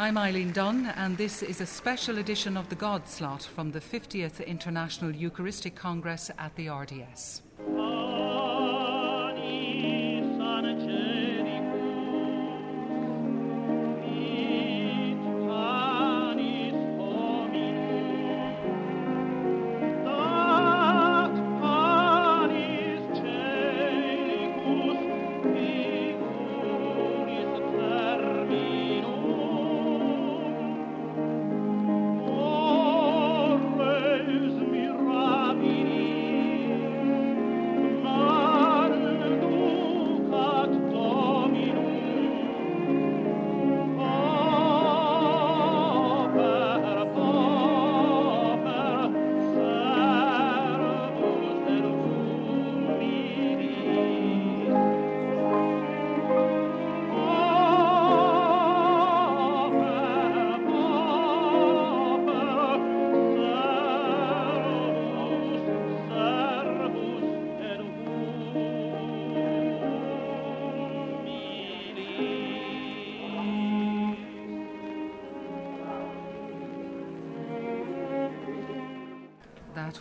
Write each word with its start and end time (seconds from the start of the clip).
I'm 0.00 0.16
Eileen 0.16 0.52
Dunn, 0.52 0.86
and 0.94 1.16
this 1.18 1.42
is 1.42 1.60
a 1.60 1.66
special 1.66 2.18
edition 2.18 2.56
of 2.56 2.68
the 2.68 2.76
God 2.76 3.08
Slot 3.08 3.42
from 3.42 3.72
the 3.72 3.80
50th 3.80 4.46
International 4.46 5.10
Eucharistic 5.10 5.74
Congress 5.74 6.30
at 6.38 6.54
the 6.54 6.68
RDS. 6.68 7.42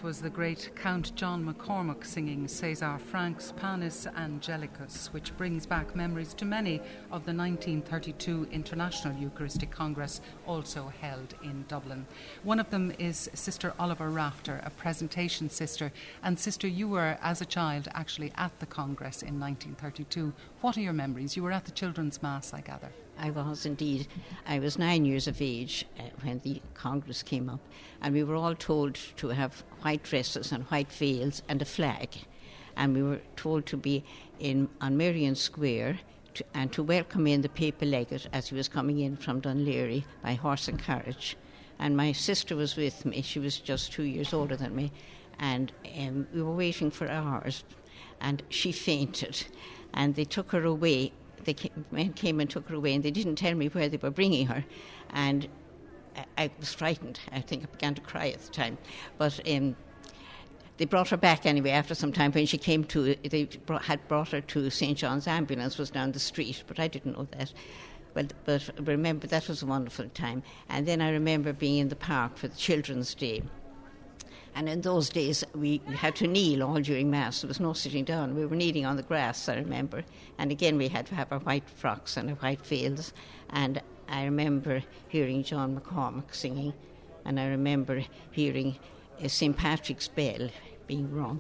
Was 0.08 0.22
the 0.22 0.30
great 0.30 0.72
Count 0.74 1.14
John 1.18 1.46
McCormack 1.46 2.06
singing 2.06 2.48
Cesar 2.48 2.98
Franck's 2.98 3.52
Panis 3.52 4.08
Angelicus, 4.16 5.08
which 5.08 5.36
brings 5.36 5.66
back 5.66 5.98
memories 5.98 6.34
to 6.36 6.46
many 6.46 6.78
of 7.12 7.26
the 7.26 7.34
1932 7.34 8.48
International 8.50 9.14
Eucharistic 9.18 9.70
Congress, 9.70 10.22
also 10.46 10.94
held 11.02 11.36
in 11.44 11.66
Dublin. 11.68 12.06
One 12.44 12.62
of 12.62 12.70
them 12.70 12.94
is 12.98 13.30
Sister 13.34 13.74
Oliver 13.78 14.10
Wrafter, 14.10 14.66
a 14.66 14.70
presentation 14.70 15.50
sister. 15.50 15.92
And, 16.24 16.40
Sister, 16.40 16.70
you 16.70 16.88
were, 16.88 17.18
as 17.22 17.42
a 17.42 17.46
child, 17.46 17.90
actually 17.94 18.32
at 18.38 18.58
the 18.62 18.66
Congress 18.66 19.22
in 19.22 19.38
1932. 19.42 20.32
What 20.62 20.78
are 20.78 20.82
your 20.82 20.94
memories? 20.94 21.36
You 21.36 21.44
were 21.44 21.52
at 21.52 21.66
the 21.66 21.72
Children's 21.72 22.24
Mass, 22.24 22.54
I 22.54 22.62
gather. 22.62 22.94
I 23.20 23.32
was 23.32 23.66
indeed. 23.66 24.08
I 24.48 24.60
was 24.60 24.78
nine 24.78 25.06
years 25.06 25.28
of 25.28 25.42
age 25.42 25.86
uh, 26.00 26.04
when 26.22 26.40
the 26.44 26.62
Congress 26.74 27.24
came 27.24 27.50
up, 27.50 27.60
and 28.02 28.14
we 28.14 28.24
were 28.24 28.36
all 28.36 28.56
told 28.56 28.96
to 29.18 29.30
have 29.30 29.64
white 29.82 30.04
dresses 30.04 30.52
and 30.52 30.64
white 30.66 30.92
veils 30.92 31.42
and 31.50 31.62
a 31.62 31.66
flag. 31.66 32.10
And 32.76 32.94
we 32.94 33.02
were 33.02 33.22
told 33.36 33.66
to 33.68 33.78
be 33.78 34.04
in 34.40 34.70
on 34.82 34.98
Merrion 34.98 35.36
Square 35.36 36.00
to, 36.36 36.44
and 36.54 36.72
to 36.74 36.84
welcome 36.84 37.26
in 37.26 37.42
the 37.42 37.50
papal 37.50 37.88
legate 37.88 38.28
as 38.34 38.50
he 38.50 38.56
was 38.56 38.68
coming 38.68 39.00
in 39.00 39.18
from 39.18 39.42
Laoghaire 39.42 40.04
by 40.22 40.34
horse 40.36 40.68
and 40.68 40.80
carriage. 40.80 41.36
And 41.80 41.98
my 41.98 42.12
sister 42.12 42.56
was 42.56 42.76
with 42.76 43.06
me. 43.06 43.22
She 43.22 43.40
was 43.40 43.60
just 43.60 43.92
two 43.92 44.04
years 44.04 44.34
older 44.34 44.56
than 44.56 44.76
me. 44.76 44.92
And 45.40 45.72
um, 45.98 46.28
we 46.34 46.42
were 46.42 46.56
waiting 46.56 46.92
for 46.92 47.08
hours. 47.08 47.64
And 48.20 48.42
she 48.50 48.72
fainted. 48.72 49.46
And 49.94 50.16
they 50.16 50.26
took 50.26 50.52
her 50.52 50.64
away 50.64 51.14
they 51.44 51.54
came, 51.54 52.14
came 52.16 52.40
and 52.40 52.50
took 52.50 52.68
her 52.70 52.76
away, 52.76 52.94
and 52.94 53.04
they 53.04 53.12
didn't 53.12 53.36
tell 53.36 53.56
me 53.56 53.68
where 53.68 53.90
they 53.90 53.98
were 53.98 54.12
bringing 54.12 54.48
her, 54.48 54.66
and 55.12 55.48
I, 56.16 56.26
I 56.46 56.52
was 56.60 56.74
frightened. 56.74 57.20
I 57.32 57.42
think 57.42 57.64
I 57.64 57.68
began 57.68 57.96
to 57.96 58.02
cry 58.02 58.30
at 58.30 58.42
the 58.42 58.52
time, 58.52 58.78
but. 59.18 59.40
Um, 59.50 59.76
they 60.78 60.86
brought 60.86 61.10
her 61.10 61.18
back 61.18 61.48
anyway 61.48 61.72
after 61.72 61.96
some 61.96 62.14
time. 62.14 62.32
When 62.32 62.46
she 62.46 62.58
came 62.58 62.84
to 62.86 63.16
they 63.16 63.46
brought, 63.66 63.84
had 63.86 64.08
brought 64.08 64.30
her 64.30 64.42
to 64.42 64.70
St 64.70 64.98
John's 64.98 65.28
ambulance 65.28 65.78
was 65.78 65.90
down 65.90 66.12
the 66.12 66.20
street 66.20 66.64
but 66.68 66.80
I 66.80 66.88
didn't 66.88 67.18
know 67.18 67.28
that. 67.32 67.52
But 68.14 68.34
but 68.46 68.70
remember 68.80 69.28
that 69.28 69.48
was 69.48 69.64
a 69.64 69.66
wonderful 69.66 70.08
time. 70.10 70.44
And 70.70 70.88
then 70.88 71.02
I 71.02 71.10
remember 71.10 71.52
being 71.52 71.80
in 71.80 71.90
the 71.90 71.96
park 71.96 72.38
for 72.38 72.48
the 72.48 72.56
children's 72.56 73.16
day 73.16 73.42
and 74.58 74.68
in 74.68 74.82
those 74.82 75.10
days, 75.10 75.44
we 75.54 75.84
had 75.94 76.16
to 76.16 76.26
kneel 76.26 76.64
all 76.64 76.82
during 76.82 77.12
Mass. 77.12 77.42
There 77.42 77.48
was 77.48 77.60
no 77.60 77.74
sitting 77.74 78.04
down. 78.04 78.34
We 78.34 78.44
were 78.44 78.56
kneeling 78.56 78.88
on 78.88 78.98
the 78.98 79.04
grass, 79.04 79.48
I 79.48 79.58
remember. 79.58 80.04
And 80.40 80.50
again, 80.50 80.80
we 80.80 80.88
had 80.88 81.06
to 81.08 81.16
have 81.16 81.32
our 81.32 81.38
white 81.38 81.70
frocks 81.70 82.18
and 82.18 82.32
our 82.32 82.36
white 82.38 82.66
veils. 82.66 83.14
And 83.52 83.80
I 84.10 84.24
remember 84.24 84.82
hearing 85.10 85.44
John 85.44 85.80
McCormack 85.80 86.34
singing, 86.34 86.74
and 87.24 87.40
I 87.40 87.50
remember 87.50 88.04
hearing 88.32 88.80
uh, 89.24 89.28
St. 89.28 89.56
Patrick's 89.56 90.08
bell 90.08 90.50
being 90.88 91.14
rung, 91.14 91.40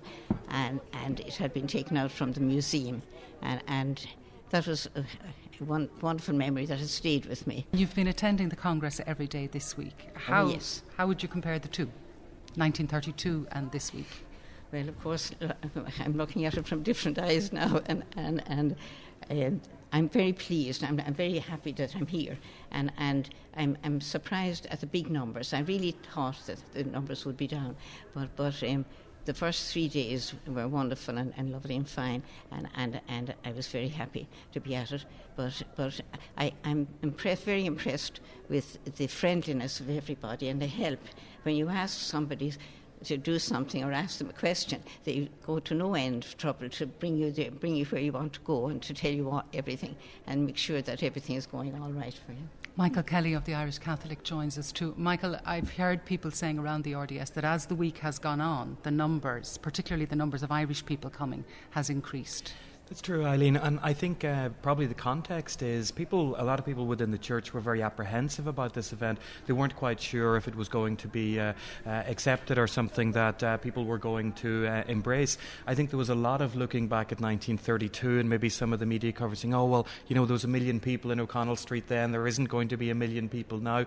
and, 0.49 0.79
and 0.93 1.19
it 1.21 1.37
had 1.37 1.55
been 1.55 1.65
taken 1.65 1.97
out 1.97 2.11
from 2.11 2.33
the 2.33 2.41
museum. 2.41 3.01
And, 3.41 3.63
and 3.67 4.07
that 4.51 4.67
was 4.67 4.87
a, 4.93 4.99
a 4.99 5.63
one, 5.63 5.89
wonderful 6.01 6.35
memory 6.35 6.67
that 6.67 6.77
has 6.77 6.91
stayed 6.91 7.25
with 7.25 7.47
me. 7.47 7.65
You've 7.71 7.95
been 7.95 8.09
attending 8.09 8.49
the 8.49 8.55
Congress 8.55 9.01
every 9.07 9.25
day 9.25 9.47
this 9.47 9.75
week. 9.75 10.09
How, 10.13 10.43
oh, 10.43 10.49
yes. 10.49 10.83
how 10.97 11.07
would 11.07 11.23
you 11.23 11.29
compare 11.29 11.57
the 11.57 11.67
two? 11.67 11.89
1932 12.57 13.47
and 13.51 13.71
this 13.71 13.93
week? 13.93 14.25
Well, 14.71 14.89
of 14.89 14.99
course, 15.01 15.31
I'm 15.99 16.17
looking 16.17 16.45
at 16.45 16.55
it 16.55 16.67
from 16.67 16.83
different 16.83 17.19
eyes 17.19 17.53
now, 17.53 17.81
and 17.85 18.03
and 18.15 18.43
and. 18.47 18.75
Uh, 19.29 19.51
I'm 19.93 20.09
very 20.09 20.33
pleased. 20.33 20.83
I'm, 20.83 21.01
I'm, 21.05 21.13
very 21.13 21.39
happy 21.39 21.71
that 21.73 21.95
I'm 21.95 22.07
here, 22.07 22.37
and 22.71 22.91
and 22.97 23.29
I'm, 23.55 23.77
I'm 23.85 24.01
surprised 24.01 24.67
at 24.69 24.81
the 24.81 24.85
big 24.85 25.09
numbers. 25.09 25.53
I 25.53 25.61
really 25.61 25.95
thought 26.13 26.45
that 26.47 26.59
the 26.73 26.83
numbers 26.83 27.25
would 27.25 27.37
be 27.37 27.47
down, 27.47 27.75
but 28.13 28.27
but 28.35 28.61
um, 28.63 28.85
the 29.27 29.33
first 29.33 29.73
three 29.73 29.89
days 29.89 30.33
were 30.47 30.69
wonderful 30.69 31.17
and, 31.17 31.33
and, 31.35 31.51
lovely 31.51 31.75
and 31.75 31.87
fine, 31.87 32.23
and, 32.49 32.69
and, 32.75 33.01
and 33.09 33.35
I 33.43 33.51
was 33.51 33.67
very 33.67 33.89
happy 33.89 34.25
to 34.53 34.61
be 34.61 34.73
at 34.73 34.93
it. 34.93 35.03
But, 35.35 35.61
but 35.75 35.99
I, 36.37 36.53
I'm 36.63 36.87
impressed, 37.03 37.43
very 37.43 37.65
impressed 37.65 38.21
with 38.47 38.79
the 38.95 39.07
friendliness 39.07 39.81
of 39.81 39.89
everybody 39.89 40.47
and 40.47 40.61
the 40.61 40.67
help. 40.67 40.99
When 41.43 41.57
you 41.57 41.67
ask 41.67 41.99
somebody 41.99 42.53
to 43.03 43.17
do 43.17 43.37
something 43.37 43.83
or 43.83 43.91
ask 43.91 44.17
them 44.19 44.29
a 44.29 44.33
question, 44.33 44.81
they 45.03 45.29
go 45.45 45.59
to 45.59 45.73
no 45.75 45.93
end 45.93 46.23
of 46.23 46.37
trouble 46.37 46.69
to 46.69 46.85
bring 46.87 47.17
you 47.17 47.29
there, 47.29 47.51
bring 47.51 47.75
you 47.75 47.83
where 47.85 48.01
you 48.01 48.13
want 48.13 48.31
to 48.33 48.39
go 48.39 48.67
and 48.67 48.81
to 48.83 48.93
tell 48.93 49.11
you 49.11 49.25
what, 49.25 49.45
everything 49.53 49.97
and 50.25 50.45
make 50.45 50.57
sure 50.57 50.81
that 50.81 51.03
everything 51.03 51.35
is 51.35 51.45
going 51.45 51.75
all 51.81 51.91
right 51.91 52.17
for 52.25 52.31
you. 52.31 52.47
Michael 52.77 53.01
Kelly 53.01 53.33
of 53.33 53.43
the 53.45 53.55
Irish 53.55 53.79
Catholic 53.79 54.21
joins 54.21 54.55
us 54.55 54.71
too. 54.71 54.93
Michael, 54.97 55.35
I've 55.43 55.77
heard 55.77 56.05
people 56.05 56.29
saying 56.29 56.59
around 56.59 56.83
the 56.83 56.93
RDS 56.93 57.31
that 57.31 57.43
as 57.43 57.65
the 57.65 57.73
week 57.73 57.97
has 57.97 58.19
gone 58.19 58.39
on, 58.39 58.77
the 58.83 58.91
numbers, 58.91 59.57
particularly 59.57 60.05
the 60.05 60.15
numbers 60.15 60.43
of 60.43 60.51
Irish 60.51 60.85
people 60.85 61.09
coming, 61.09 61.43
has 61.71 61.89
increased. 61.89 62.53
That's 62.89 63.01
true, 63.01 63.25
Eileen, 63.25 63.57
and 63.57 63.81
I 63.83 63.91
think 63.91 64.23
uh, 64.23 64.47
probably 64.61 64.85
the 64.85 64.93
context 64.93 65.61
is 65.61 65.91
people. 65.91 66.37
A 66.39 66.45
lot 66.45 66.57
of 66.57 66.65
people 66.65 66.85
within 66.85 67.11
the 67.11 67.17
church 67.17 67.53
were 67.53 67.59
very 67.59 67.83
apprehensive 67.83 68.47
about 68.47 68.73
this 68.73 68.93
event. 68.93 69.19
They 69.45 69.51
weren't 69.51 69.75
quite 69.75 69.99
sure 69.99 70.37
if 70.37 70.47
it 70.47 70.55
was 70.55 70.69
going 70.69 70.95
to 70.97 71.09
be 71.09 71.37
uh, 71.37 71.51
uh, 71.85 71.89
accepted 71.89 72.57
or 72.57 72.65
something 72.65 73.11
that 73.11 73.43
uh, 73.43 73.57
people 73.57 73.83
were 73.83 73.97
going 73.97 74.31
to 74.33 74.67
uh, 74.67 74.83
embrace. 74.87 75.37
I 75.65 75.75
think 75.75 75.89
there 75.89 75.97
was 75.97 76.09
a 76.09 76.15
lot 76.15 76.41
of 76.41 76.55
looking 76.55 76.87
back 76.87 77.11
at 77.11 77.19
1932 77.19 78.19
and 78.19 78.29
maybe 78.29 78.47
some 78.47 78.71
of 78.71 78.79
the 78.79 78.85
media 78.85 79.11
coverage 79.11 79.39
saying, 79.39 79.53
"Oh 79.53 79.65
well, 79.65 79.85
you 80.07 80.15
know, 80.15 80.25
there 80.25 80.31
was 80.33 80.45
a 80.45 80.47
million 80.47 80.79
people 80.79 81.11
in 81.11 81.19
O'Connell 81.19 81.57
Street 81.57 81.89
then. 81.89 82.13
There 82.13 82.25
isn't 82.25 82.45
going 82.45 82.69
to 82.69 82.77
be 82.77 82.89
a 82.89 82.95
million 82.95 83.27
people 83.27 83.57
now." 83.57 83.85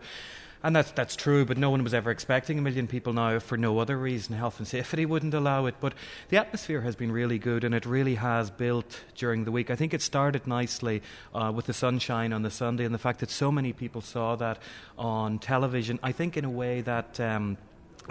And 0.63 0.77
that's, 0.77 0.91
that's 0.91 1.17
true, 1.17 1.47
but 1.47 1.57
no 1.57 1.71
one 1.71 1.83
was 1.83 1.95
ever 1.95 2.11
expecting 2.11 2.59
a 2.59 2.63
million 2.63 2.87
people 2.87 3.15
now 3.15 3.39
for 3.39 3.57
no 3.57 3.79
other 3.79 3.97
reason. 3.97 4.37
Health 4.37 4.59
and 4.59 4.69
safety 4.69 5.07
wouldn't 5.07 5.33
allow 5.33 5.65
it. 5.65 5.77
But 5.81 5.95
the 6.29 6.37
atmosphere 6.37 6.83
has 6.83 6.95
been 6.95 7.11
really 7.11 7.39
good 7.39 7.65
and 7.65 7.75
it 7.75 7.87
really 7.87 8.17
has 8.17 8.51
built 8.51 9.01
during 9.15 9.45
the 9.45 9.53
week. 9.53 9.71
I 9.71 9.77
think 9.77 9.95
it 9.95 10.03
started 10.03 10.47
nicely 10.47 11.01
uh, 11.35 11.51
with 11.55 11.65
the 11.65 11.73
sunshine 11.73 12.35
on 12.35 12.43
the 12.43 12.51
Sunday 12.51 12.85
and 12.85 12.95
the 12.95 12.99
fact 12.99 13.21
that 13.21 13.31
so 13.31 13.51
many 13.51 13.73
people 13.73 14.03
saw 14.03 14.37
that 14.37 14.59
on 14.99 15.39
television. 15.39 15.99
I 16.03 16.13
think 16.13 16.37
in 16.37 16.45
a 16.45 16.51
way 16.51 16.83
that. 16.83 17.19
Um, 17.19 17.57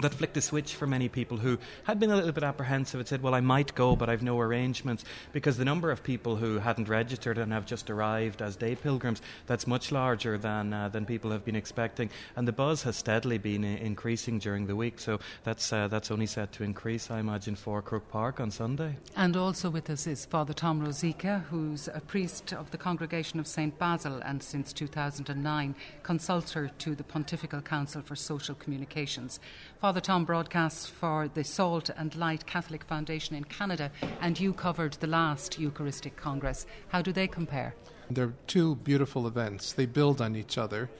that 0.00 0.14
flicked 0.14 0.36
a 0.36 0.40
switch 0.40 0.74
for 0.74 0.86
many 0.86 1.08
people 1.08 1.36
who 1.36 1.58
had 1.84 2.00
been 2.00 2.10
a 2.10 2.16
little 2.16 2.32
bit 2.32 2.44
apprehensive 2.44 3.00
and 3.00 3.08
said, 3.08 3.22
Well, 3.22 3.34
I 3.34 3.40
might 3.40 3.74
go, 3.74 3.96
but 3.96 4.08
I've 4.08 4.22
no 4.22 4.38
arrangements. 4.40 5.04
Because 5.32 5.56
the 5.56 5.64
number 5.64 5.90
of 5.90 6.02
people 6.02 6.36
who 6.36 6.58
hadn't 6.58 6.88
registered 6.88 7.38
and 7.38 7.52
have 7.52 7.66
just 7.66 7.90
arrived 7.90 8.42
as 8.42 8.56
day 8.56 8.74
pilgrims, 8.74 9.22
that's 9.46 9.66
much 9.66 9.92
larger 9.92 10.38
than, 10.38 10.72
uh, 10.72 10.88
than 10.88 11.06
people 11.06 11.30
have 11.30 11.44
been 11.44 11.56
expecting. 11.56 12.10
And 12.36 12.46
the 12.46 12.52
buzz 12.52 12.82
has 12.82 12.96
steadily 12.96 13.38
been 13.38 13.64
I- 13.64 13.78
increasing 13.78 14.38
during 14.38 14.66
the 14.66 14.76
week. 14.76 14.98
So 14.98 15.20
that's, 15.44 15.72
uh, 15.72 15.88
that's 15.88 16.10
only 16.10 16.26
set 16.26 16.52
to 16.52 16.64
increase, 16.64 17.10
I 17.10 17.20
imagine, 17.20 17.56
for 17.56 17.82
Croke 17.82 18.08
Park 18.10 18.40
on 18.40 18.50
Sunday. 18.50 18.96
And 19.16 19.36
also 19.36 19.70
with 19.70 19.90
us 19.90 20.06
is 20.06 20.24
Father 20.24 20.52
Tom 20.52 20.80
Rosica, 20.80 21.44
who's 21.44 21.88
a 21.88 22.00
priest 22.00 22.52
of 22.52 22.70
the 22.70 22.78
Congregation 22.78 23.40
of 23.40 23.46
St. 23.46 23.78
Basil 23.78 24.20
and 24.24 24.42
since 24.42 24.72
2009 24.72 25.74
consultor 26.02 26.70
to 26.78 26.94
the 26.94 27.04
Pontifical 27.04 27.60
Council 27.60 28.02
for 28.02 28.16
Social 28.16 28.54
Communications. 28.54 29.40
Father 29.80 30.00
Tom 30.02 30.26
broadcasts 30.26 30.84
for 30.84 31.28
the 31.32 31.42
Salt 31.42 31.88
and 31.96 32.14
Light 32.14 32.44
Catholic 32.44 32.84
Foundation 32.84 33.34
in 33.34 33.44
Canada, 33.44 33.90
and 34.20 34.38
you 34.38 34.52
covered 34.52 34.92
the 34.92 35.06
last 35.06 35.58
Eucharistic 35.58 36.16
Congress. 36.16 36.66
How 36.88 37.00
do 37.00 37.14
they 37.14 37.26
compare? 37.26 37.74
They're 38.10 38.34
two 38.46 38.74
beautiful 38.74 39.26
events. 39.26 39.72
They 39.72 39.86
build 39.86 40.20
on 40.20 40.36
each 40.36 40.58
other. 40.58 40.90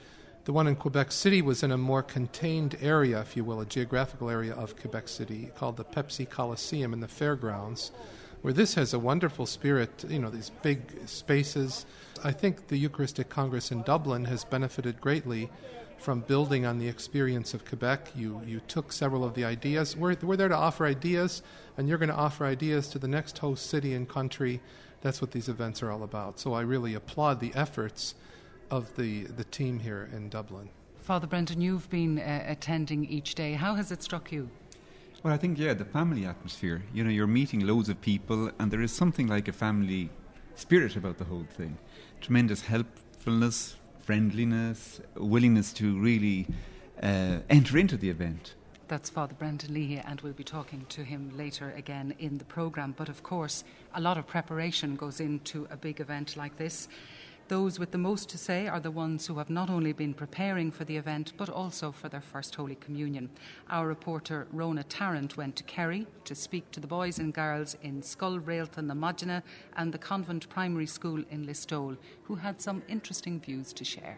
The 0.45 0.53
one 0.53 0.65
in 0.65 0.75
Quebec 0.75 1.11
City 1.11 1.43
was 1.43 1.61
in 1.61 1.71
a 1.71 1.77
more 1.77 2.01
contained 2.01 2.75
area, 2.81 3.21
if 3.21 3.37
you 3.37 3.43
will, 3.43 3.61
a 3.61 3.67
geographical 3.67 4.31
area 4.31 4.55
of 4.55 4.75
Quebec 4.75 5.07
City 5.09 5.51
called 5.55 5.77
the 5.77 5.85
Pepsi 5.85 6.27
Coliseum 6.27 6.91
in 6.91 7.01
the 7.01 7.07
fairgrounds, 7.07 7.91
where 8.41 8.51
this 8.51 8.73
has 8.73 8.95
a 8.95 8.99
wonderful 8.99 9.45
spirit, 9.45 10.05
you 10.09 10.17
know, 10.17 10.31
these 10.31 10.49
big 10.63 11.07
spaces. 11.07 11.85
I 12.23 12.31
think 12.31 12.69
the 12.69 12.77
Eucharistic 12.77 13.29
Congress 13.29 13.71
in 13.71 13.83
Dublin 13.83 14.25
has 14.25 14.43
benefited 14.43 14.99
greatly 14.99 15.51
from 16.01 16.21
building 16.21 16.65
on 16.65 16.79
the 16.79 16.87
experience 16.87 17.53
of 17.53 17.63
Quebec. 17.63 18.11
You, 18.15 18.41
you 18.45 18.59
took 18.67 18.91
several 18.91 19.23
of 19.23 19.35
the 19.35 19.45
ideas. 19.45 19.95
We're, 19.95 20.15
we're 20.21 20.35
there 20.35 20.49
to 20.49 20.55
offer 20.55 20.85
ideas, 20.85 21.43
and 21.77 21.87
you're 21.87 21.99
going 21.99 22.09
to 22.09 22.15
offer 22.15 22.43
ideas 22.45 22.87
to 22.89 22.99
the 22.99 23.07
next 23.07 23.37
host 23.37 23.67
city 23.67 23.93
and 23.93 24.09
country. 24.09 24.61
That's 25.01 25.21
what 25.21 25.31
these 25.31 25.47
events 25.47 25.83
are 25.83 25.91
all 25.91 26.03
about. 26.03 26.39
So 26.39 26.53
I 26.53 26.61
really 26.61 26.95
applaud 26.95 27.39
the 27.39 27.53
efforts 27.53 28.15
of 28.71 28.95
the, 28.95 29.25
the 29.25 29.43
team 29.43 29.79
here 29.79 30.09
in 30.11 30.29
Dublin. 30.29 30.69
Father 30.99 31.27
Brendan, 31.27 31.61
you've 31.61 31.89
been 31.89 32.19
uh, 32.19 32.45
attending 32.47 33.05
each 33.05 33.35
day. 33.35 33.53
How 33.53 33.75
has 33.75 33.91
it 33.91 34.01
struck 34.01 34.31
you? 34.31 34.49
Well, 35.23 35.33
I 35.33 35.37
think, 35.37 35.59
yeah, 35.59 35.75
the 35.75 35.85
family 35.85 36.25
atmosphere. 36.25 36.81
You 36.93 37.03
know, 37.03 37.11
you're 37.11 37.27
meeting 37.27 37.67
loads 37.67 37.89
of 37.89 38.01
people, 38.01 38.49
and 38.57 38.71
there 38.71 38.81
is 38.81 38.91
something 38.91 39.27
like 39.27 39.47
a 39.47 39.51
family 39.51 40.09
spirit 40.55 40.95
about 40.95 41.19
the 41.19 41.25
whole 41.25 41.45
thing. 41.57 41.77
Tremendous 42.21 42.61
helpfulness, 42.61 43.75
friendliness, 44.03 45.01
willingness 45.15 45.73
to 45.73 45.99
really 45.99 46.47
uh, 47.01 47.37
enter 47.49 47.77
into 47.77 47.97
the 47.97 48.09
event. 48.09 48.55
That's 48.87 49.09
Father 49.09 49.33
Brendan 49.33 49.73
Leahy, 49.73 49.99
and 49.99 50.19
we'll 50.19 50.33
be 50.33 50.43
talking 50.43 50.85
to 50.89 51.03
him 51.03 51.31
later 51.37 51.73
again 51.77 52.13
in 52.19 52.37
the 52.37 52.43
programme. 52.43 52.93
But 52.97 53.07
of 53.07 53.23
course, 53.23 53.63
a 53.95 54.01
lot 54.01 54.17
of 54.17 54.27
preparation 54.27 54.97
goes 54.97 55.21
into 55.21 55.65
a 55.71 55.77
big 55.77 56.01
event 56.01 56.35
like 56.35 56.57
this. 56.57 56.89
Those 57.51 57.79
with 57.79 57.91
the 57.91 57.97
most 57.97 58.29
to 58.29 58.37
say 58.37 58.69
are 58.69 58.79
the 58.79 58.91
ones 58.91 59.27
who 59.27 59.37
have 59.37 59.49
not 59.49 59.69
only 59.69 59.91
been 59.91 60.13
preparing 60.13 60.71
for 60.71 60.85
the 60.85 60.95
event, 60.95 61.33
but 61.35 61.49
also 61.49 61.91
for 61.91 62.07
their 62.07 62.21
first 62.21 62.55
Holy 62.55 62.75
Communion. 62.75 63.29
Our 63.69 63.87
reporter 63.87 64.47
Rona 64.53 64.83
Tarrant 64.85 65.35
went 65.35 65.57
to 65.57 65.63
Kerry 65.63 66.07
to 66.23 66.33
speak 66.33 66.71
to 66.71 66.79
the 66.79 66.87
boys 66.87 67.19
and 67.19 67.33
girls 67.33 67.75
in 67.81 68.01
Scoil 68.03 68.39
Réalta 68.39 68.81
na 68.81 68.93
Maidine 68.93 69.43
and 69.75 69.91
the 69.91 69.97
Convent 69.97 70.47
Primary 70.47 70.85
School 70.85 71.25
in 71.29 71.45
Listowel, 71.45 71.97
who 72.23 72.35
had 72.35 72.61
some 72.61 72.83
interesting 72.87 73.37
views 73.41 73.73
to 73.73 73.83
share. 73.83 74.17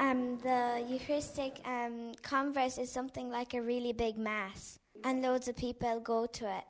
Um, 0.00 0.38
the 0.38 0.84
Eucharistic 0.88 1.60
um, 1.64 2.14
Converse 2.22 2.78
is 2.78 2.90
something 2.90 3.30
like 3.30 3.54
a 3.54 3.62
really 3.62 3.92
big 3.92 4.18
mass, 4.18 4.80
and 5.04 5.22
loads 5.22 5.46
of 5.46 5.54
people 5.54 6.00
go 6.00 6.26
to 6.26 6.56
it. 6.58 6.64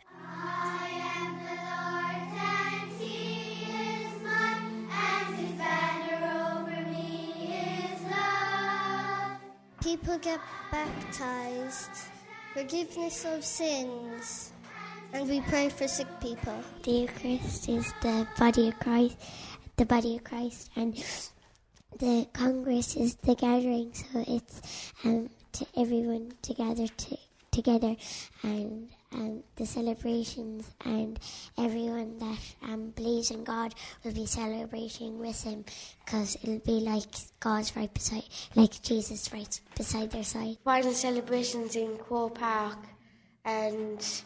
People 9.82 10.17
get 10.19 10.38
baptized, 10.70 11.90
forgiveness 12.55 13.25
of 13.25 13.44
sins, 13.44 14.52
and 15.12 15.29
we 15.29 15.40
pray 15.40 15.70
for 15.70 15.88
sick 15.88 16.06
people. 16.20 16.62
The 16.84 16.93
Eucharist 16.93 17.69
is 17.69 17.93
the 18.00 18.29
body 18.38 18.69
of 18.69 18.79
Christ, 18.79 19.17
the 19.76 19.84
body 19.84 20.17
of 20.17 20.25
Christ, 20.25 20.70
and 20.76 20.96
the 21.99 22.29
Congress 22.32 22.94
is 22.94 23.17
the 23.17 23.34
gathering. 23.34 23.93
So 23.93 24.25
it's 24.29 24.93
um, 25.05 25.31
to 25.55 25.67
everyone 25.76 26.32
together 26.43 26.87
to, 26.87 27.19
together, 27.50 27.96
and 28.44 28.88
um, 29.14 29.43
the 29.56 29.67
celebrations, 29.67 30.70
and 30.85 31.19
everyone 31.59 32.19
that 32.19 32.38
um, 32.62 32.91
believes 32.91 33.31
in 33.31 33.44
God 33.44 33.75
will 34.05 34.12
be 34.12 34.26
celebrating 34.26 35.19
with 35.19 35.43
Him, 35.43 35.64
because 36.05 36.37
it'll 36.43 36.59
be 36.61 36.81
like 36.81 37.09
God's 37.41 37.76
right 37.76 37.93
beside, 37.93 38.25
like 38.55 38.82
Jesus 38.82 39.32
right 39.32 39.61
beside 39.76 40.11
their 40.11 40.25
side. 40.25 40.56
final 40.64 40.93
celebrations 40.93 41.76
in 41.76 41.97
Croke 41.99 42.38
Park, 42.38 42.79
and 43.44 44.23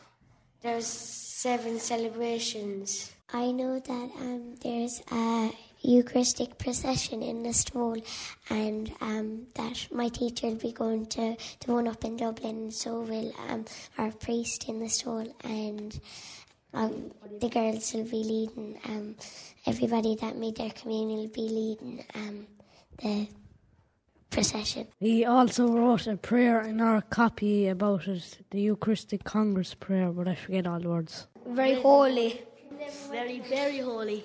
there's 0.62 0.86
seven 0.86 1.78
celebrations. 1.78 3.12
I 3.32 3.50
know 3.50 3.80
that 3.80 4.10
um, 4.20 4.54
there's 4.62 5.02
a 5.10 5.50
Eucharistic 5.86 6.58
procession 6.58 7.22
in 7.22 7.42
Listowel, 7.44 8.04
and 8.50 8.92
um, 9.00 9.46
that 9.54 9.86
my 9.92 10.08
teacher 10.08 10.48
will 10.48 10.56
be 10.56 10.72
going 10.72 11.06
to 11.06 11.36
the 11.64 11.72
one 11.72 11.86
up 11.86 12.04
in 12.04 12.16
Dublin, 12.16 12.70
so 12.70 13.00
will 13.00 13.32
um, 13.48 13.64
our 13.96 14.10
priest 14.10 14.68
in 14.68 14.80
Listowel, 14.80 15.32
and 15.44 16.00
um, 16.74 17.12
the 17.40 17.48
girls 17.48 17.94
will 17.94 18.04
be 18.04 18.24
leading. 18.24 18.78
Um, 18.84 19.16
everybody 19.64 20.16
that 20.16 20.36
made 20.36 20.56
their 20.56 20.70
communion 20.70 21.20
will 21.20 21.28
be 21.28 21.48
leading 21.48 22.04
um, 22.14 22.46
the 23.02 23.28
procession. 24.30 24.88
We 25.00 25.24
also 25.24 25.68
wrote 25.68 26.06
a 26.06 26.16
prayer 26.16 26.60
in 26.62 26.80
our 26.80 27.00
copy 27.02 27.68
about 27.68 28.08
it, 28.08 28.38
the 28.50 28.60
Eucharistic 28.60 29.24
Congress 29.24 29.74
prayer, 29.74 30.10
but 30.10 30.28
I 30.28 30.34
forget 30.34 30.66
all 30.66 30.80
the 30.80 30.88
words. 30.88 31.28
Very 31.46 31.80
holy. 31.80 32.42
Very, 33.10 33.40
very 33.40 33.78
holy. 33.78 34.24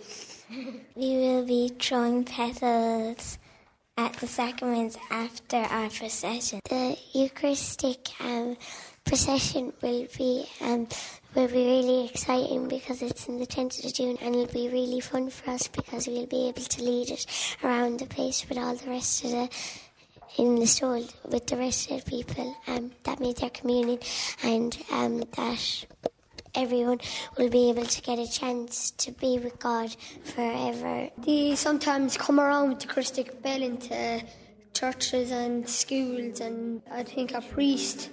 We 0.96 1.16
will 1.18 1.46
be 1.46 1.70
throwing 1.80 2.26
petals 2.26 3.38
at 3.98 4.14
the 4.14 4.28
sacraments 4.28 4.98
after 5.10 5.58
our 5.58 5.90
procession. 5.90 6.60
The 6.70 6.98
Eucharistic 7.14 8.10
um, 8.20 8.58
procession 9.06 9.72
will 9.82 10.08
be 10.18 10.46
um, 10.60 10.88
will 11.36 11.48
be 11.48 11.54
really 11.54 12.10
exciting 12.10 12.68
because 12.68 13.02
it's 13.02 13.28
in 13.28 13.40
the 13.40 13.48
10th 13.48 13.86
of 13.86 13.94
June 13.94 14.18
and 14.22 14.36
it'll 14.36 14.54
be 14.54 14.68
really 14.68 15.00
fun 15.00 15.30
for 15.30 15.52
us 15.52 15.70
because 15.70 16.08
we'll 16.08 16.26
be 16.26 16.50
able 16.50 16.64
to 16.64 16.84
lead 16.84 17.10
it 17.12 17.26
around 17.64 18.00
the 18.00 18.06
place 18.06 18.48
with 18.50 18.58
all 18.58 18.76
the 18.76 18.90
rest 18.90 19.24
of 19.24 19.32
the 19.32 19.50
in 20.38 20.56
the 20.56 20.68
stall 20.68 21.04
with 21.26 21.48
the 21.48 21.58
rest 21.58 21.92
of 21.92 22.04
the 22.04 22.10
people 22.10 22.56
um, 22.68 22.92
that 23.04 23.20
made 23.20 23.38
their 23.38 23.50
communion 23.50 24.00
and 24.44 24.78
um, 24.92 25.24
that 25.36 25.86
everyone 26.56 27.00
will 27.38 27.50
be 27.50 27.70
able 27.70 27.86
to 27.86 28.02
get 28.02 28.20
a 28.20 28.30
chance 28.30 28.92
to 28.92 29.12
be 29.12 29.38
with 29.40 29.60
God 29.60 29.96
forever. 30.24 31.10
They 31.18 31.56
sometimes 31.56 32.18
come 32.18 32.40
around 32.40 32.70
with 32.70 32.80
the 32.80 32.88
Eucharistic 32.88 33.42
bell 33.42 33.62
into 33.62 34.24
churches 34.74 35.32
and 35.32 35.68
schools, 35.68 36.40
and 36.40 36.82
I 36.92 37.04
think 37.04 37.34
a 37.34 37.42
priest 37.42 38.10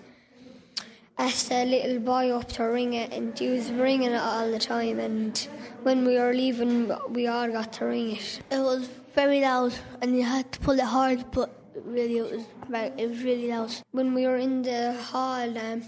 asked 1.19 1.51
a 1.51 1.65
little 1.65 1.99
boy 1.99 2.31
up 2.31 2.49
to 2.49 2.65
ring 2.65 2.95
it, 2.95 3.13
and 3.13 3.37
he 3.39 3.49
was 3.49 3.71
ringing 3.73 4.13
it 4.13 4.21
all 4.21 4.51
the 4.51 4.59
time. 4.59 5.01
And 5.01 5.37
when 5.83 6.05
we 6.07 6.17
were 6.19 6.33
leaving, 6.33 6.93
we 7.11 7.27
all 7.27 7.51
got 7.51 7.73
to 7.75 7.87
ring 7.87 8.17
it. 8.17 8.41
It 8.51 8.59
was 8.59 8.89
very 9.15 9.41
loud, 9.41 9.75
and 10.01 10.17
you 10.17 10.23
had 10.23 10.51
to 10.53 10.61
pull 10.61 10.79
it 10.79 10.85
hard, 10.85 11.25
but 11.33 11.51
really, 11.85 12.19
it 12.19 12.31
was 12.31 12.45
very, 12.69 12.93
it 12.97 13.09
was 13.09 13.23
really 13.23 13.49
loud. 13.49 13.75
When 13.91 14.15
we 14.15 14.27
were 14.27 14.37
in 14.37 14.63
the 14.63 14.93
hall, 14.93 15.59
um, 15.59 15.83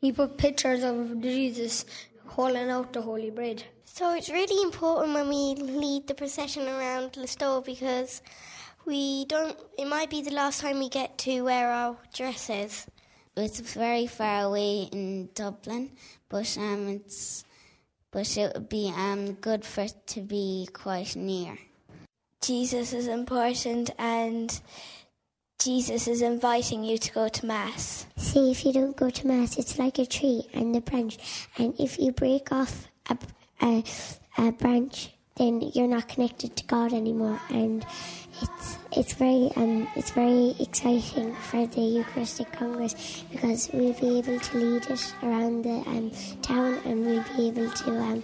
he 0.00 0.12
put 0.12 0.38
pictures 0.38 0.82
of 0.82 1.20
Jesus 1.20 1.84
holding 2.26 2.70
out 2.70 2.92
the 2.92 3.02
holy 3.02 3.30
bread. 3.30 3.64
So 3.84 4.14
it's 4.14 4.30
really 4.30 4.62
important 4.62 5.14
when 5.14 5.28
we 5.28 5.54
lead 5.54 6.06
the 6.06 6.14
procession 6.14 6.66
around 6.66 7.12
Listowel 7.12 7.64
because 7.64 8.22
we 8.86 9.24
don't. 9.26 9.56
It 9.78 9.86
might 9.86 10.10
be 10.10 10.22
the 10.22 10.30
last 10.30 10.60
time 10.60 10.78
we 10.78 10.88
get 10.88 11.18
to 11.18 11.42
wear 11.42 11.70
our 11.70 11.96
dresses. 12.14 12.86
It's 13.36 13.60
very 13.60 14.06
far 14.06 14.44
away 14.44 14.88
in 14.92 15.28
Dublin, 15.34 15.90
but 16.28 16.56
um, 16.58 16.88
it's 16.88 17.44
but 18.10 18.36
it 18.36 18.52
would 18.54 18.68
be 18.68 18.92
um 18.96 19.34
good 19.34 19.64
for 19.64 19.82
it 19.82 20.06
to 20.08 20.20
be 20.20 20.68
quite 20.72 21.16
near. 21.16 21.58
Jesus 22.40 22.94
is 22.94 23.06
important 23.06 23.90
and 23.98 24.60
Jesus 25.60 26.08
is 26.08 26.22
inviting 26.22 26.84
you 26.84 26.96
to 26.96 27.12
go 27.12 27.28
to 27.28 27.44
Mass. 27.44 28.06
See, 28.16 28.50
if 28.50 28.64
you 28.64 28.72
don't 28.72 28.96
go 28.96 29.10
to 29.10 29.26
Mass, 29.26 29.58
it's 29.58 29.78
like 29.78 29.98
a 29.98 30.06
tree 30.06 30.48
and 30.54 30.74
a 30.74 30.80
branch. 30.80 31.18
And 31.58 31.78
if 31.78 31.98
you 31.98 32.12
break 32.12 32.50
off 32.50 32.88
a, 33.10 33.18
a, 33.60 33.84
a 34.38 34.52
branch, 34.52 35.10
then 35.36 35.60
you're 35.74 35.86
not 35.86 36.08
connected 36.08 36.56
to 36.56 36.64
God 36.64 36.94
anymore, 36.94 37.40
and 37.50 37.84
it's 38.42 38.78
it's 38.92 39.12
very 39.14 39.50
um 39.56 39.88
it's 39.96 40.10
very 40.10 40.54
exciting 40.58 41.34
for 41.34 41.66
the 41.66 41.80
Eucharistic 41.80 42.52
Congress 42.52 43.24
because 43.30 43.70
we'll 43.72 43.94
be 43.94 44.18
able 44.18 44.40
to 44.40 44.58
lead 44.58 44.90
it 44.90 45.14
around 45.22 45.64
the 45.64 45.82
um, 45.88 46.10
town, 46.42 46.78
and 46.84 47.04
we'll 47.06 47.24
be 47.36 47.48
able 47.48 47.70
to 47.70 47.90
um 47.98 48.22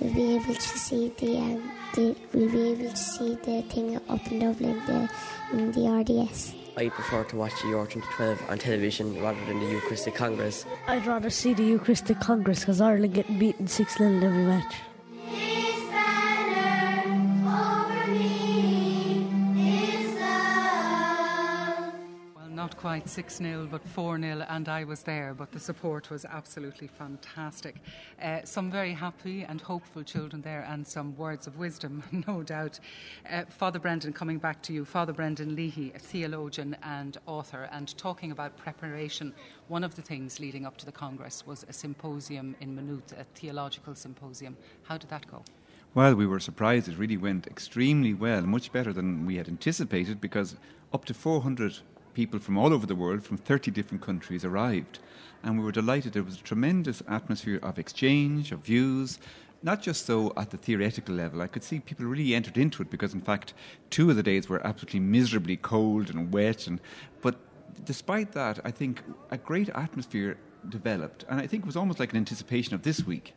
we'll 0.00 0.14
be 0.14 0.36
able 0.36 0.54
to 0.54 0.78
see 0.78 1.12
the 1.18 1.36
um 1.36 1.72
the, 1.94 2.16
we'll 2.32 2.50
be 2.50 2.72
able 2.72 2.90
to 2.90 2.96
see 2.96 3.34
the 3.44 3.62
thing 3.62 3.96
up 4.08 4.26
in 4.30 4.38
Dublin 4.38 4.80
the 4.86 5.10
in 5.52 5.72
the 5.72 5.88
RDS. 5.88 6.55
I 6.78 6.90
prefer 6.90 7.24
to 7.24 7.36
watch 7.36 7.52
the 7.62 7.68
Euro 7.68 7.86
2012 7.86 8.50
on 8.50 8.58
television 8.58 9.18
rather 9.22 9.42
than 9.46 9.60
the 9.60 9.66
Eucharistic 9.66 10.14
Congress. 10.14 10.66
I'd 10.86 11.06
rather 11.06 11.30
see 11.30 11.54
the 11.54 11.64
Eucharistic 11.64 12.20
Congress 12.20 12.60
because 12.60 12.82
Ireland 12.82 13.14
getting 13.14 13.38
beaten 13.38 13.66
6 13.66 13.96
0 13.96 14.16
every 14.22 14.44
match. 14.44 14.74
Not 22.66 22.76
quite 22.76 23.08
6 23.08 23.36
0, 23.36 23.68
but 23.70 23.80
4 23.80 24.20
0, 24.20 24.44
and 24.48 24.68
I 24.68 24.82
was 24.82 25.04
there, 25.04 25.34
but 25.34 25.52
the 25.52 25.60
support 25.60 26.10
was 26.10 26.24
absolutely 26.24 26.88
fantastic. 26.88 27.76
Uh, 28.20 28.40
some 28.42 28.72
very 28.72 28.92
happy 28.92 29.44
and 29.44 29.60
hopeful 29.60 30.02
children 30.02 30.42
there, 30.42 30.66
and 30.68 30.84
some 30.84 31.16
words 31.16 31.46
of 31.46 31.58
wisdom, 31.58 32.02
no 32.26 32.42
doubt. 32.42 32.80
Uh, 33.30 33.44
Father 33.50 33.78
Brendan, 33.78 34.12
coming 34.12 34.38
back 34.38 34.62
to 34.62 34.72
you, 34.72 34.84
Father 34.84 35.12
Brendan 35.12 35.54
Leahy, 35.54 35.92
a 35.94 36.00
theologian 36.00 36.76
and 36.82 37.18
author, 37.26 37.68
and 37.70 37.96
talking 37.96 38.32
about 38.32 38.56
preparation. 38.56 39.32
One 39.68 39.84
of 39.84 39.94
the 39.94 40.02
things 40.02 40.40
leading 40.40 40.66
up 40.66 40.76
to 40.78 40.86
the 40.86 40.90
Congress 40.90 41.46
was 41.46 41.64
a 41.68 41.72
symposium 41.72 42.56
in 42.60 42.74
Maynooth, 42.74 43.12
a 43.12 43.22
theological 43.36 43.94
symposium. 43.94 44.56
How 44.82 44.98
did 44.98 45.10
that 45.10 45.30
go? 45.30 45.44
Well, 45.94 46.16
we 46.16 46.26
were 46.26 46.40
surprised. 46.40 46.88
It 46.88 46.98
really 46.98 47.16
went 47.16 47.46
extremely 47.46 48.12
well, 48.12 48.42
much 48.42 48.72
better 48.72 48.92
than 48.92 49.24
we 49.24 49.36
had 49.36 49.46
anticipated, 49.46 50.20
because 50.20 50.56
up 50.92 51.04
to 51.04 51.14
400 51.14 51.78
people 52.16 52.40
from 52.40 52.56
all 52.56 52.72
over 52.72 52.86
the 52.86 52.94
world, 52.94 53.22
from 53.22 53.36
30 53.36 53.70
different 53.70 54.02
countries, 54.02 54.42
arrived. 54.42 54.98
And 55.42 55.58
we 55.58 55.64
were 55.64 55.70
delighted. 55.70 56.14
There 56.14 56.22
was 56.22 56.40
a 56.40 56.42
tremendous 56.42 57.02
atmosphere 57.06 57.60
of 57.62 57.78
exchange, 57.78 58.52
of 58.52 58.60
views, 58.60 59.18
not 59.62 59.82
just 59.82 60.06
so 60.06 60.32
at 60.38 60.48
the 60.48 60.56
theoretical 60.56 61.14
level. 61.14 61.42
I 61.42 61.46
could 61.46 61.62
see 61.62 61.78
people 61.78 62.06
really 62.06 62.34
entered 62.34 62.56
into 62.56 62.80
it 62.80 62.88
because, 62.88 63.12
in 63.12 63.20
fact, 63.20 63.52
two 63.90 64.08
of 64.08 64.16
the 64.16 64.22
days 64.22 64.48
were 64.48 64.66
absolutely 64.66 65.00
miserably 65.00 65.58
cold 65.58 66.08
and 66.08 66.32
wet. 66.32 66.66
And, 66.66 66.80
but 67.20 67.36
despite 67.84 68.32
that, 68.32 68.60
I 68.64 68.70
think 68.70 69.02
a 69.30 69.36
great 69.36 69.68
atmosphere 69.68 70.38
developed. 70.70 71.26
And 71.28 71.38
I 71.38 71.46
think 71.46 71.64
it 71.64 71.66
was 71.66 71.76
almost 71.76 72.00
like 72.00 72.12
an 72.12 72.16
anticipation 72.16 72.74
of 72.74 72.82
this 72.82 73.04
week. 73.04 73.34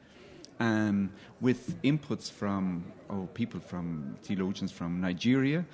Um, 0.62 1.12
with 1.40 1.82
inputs 1.84 2.30
from 2.32 2.84
oh, 3.10 3.28
people 3.34 3.60
from 3.62 4.18
theologians 4.24 4.72
from 4.74 5.00
Nigeria, 5.00 5.66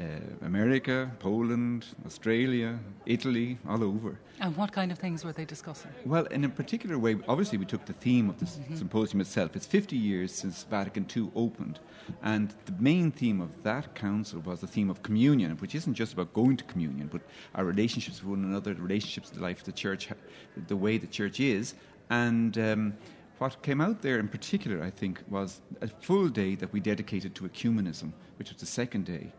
uh, 0.00 0.04
America, 0.42 1.10
Poland, 1.20 1.86
Australia, 2.04 2.78
Italy, 3.06 3.58
all 3.68 3.82
over. 3.84 4.18
And 4.40 4.56
what 4.56 4.72
kind 4.72 4.90
of 4.90 4.98
things 4.98 5.24
were 5.24 5.32
they 5.32 5.44
discussing? 5.44 5.92
Well, 6.04 6.24
in 6.26 6.44
a 6.44 6.48
particular 6.48 6.98
way, 6.98 7.16
obviously, 7.28 7.58
we 7.58 7.64
took 7.64 7.84
the 7.84 7.92
theme 7.92 8.28
of 8.28 8.38
the 8.38 8.46
mm-hmm. 8.46 8.74
symposium 8.74 9.20
itself. 9.20 9.54
It's 9.54 9.66
50 9.66 9.96
years 9.96 10.32
since 10.32 10.64
Vatican 10.64 11.06
II 11.16 11.30
opened, 11.36 11.78
and 12.22 12.54
the 12.66 12.74
main 12.80 13.12
theme 13.12 13.40
of 13.40 13.62
that 13.62 13.94
council 13.94 14.40
was 14.40 14.60
the 14.60 14.66
theme 14.66 14.90
of 14.90 15.02
communion, 15.02 15.52
which 15.58 15.74
isn't 15.74 15.94
just 15.94 16.12
about 16.14 16.32
going 16.32 16.56
to 16.56 16.64
communion, 16.64 17.08
but 17.10 17.22
our 17.54 17.64
relationships 17.64 18.20
with 18.20 18.30
one 18.30 18.44
another, 18.44 18.74
the 18.74 18.82
relationships 18.82 19.30
to 19.30 19.36
the 19.36 19.42
life 19.42 19.60
of 19.60 19.64
the 19.64 19.72
church, 19.72 20.08
the 20.66 20.76
way 20.76 20.98
the 20.98 21.06
church 21.06 21.38
is. 21.38 21.74
And 22.10 22.58
um, 22.58 22.94
what 23.38 23.62
came 23.62 23.80
out 23.80 24.02
there 24.02 24.18
in 24.18 24.28
particular, 24.28 24.82
I 24.82 24.90
think, 24.90 25.22
was 25.28 25.60
a 25.80 25.88
full 25.88 26.28
day 26.28 26.56
that 26.56 26.72
we 26.72 26.80
dedicated 26.80 27.34
to 27.36 27.44
ecumenism, 27.44 28.12
which 28.38 28.50
was 28.50 28.58
the 28.58 28.66
second 28.66 29.04
day 29.06 29.32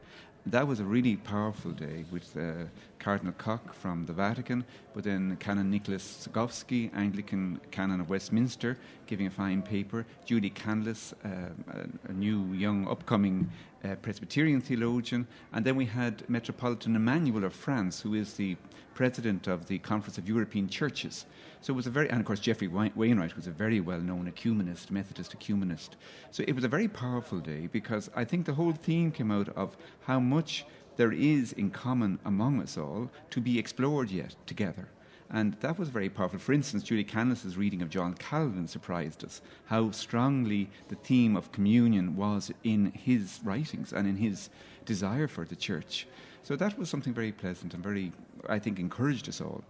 that 0.48 0.68
was 0.68 0.80
a 0.80 0.84
really 0.84 1.16
powerful 1.16 1.72
day 1.72 2.06
with 2.12 2.38
uh, 2.38 2.66
Cardinal 3.00 3.34
Koch 3.34 3.74
from 3.74 4.06
the 4.06 4.14
Vatican, 4.14 4.64
but 4.94 5.04
then 5.04 5.38
Canon 5.38 5.72
Nicholas 5.72 6.28
Sagovsky, 6.28 6.92
Anglican 6.96 7.60
Canon 7.72 8.00
of 8.00 8.10
Westminster, 8.10 8.78
giving 9.08 9.26
a 9.26 9.32
fine 9.32 9.64
paper, 9.64 10.06
Julie 10.24 10.52
Canlis, 10.52 11.14
uh, 11.24 11.50
a, 11.74 12.12
a, 12.12 12.14
new 12.14 12.54
young 12.54 12.88
upcoming 12.88 13.50
uh, 13.84 13.96
Presbyterian 14.04 14.62
theologian, 14.62 15.26
and 15.54 15.66
then 15.66 15.76
we 15.76 15.86
had 15.86 16.28
Metropolitan 16.30 16.96
Emmanuel 16.96 17.44
of 17.44 17.54
France, 17.54 18.02
who 18.02 18.14
is 18.14 18.34
the 18.34 18.56
president 18.94 19.48
of 19.48 19.66
the 19.66 19.80
Conference 19.80 20.20
of 20.20 20.30
European 20.30 20.70
Churches. 20.70 21.26
So 21.66 21.74
it 21.74 21.78
was 21.78 21.88
a 21.88 21.90
very, 21.90 22.08
and 22.12 22.20
of 22.20 22.28
course, 22.28 22.40
Geoffrey 22.40 22.68
Wainwright 22.68 23.36
was 23.36 23.48
a 23.48 23.52
very 23.52 23.80
well 23.80 24.00
known 24.00 24.28
ecumenist, 24.28 24.92
Methodist 24.92 25.34
ecumenist. 25.34 25.96
So 26.30 26.44
it 26.48 26.54
was 26.54 26.64
a 26.64 26.68
very 26.68 26.88
powerful 26.88 27.40
day 27.40 27.66
because 27.72 28.08
I 28.16 28.24
think 28.24 28.46
the 28.46 28.54
whole 28.54 28.72
theme 28.72 29.12
came 29.12 29.32
out 29.32 29.50
of 29.50 29.76
how 30.02 30.20
much 30.20 30.68
there 30.96 31.12
is 31.12 31.54
in 31.54 31.72
common 31.72 32.20
among 32.24 32.62
us 32.62 32.78
all 32.78 33.10
to 33.32 33.42
be 33.42 33.58
explored 33.58 34.12
yet 34.12 34.36
together. 34.46 34.90
And 35.32 35.56
that 35.62 35.80
was 35.80 35.90
very 35.90 36.08
powerful. 36.08 36.38
For 36.38 36.54
instance, 36.54 36.84
Julie 36.84 37.04
Canlis's 37.04 37.58
reading 37.58 37.82
of 37.82 37.90
John 37.90 38.14
Calvin 38.14 38.68
surprised 38.68 39.26
us, 39.26 39.42
how 39.66 39.90
strongly 39.90 40.70
the 40.90 40.96
theme 40.98 41.36
of 41.36 41.52
communion 41.52 42.16
was 42.16 42.52
in 42.64 42.92
his 42.92 43.40
writings 43.44 43.92
and 43.92 44.08
in 44.08 44.18
his 44.18 44.52
desire 44.86 45.28
for 45.28 45.46
the 45.46 45.56
church. 45.56 46.06
So 46.44 46.56
that 46.58 46.78
was 46.78 46.92
something 46.92 47.12
very 47.12 47.32
pleasant 47.32 47.74
and 47.74 47.82
very, 47.82 48.12
I 48.48 48.60
think, 48.60 48.78
encouraged 48.78 49.28
us 49.28 49.42
all. 49.42 49.64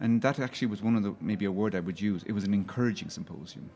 And 0.00 0.22
that 0.22 0.40
actually 0.40 0.68
was 0.68 0.82
one 0.82 0.96
of 0.96 1.02
the, 1.02 1.14
maybe 1.20 1.44
a 1.44 1.52
word 1.52 1.74
I 1.74 1.80
would 1.80 2.00
use. 2.00 2.22
It 2.24 2.32
was 2.32 2.44
an 2.44 2.54
encouraging 2.54 3.10
symposium. 3.10 3.70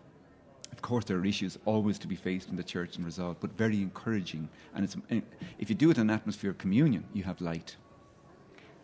Of 0.72 0.82
course, 0.82 1.04
there 1.04 1.18
are 1.18 1.24
issues 1.24 1.58
always 1.66 1.98
to 2.00 2.08
be 2.08 2.16
faced 2.16 2.48
in 2.48 2.56
the 2.56 2.64
church 2.64 2.96
and 2.96 3.04
resolved, 3.04 3.40
but 3.40 3.56
very 3.56 3.80
encouraging. 3.80 4.48
And 4.74 4.84
it's, 4.84 4.96
eh, 5.10 5.20
if 5.58 5.68
you 5.68 5.76
do 5.76 5.90
it 5.90 5.98
in 5.98 6.08
an 6.08 6.10
atmosphere 6.10 6.50
of 6.50 6.58
communion, 6.58 7.04
you 7.12 7.24
have 7.24 7.40
light. 7.40 7.76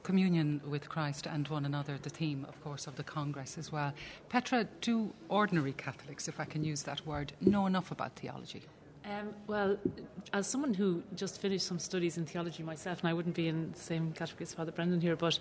Communion 0.03 0.61
with 0.67 0.89
Christ 0.89 1.27
and 1.27 1.49
one 1.49 1.65
another, 1.65 1.99
the 2.01 2.11
theme, 2.11 2.47
of 2.49 2.63
course, 2.63 2.87
of 2.87 2.97
the 2.97 3.03
Congress 3.03 3.59
as 3.59 3.73
well. 3.73 3.93
Petra, 4.29 4.67
do 4.81 5.13
ordinary 5.29 5.73
Catholics, 5.73 6.29
if 6.29 6.41
I 6.41 6.45
can 6.45 6.63
use 6.65 6.83
that 6.85 7.05
word, 7.07 7.33
know 7.41 7.67
enough 7.67 7.91
about 7.91 8.17
theology? 8.17 8.63
Um, 9.05 9.35
well, 9.47 9.79
as 10.33 10.47
someone 10.47 10.75
who 10.75 11.03
just 11.17 11.41
finished 11.41 11.67
some 11.67 11.79
studies 11.79 12.19
in 12.19 12.27
theology 12.27 12.63
myself, 12.63 13.01
and 13.01 13.09
I 13.09 13.15
wouldn't 13.15 13.35
be 13.35 13.49
in 13.49 13.73
the 13.73 13.79
same 13.79 14.13
category 14.13 14.43
as 14.43 14.53
Father 14.53 14.73
Brendan 14.73 15.01
here, 15.01 15.17
but 15.17 15.39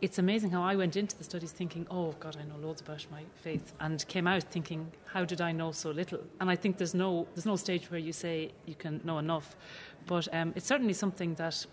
it's 0.00 0.18
amazing 0.18 0.50
how 0.50 0.62
I 0.62 0.76
went 0.76 0.96
into 0.96 1.16
the 1.16 1.24
studies 1.24 1.52
thinking, 1.52 1.86
oh, 1.90 2.14
God, 2.20 2.38
I 2.40 2.44
know 2.44 2.56
loads 2.56 2.80
about 2.80 3.04
my 3.10 3.22
faith, 3.34 3.74
and 3.80 4.06
came 4.08 4.26
out 4.26 4.44
thinking, 4.44 4.90
how 5.04 5.24
did 5.24 5.42
I 5.42 5.52
know 5.52 5.72
so 5.72 5.90
little? 5.90 6.20
And 6.40 6.50
I 6.50 6.56
think 6.56 6.78
there's 6.78 6.94
no, 6.94 7.26
there's 7.34 7.46
no 7.46 7.56
stage 7.56 7.90
where 7.90 8.00
you 8.00 8.12
say 8.12 8.50
you 8.64 8.74
can 8.74 9.00
know 9.04 9.18
enough. 9.18 9.56
But 10.06 10.28
um, 10.32 10.52
it's 10.56 10.66
certainly 10.66 10.94
something 10.94 11.34
that 11.34 11.66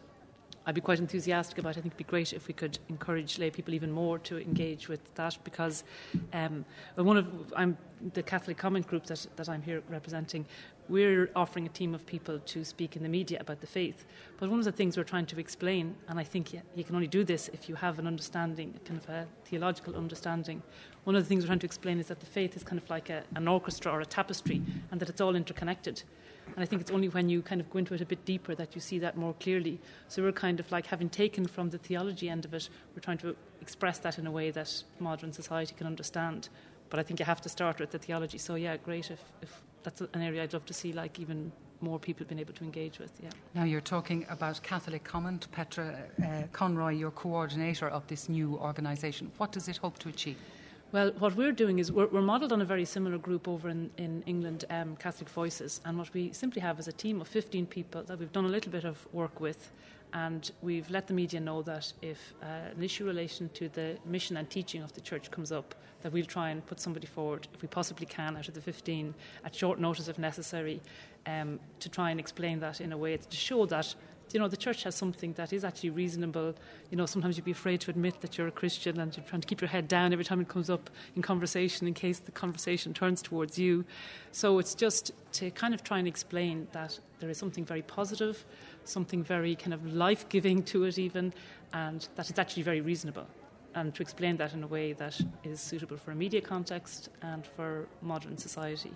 I'd 0.65 0.75
be 0.75 0.82
quite 0.82 1.00
enthusiastic 1.00 1.58
about. 1.58 1.72
I 1.72 1.82
think 1.82 1.88
it'd 1.88 1.98
be 1.98 2.03
great 2.06 2.32
if 2.32 2.48
we 2.48 2.53
could 2.53 2.80
encourage 2.88 3.38
lay 3.38 3.50
people 3.50 3.74
even 3.74 3.92
more 3.92 4.18
to 4.20 4.39
engage 4.39 4.88
with 4.88 5.13
that 5.15 5.38
because 5.44 5.84
um, 6.32 6.63
one 6.96 7.18
of 7.18 7.53
I'm 7.56 7.77
the 8.13 8.24
Catholic 8.24 8.58
Comment 8.58 8.86
Group 8.88 9.06
that, 9.08 9.25
that 9.36 9.50
I'm 9.50 9.62
here 9.62 9.84
representing. 9.89 10.46
We're 10.89 11.29
offering 11.35 11.65
a 11.65 11.69
team 11.69 11.95
of 11.95 12.05
people 12.05 12.39
to 12.39 12.65
speak 12.65 12.97
in 12.97 13.03
the 13.03 13.09
media 13.09 13.37
about 13.39 13.61
the 13.61 13.67
faith. 13.67 14.05
But 14.37 14.49
one 14.49 14.59
of 14.59 14.65
the 14.65 14.71
things 14.71 14.97
we're 14.97 15.03
trying 15.03 15.25
to 15.27 15.39
explain, 15.39 15.95
and 16.09 16.19
I 16.19 16.23
think 16.23 16.53
you 16.53 16.83
can 16.83 16.95
only 16.95 17.07
do 17.07 17.23
this 17.23 17.49
if 17.53 17.69
you 17.69 17.75
have 17.75 17.99
an 17.99 18.07
understanding, 18.07 18.77
kind 18.83 18.99
of 18.99 19.09
a 19.09 19.25
theological 19.45 19.95
understanding. 19.95 20.61
One 21.05 21.15
of 21.15 21.23
the 21.23 21.29
things 21.29 21.43
we're 21.43 21.47
trying 21.47 21.59
to 21.59 21.65
explain 21.65 21.99
is 21.99 22.07
that 22.07 22.19
the 22.19 22.25
faith 22.25 22.57
is 22.57 22.63
kind 22.63 22.81
of 22.81 22.89
like 22.89 23.09
a, 23.09 23.23
an 23.35 23.47
orchestra 23.47 23.91
or 23.91 24.01
a 24.01 24.05
tapestry, 24.05 24.61
and 24.91 24.99
that 24.99 25.09
it's 25.09 25.21
all 25.21 25.35
interconnected. 25.35 26.03
And 26.47 26.61
I 26.61 26.65
think 26.65 26.81
it's 26.81 26.91
only 26.91 27.07
when 27.07 27.29
you 27.29 27.41
kind 27.41 27.61
of 27.61 27.69
go 27.69 27.79
into 27.79 27.93
it 27.93 28.01
a 28.01 28.05
bit 28.05 28.25
deeper 28.25 28.53
that 28.55 28.75
you 28.75 28.81
see 28.81 28.99
that 28.99 29.15
more 29.15 29.33
clearly. 29.39 29.79
So 30.09 30.21
we're 30.21 30.33
kind 30.33 30.59
of 30.59 30.69
like 30.71 30.85
having 30.85 31.09
taken 31.09 31.47
from 31.47 31.69
the 31.69 31.77
theology 31.77 32.29
end 32.29 32.43
of 32.43 32.53
it, 32.53 32.69
we're 32.93 33.01
trying 33.01 33.19
to 33.19 33.35
express 33.61 33.99
that 33.99 34.19
in 34.19 34.27
a 34.27 34.31
way 34.31 34.51
that 34.51 34.83
modern 34.99 35.31
society 35.31 35.73
can 35.77 35.87
understand. 35.87 36.49
But 36.89 36.99
I 36.99 37.03
think 37.03 37.19
you 37.19 37.25
have 37.25 37.41
to 37.41 37.49
start 37.49 37.79
with 37.79 37.91
the 37.91 37.99
theology. 37.99 38.37
So 38.37 38.55
yeah, 38.55 38.75
great 38.75 39.09
if, 39.09 39.21
if 39.41 39.61
that's 39.83 40.01
an 40.01 40.21
area 40.21 40.43
I'd 40.43 40.53
love 40.53 40.65
to 40.65 40.73
see 40.73 40.93
like 40.93 41.19
even 41.19 41.51
more 41.81 41.99
people 41.99 42.25
being 42.25 42.39
able 42.39 42.53
to 42.53 42.63
engage 42.63 42.97
with. 42.99 43.11
Yeah. 43.21 43.29
Now 43.53 43.65
you're 43.65 43.81
talking 43.81 44.25
about 44.29 44.61
Catholic 44.63 45.03
Comment, 45.03 45.47
Petra 45.51 45.97
uh, 46.23 46.43
Conroy, 46.51 46.91
your 46.91 47.11
coordinator 47.11 47.89
of 47.89 48.07
this 48.07 48.29
new 48.29 48.57
organisation. 48.57 49.31
What 49.37 49.51
does 49.51 49.67
it 49.67 49.77
hope 49.77 49.99
to 49.99 50.09
achieve? 50.09 50.37
Well, 50.93 51.11
what 51.17 51.35
we're 51.35 51.51
doing 51.51 51.79
is 51.79 51.91
we're, 51.91 52.05
we're 52.07 52.21
modelled 52.21 52.53
on 52.53 52.61
a 52.61 52.65
very 52.65 52.85
similar 52.85 53.17
group 53.17 53.47
over 53.47 53.67
in, 53.67 53.89
in 53.97 54.23
England, 54.27 54.65
um, 54.69 54.95
Catholic 54.97 55.27
Voices, 55.27 55.81
and 55.85 55.97
what 55.97 56.13
we 56.13 56.31
simply 56.33 56.61
have 56.61 56.79
is 56.79 56.87
a 56.87 56.91
team 56.91 57.19
of 57.19 57.27
15 57.27 57.65
people 57.65 58.03
that 58.03 58.19
we've 58.19 58.31
done 58.31 58.45
a 58.45 58.49
little 58.49 58.71
bit 58.71 58.85
of 58.85 59.07
work 59.11 59.39
with, 59.39 59.71
and 60.13 60.51
we've 60.62 60.89
let 60.89 61.08
the 61.08 61.13
media 61.13 61.39
know 61.39 61.62
that 61.63 61.91
if 62.01 62.34
uh, 62.41 62.46
an 62.75 62.84
issue 62.84 63.05
relation 63.05 63.50
to 63.55 63.67
the 63.70 63.98
mission 64.05 64.38
and 64.38 64.50
teaching 64.50 64.84
of 64.84 64.93
the 64.93 65.01
church 65.01 65.32
comes 65.32 65.51
up, 65.51 65.74
that 66.01 66.12
we'll 66.12 66.25
try 66.25 66.50
and 66.50 66.65
put 66.67 66.79
somebody 66.79 67.08
forward, 67.08 67.48
if 67.53 67.62
we 67.62 67.67
possibly 67.67 68.05
can, 68.05 68.38
out 68.38 68.48
of 68.48 68.53
the 68.53 68.62
15, 68.62 69.13
at 69.43 69.55
short 69.55 69.79
notice 69.79 70.08
if 70.08 70.20
necessary, 70.20 70.82
um, 71.25 71.60
to 71.79 71.89
try 71.89 72.12
and 72.12 72.20
explain 72.20 72.60
that 72.60 72.79
in 72.82 72.91
a 72.91 72.98
way 72.98 73.17
to 73.17 73.36
show 73.36 73.65
that 73.65 73.96
you 74.34 74.39
know, 74.39 74.48
the 74.48 74.58
church 74.58 74.84
has 74.84 74.96
something 74.96 75.34
that 75.34 75.53
is 75.53 75.63
actually 75.63 75.91
reasonable. 75.91 76.55
You 76.89 76.98
know, 76.98 77.05
sometimes 77.05 77.38
you'd 77.38 77.46
be 77.46 77.51
afraid 77.51 77.82
to 77.82 77.91
admit 77.91 78.20
that 78.22 78.38
you're 78.38 78.48
a 78.48 78.51
Christian 78.51 79.00
and 79.00 79.15
you're 79.15 79.25
trying 79.25 79.41
to 79.41 79.48
keep 79.48 79.62
your 79.62 79.67
head 79.67 79.88
down 79.88 80.12
every 80.12 80.25
time 80.25 80.41
it 80.41 80.48
comes 80.48 80.70
up 80.70 80.89
in 81.15 81.22
conversation 81.22 81.88
in 81.88 81.93
case 81.93 82.20
the 82.20 82.32
conversation 82.32 82.93
turns 82.93 83.22
towards 83.22 83.60
you. 83.60 83.86
So 84.32 84.58
it's 84.58 84.74
just 84.74 85.12
to 85.34 85.51
kind 85.51 85.74
of 85.74 85.84
try 85.84 86.00
and 86.00 86.08
explain 86.08 86.67
that 86.72 87.00
there 87.20 87.29
is 87.29 87.38
something 87.38 87.63
very 87.63 87.84
positive, 87.84 88.43
something 88.85 89.23
very 89.23 89.55
kind 89.55 89.73
of 89.73 89.93
life 89.93 90.27
giving 90.29 90.63
to 90.63 90.85
it, 90.85 90.97
even, 90.97 91.33
and 91.73 92.07
that 92.15 92.29
it's 92.29 92.39
actually 92.39 92.63
very 92.63 92.81
reasonable. 92.81 93.27
And 93.75 93.93
to 93.95 94.01
explain 94.01 94.37
that 94.37 94.53
in 94.53 94.63
a 94.63 94.67
way 94.67 94.93
that 94.93 95.19
is 95.43 95.59
suitable 95.59 95.97
for 95.97 96.11
a 96.11 96.15
media 96.15 96.41
context 96.41 97.09
and 97.21 97.45
for 97.45 97.87
modern 98.01 98.37
society. 98.37 98.91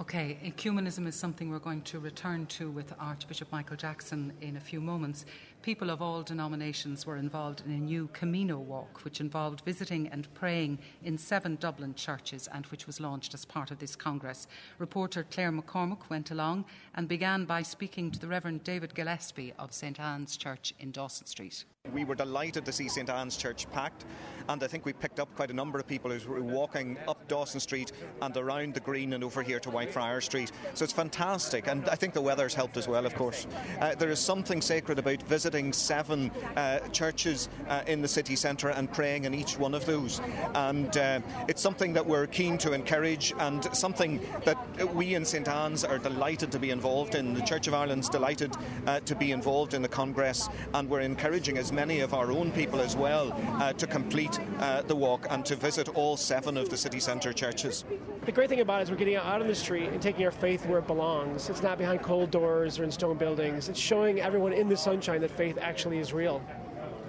Okay, 0.00 0.38
ecumenism 0.42 1.06
is 1.06 1.14
something 1.14 1.50
we're 1.50 1.58
going 1.58 1.82
to 1.82 2.00
return 2.00 2.46
to 2.46 2.70
with 2.70 2.94
Archbishop 2.98 3.52
Michael 3.52 3.76
Jackson 3.76 4.32
in 4.40 4.56
a 4.56 4.60
few 4.60 4.80
moments. 4.80 5.26
People 5.62 5.90
of 5.90 6.02
all 6.02 6.24
denominations 6.24 7.06
were 7.06 7.16
involved 7.16 7.62
in 7.64 7.70
a 7.70 7.78
new 7.78 8.08
Camino 8.12 8.58
walk, 8.58 9.04
which 9.04 9.20
involved 9.20 9.62
visiting 9.64 10.08
and 10.08 10.26
praying 10.34 10.80
in 11.04 11.16
seven 11.16 11.54
Dublin 11.54 11.94
churches 11.94 12.48
and 12.52 12.66
which 12.66 12.88
was 12.88 12.98
launched 12.98 13.32
as 13.32 13.44
part 13.44 13.70
of 13.70 13.78
this 13.78 13.94
Congress. 13.94 14.48
Reporter 14.78 15.24
Claire 15.30 15.52
McCormack 15.52 16.10
went 16.10 16.32
along 16.32 16.64
and 16.96 17.06
began 17.06 17.44
by 17.44 17.62
speaking 17.62 18.10
to 18.10 18.18
the 18.18 18.26
Reverend 18.26 18.64
David 18.64 18.92
Gillespie 18.92 19.54
of 19.56 19.72
St 19.72 20.00
Anne's 20.00 20.36
Church 20.36 20.74
in 20.80 20.90
Dawson 20.90 21.28
Street. 21.28 21.64
We 21.92 22.04
were 22.04 22.14
delighted 22.14 22.64
to 22.64 22.72
see 22.72 22.88
St 22.88 23.10
Anne's 23.10 23.36
Church 23.36 23.68
packed, 23.72 24.04
and 24.48 24.62
I 24.62 24.68
think 24.68 24.84
we 24.84 24.92
picked 24.92 25.18
up 25.18 25.34
quite 25.34 25.50
a 25.50 25.54
number 25.54 25.80
of 25.80 25.86
people 25.86 26.12
who 26.12 26.30
were 26.30 26.40
walking 26.40 26.96
up 27.08 27.26
Dawson 27.26 27.58
Street 27.58 27.90
and 28.20 28.36
around 28.36 28.74
the 28.74 28.80
Green 28.80 29.14
and 29.14 29.24
over 29.24 29.42
here 29.42 29.58
to 29.58 29.68
Whitefriar 29.68 30.22
Street. 30.22 30.52
So 30.74 30.84
it's 30.84 30.92
fantastic, 30.92 31.66
and 31.66 31.88
I 31.88 31.96
think 31.96 32.14
the 32.14 32.20
weather's 32.20 32.54
helped 32.54 32.76
as 32.76 32.86
well, 32.86 33.04
of 33.04 33.16
course. 33.16 33.48
Uh, 33.80 33.96
there 33.96 34.10
is 34.10 34.20
something 34.20 34.62
sacred 34.62 35.00
about 35.00 35.22
visiting 35.24 35.51
seven 35.72 36.30
uh, 36.56 36.78
churches 36.92 37.48
uh, 37.68 37.82
in 37.86 38.00
the 38.00 38.08
city 38.08 38.36
centre 38.36 38.70
and 38.70 38.90
praying 38.90 39.24
in 39.24 39.34
each 39.34 39.58
one 39.58 39.74
of 39.74 39.84
those. 39.84 40.20
And 40.54 40.96
uh, 40.96 41.20
it's 41.48 41.60
something 41.60 41.92
that 41.92 42.06
we're 42.06 42.26
keen 42.26 42.56
to 42.58 42.72
encourage, 42.72 43.34
and 43.38 43.62
something 43.76 44.20
that 44.44 44.56
we 44.94 45.14
in 45.14 45.24
St 45.24 45.46
Anne's 45.48 45.84
are 45.84 45.98
delighted 45.98 46.50
to 46.52 46.58
be 46.58 46.70
involved 46.70 47.14
in. 47.14 47.34
The 47.34 47.42
Church 47.42 47.66
of 47.66 47.74
Ireland's 47.74 48.08
delighted 48.08 48.54
uh, 48.86 49.00
to 49.00 49.14
be 49.14 49.32
involved 49.32 49.74
in 49.74 49.82
the 49.82 49.88
Congress, 49.88 50.48
and 50.72 50.88
we're 50.88 51.00
encouraging 51.00 51.58
as 51.58 51.72
many 51.72 52.00
of 52.00 52.14
our 52.14 52.32
own 52.32 52.50
people 52.52 52.80
as 52.80 52.96
well 52.96 53.32
uh, 53.60 53.72
to 53.74 53.86
complete 53.86 54.38
the 54.86 54.96
walk 54.96 55.26
and 55.30 55.44
to 55.44 55.56
visit 55.56 55.88
all 55.96 56.16
seven 56.16 56.56
of 56.56 56.68
the 56.68 56.76
city 56.76 57.00
centre 57.00 57.32
churches. 57.32 57.84
The 58.24 58.32
great 58.32 58.48
thing 58.48 58.60
about 58.60 58.80
it 58.80 58.84
is 58.84 58.90
we're 58.90 58.96
getting 58.96 59.16
out 59.16 59.42
on 59.42 59.48
the 59.48 59.54
street 59.54 59.88
and 59.88 60.00
taking 60.00 60.24
our 60.24 60.30
faith 60.30 60.64
where 60.66 60.78
it 60.78 60.86
belongs. 60.86 61.50
It's 61.50 61.62
not 61.62 61.76
behind 61.76 62.02
cold 62.02 62.30
doors 62.30 62.78
or 62.78 62.84
in 62.84 62.92
stone 62.92 63.16
buildings. 63.16 63.68
It's 63.68 63.80
showing 63.80 64.20
everyone 64.20 64.52
in 64.52 64.68
the 64.68 64.76
sunshine 64.76 65.20
that 65.22 65.30
faith 65.30 65.41
actually 65.60 65.98
is 65.98 66.12
real. 66.12 66.42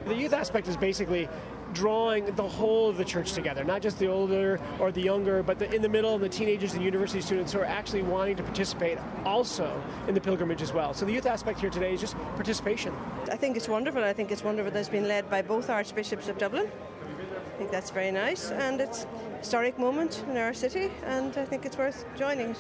The 0.05 0.15
youth 0.15 0.33
aspect 0.33 0.67
is 0.67 0.75
basically 0.75 1.29
drawing 1.73 2.25
the 2.35 2.47
whole 2.47 2.89
of 2.89 2.97
the 2.97 3.05
church 3.05 3.33
together, 3.33 3.63
not 3.63 3.81
just 3.81 3.97
the 3.97 4.07
older 4.07 4.59
or 4.79 4.91
the 4.91 5.01
younger, 5.01 5.41
but 5.41 5.57
the, 5.57 5.73
in 5.73 5.81
the 5.81 5.89
middle, 5.89 6.17
the 6.19 6.29
teenagers 6.29 6.73
and 6.73 6.83
university 6.83 7.21
students 7.21 7.51
who 7.51 7.59
are 7.59 7.65
actually 7.65 8.03
wanting 8.03 8.35
to 8.35 8.43
participate 8.43 8.99
also 9.25 9.81
in 10.07 10.13
the 10.13 10.21
pilgrimage 10.21 10.61
as 10.61 10.71
well. 10.71 10.93
So 10.93 11.05
the 11.05 11.11
youth 11.11 11.25
aspect 11.25 11.59
here 11.59 11.69
today 11.69 11.93
is 11.93 12.01
just 12.01 12.15
participation. 12.35 12.93
I 13.31 13.37
think 13.37 13.57
it's 13.57 13.67
wonderful. 13.67 14.03
I 14.03 14.13
think 14.13 14.31
it's 14.31 14.43
wonderful 14.43 14.71
that 14.71 14.79
it's 14.79 14.89
been 14.89 15.07
led 15.07 15.29
by 15.29 15.41
both 15.41 15.69
archbishops 15.69 16.27
of 16.27 16.37
Dublin. 16.37 16.67
I 16.67 17.57
think 17.57 17.71
that's 17.71 17.91
very 17.91 18.11
nice, 18.11 18.51
and 18.51 18.81
it's 18.81 19.05
a 19.05 19.37
historic 19.37 19.77
moment 19.79 20.23
in 20.29 20.37
our 20.37 20.53
city, 20.53 20.91
and 21.05 21.35
I 21.37 21.45
think 21.45 21.65
it's 21.65 21.77
worth 21.77 22.05
joining. 22.17 22.55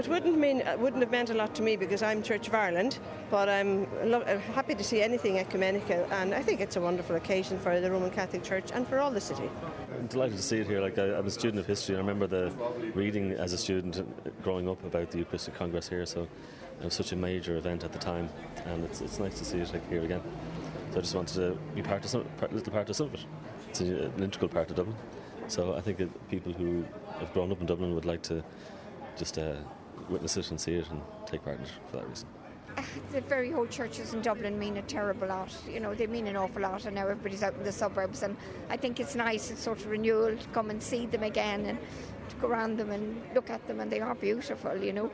Which 0.00 0.08
wouldn't 0.08 0.38
mean 0.38 0.62
uh, 0.62 0.78
wouldn't 0.78 1.02
have 1.02 1.10
meant 1.10 1.28
a 1.28 1.34
lot 1.34 1.54
to 1.56 1.62
me 1.62 1.76
because 1.76 2.02
I'm 2.02 2.22
Church 2.22 2.48
of 2.48 2.54
Ireland, 2.54 2.98
but 3.30 3.50
I'm 3.50 3.86
uh, 4.02 4.38
happy 4.54 4.74
to 4.74 4.82
see 4.82 5.02
anything 5.02 5.38
ecumenical, 5.38 6.06
and 6.10 6.34
I 6.34 6.40
think 6.40 6.62
it's 6.62 6.76
a 6.76 6.80
wonderful 6.80 7.16
occasion 7.16 7.58
for 7.58 7.78
the 7.78 7.90
Roman 7.90 8.10
Catholic 8.10 8.42
Church 8.42 8.70
and 8.72 8.88
for 8.88 8.98
all 8.98 9.10
the 9.10 9.20
city. 9.20 9.50
I'm 9.94 10.06
delighted 10.06 10.38
to 10.38 10.42
see 10.42 10.56
it 10.56 10.66
here. 10.66 10.80
Like 10.80 10.98
I, 10.98 11.14
I'm 11.18 11.26
a 11.26 11.30
student 11.30 11.60
of 11.60 11.66
history. 11.66 11.96
and 11.96 12.02
I 12.02 12.06
remember 12.06 12.26
the 12.26 12.50
reading 12.94 13.32
as 13.32 13.52
a 13.52 13.58
student 13.58 14.00
growing 14.42 14.70
up 14.70 14.82
about 14.84 15.10
the 15.10 15.18
Eucharistic 15.18 15.52
Congress 15.52 15.86
here. 15.86 16.06
So 16.06 16.26
it 16.80 16.84
was 16.84 16.94
such 16.94 17.12
a 17.12 17.16
major 17.16 17.58
event 17.58 17.84
at 17.84 17.92
the 17.92 17.98
time, 17.98 18.30
and 18.64 18.82
it's, 18.86 19.02
it's 19.02 19.18
nice 19.18 19.38
to 19.38 19.44
see 19.44 19.58
it 19.58 19.70
like, 19.70 19.86
here 19.90 20.02
again. 20.02 20.22
So 20.92 20.96
I 20.96 21.00
just 21.02 21.14
wanted 21.14 21.34
to 21.34 21.58
be 21.74 21.82
part 21.82 22.02
of 22.02 22.10
some, 22.10 22.24
part, 22.38 22.54
little 22.54 22.72
part 22.72 22.88
of 22.88 22.96
some 22.96 23.08
of 23.08 23.14
it. 23.16 23.26
It's 23.68 23.80
an 23.80 24.14
integral 24.16 24.48
part 24.48 24.70
of 24.70 24.76
Dublin. 24.76 24.96
So 25.48 25.74
I 25.74 25.82
think 25.82 25.98
people 26.30 26.54
who 26.54 26.86
have 27.18 27.30
grown 27.34 27.52
up 27.52 27.60
in 27.60 27.66
Dublin 27.66 27.94
would 27.94 28.06
like 28.06 28.22
to 28.22 28.42
just 29.18 29.36
uh, 29.36 29.56
witness 30.10 30.36
it 30.36 30.50
and 30.50 30.60
see 30.60 30.74
it 30.74 30.90
and 30.90 31.00
take 31.26 31.44
part 31.44 31.58
in 31.58 31.64
it 31.64 31.70
for 31.90 31.96
that 31.98 32.08
reason. 32.08 32.28
The 33.12 33.20
very 33.22 33.52
old 33.52 33.70
churches 33.70 34.14
in 34.14 34.22
Dublin 34.22 34.58
mean 34.58 34.76
a 34.76 34.82
terrible 34.82 35.28
lot. 35.28 35.54
You 35.68 35.80
know, 35.80 35.94
they 35.94 36.06
mean 36.06 36.26
an 36.26 36.36
awful 36.36 36.62
lot, 36.62 36.84
and 36.86 36.94
now 36.94 37.02
everybody's 37.02 37.42
out 37.42 37.54
in 37.54 37.64
the 37.64 37.72
suburbs. 37.72 38.22
And 38.22 38.36
I 38.68 38.76
think 38.76 39.00
it's 39.00 39.14
nice, 39.14 39.50
it's 39.50 39.62
sort 39.62 39.78
of 39.80 39.86
renewal 39.86 40.36
to 40.36 40.48
come 40.48 40.70
and 40.70 40.82
see 40.82 41.06
them 41.06 41.22
again 41.22 41.66
and 41.66 41.78
to 42.28 42.36
go 42.36 42.48
around 42.48 42.78
them 42.78 42.90
and 42.90 43.20
look 43.34 43.50
at 43.50 43.66
them, 43.66 43.80
and 43.80 43.90
they 43.90 44.00
are 44.00 44.14
beautiful, 44.14 44.76
you 44.76 44.92
know. 44.92 45.10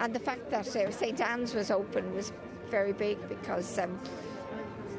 And 0.00 0.14
the 0.14 0.18
fact 0.18 0.50
that 0.50 0.66
uh, 0.74 0.90
St. 0.90 1.20
Anne's 1.20 1.54
was 1.54 1.70
open 1.70 2.14
was 2.14 2.32
very 2.70 2.92
big 2.92 3.28
because 3.28 3.78
um, 3.78 4.00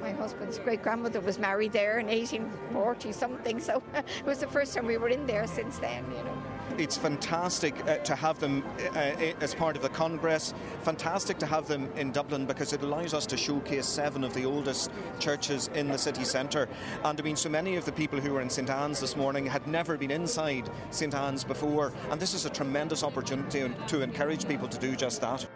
my 0.01 0.11
husband's 0.11 0.59
great 0.59 0.83
grandmother 0.83 1.19
was 1.19 1.39
married 1.39 1.73
there 1.73 1.97
in 1.99 2.07
1840 2.07 3.11
something, 3.11 3.59
so 3.59 3.81
it 3.95 4.25
was 4.25 4.39
the 4.39 4.47
first 4.47 4.73
time 4.73 4.85
we 4.85 4.97
were 4.97 5.09
in 5.09 5.25
there 5.25 5.47
since 5.47 5.79
then, 5.79 6.05
you 6.11 6.23
know. 6.23 6.54
It's 6.77 6.97
fantastic 6.97 7.73
uh, 7.87 7.97
to 7.99 8.15
have 8.15 8.39
them 8.39 8.61
uh, 8.95 8.97
as 9.39 9.55
part 9.55 9.77
of 9.77 9.81
the 9.81 9.89
Congress. 9.89 10.53
Fantastic 10.81 11.37
to 11.37 11.45
have 11.45 11.69
them 11.69 11.89
in 11.95 12.11
Dublin 12.11 12.45
because 12.45 12.73
it 12.73 12.81
allows 12.81 13.13
us 13.13 13.25
to 13.27 13.37
showcase 13.37 13.85
seven 13.85 14.25
of 14.25 14.33
the 14.33 14.43
oldest 14.43 14.91
churches 15.19 15.69
in 15.73 15.87
the 15.87 15.97
city 15.97 16.25
centre. 16.25 16.67
And 17.05 17.17
I 17.17 17.23
mean, 17.23 17.37
so 17.37 17.47
many 17.47 17.77
of 17.77 17.85
the 17.85 17.93
people 17.93 18.19
who 18.19 18.33
were 18.33 18.41
in 18.41 18.49
St 18.49 18.69
Anne's 18.69 18.99
this 18.99 19.15
morning 19.15 19.45
had 19.45 19.65
never 19.67 19.97
been 19.97 20.11
inside 20.11 20.69
St 20.89 21.15
Anne's 21.15 21.45
before, 21.45 21.93
and 22.11 22.19
this 22.19 22.33
is 22.33 22.45
a 22.45 22.49
tremendous 22.49 23.03
opportunity 23.03 23.73
to 23.87 24.01
encourage 24.01 24.45
people 24.45 24.67
to 24.67 24.77
do 24.77 24.97
just 24.97 25.21
that. 25.21 25.47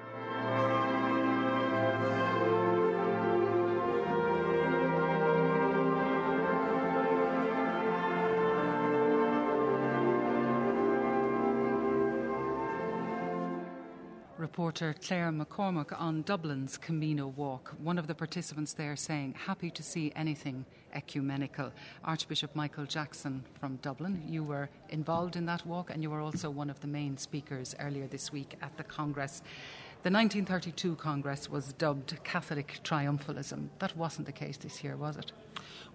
Reporter 14.59 14.93
Claire 15.01 15.31
McCormack 15.31 15.97
on 15.97 16.21
Dublin's 16.23 16.77
Camino 16.77 17.27
Walk. 17.27 17.73
One 17.81 17.97
of 17.97 18.07
the 18.07 18.13
participants 18.13 18.73
there 18.73 18.97
saying, 18.97 19.35
Happy 19.45 19.71
to 19.71 19.81
see 19.81 20.11
anything 20.17 20.65
ecumenical. 20.93 21.71
Archbishop 22.03 22.53
Michael 22.57 22.85
Jackson 22.85 23.45
from 23.57 23.77
Dublin, 23.77 24.21
you 24.27 24.43
were 24.43 24.69
involved 24.89 25.37
in 25.37 25.45
that 25.45 25.65
walk 25.65 25.89
and 25.89 26.03
you 26.03 26.09
were 26.09 26.19
also 26.19 26.49
one 26.49 26.69
of 26.69 26.81
the 26.81 26.87
main 26.87 27.15
speakers 27.15 27.73
earlier 27.79 28.05
this 28.05 28.33
week 28.33 28.57
at 28.61 28.75
the 28.75 28.83
Congress. 28.83 29.41
The 30.03 30.11
1932 30.11 30.95
Congress 30.95 31.49
was 31.49 31.71
dubbed 31.71 32.21
Catholic 32.25 32.81
triumphalism. 32.83 33.69
That 33.79 33.95
wasn't 33.95 34.25
the 34.25 34.33
case 34.33 34.57
this 34.57 34.83
year, 34.83 34.97
was 34.97 35.15
it? 35.15 35.31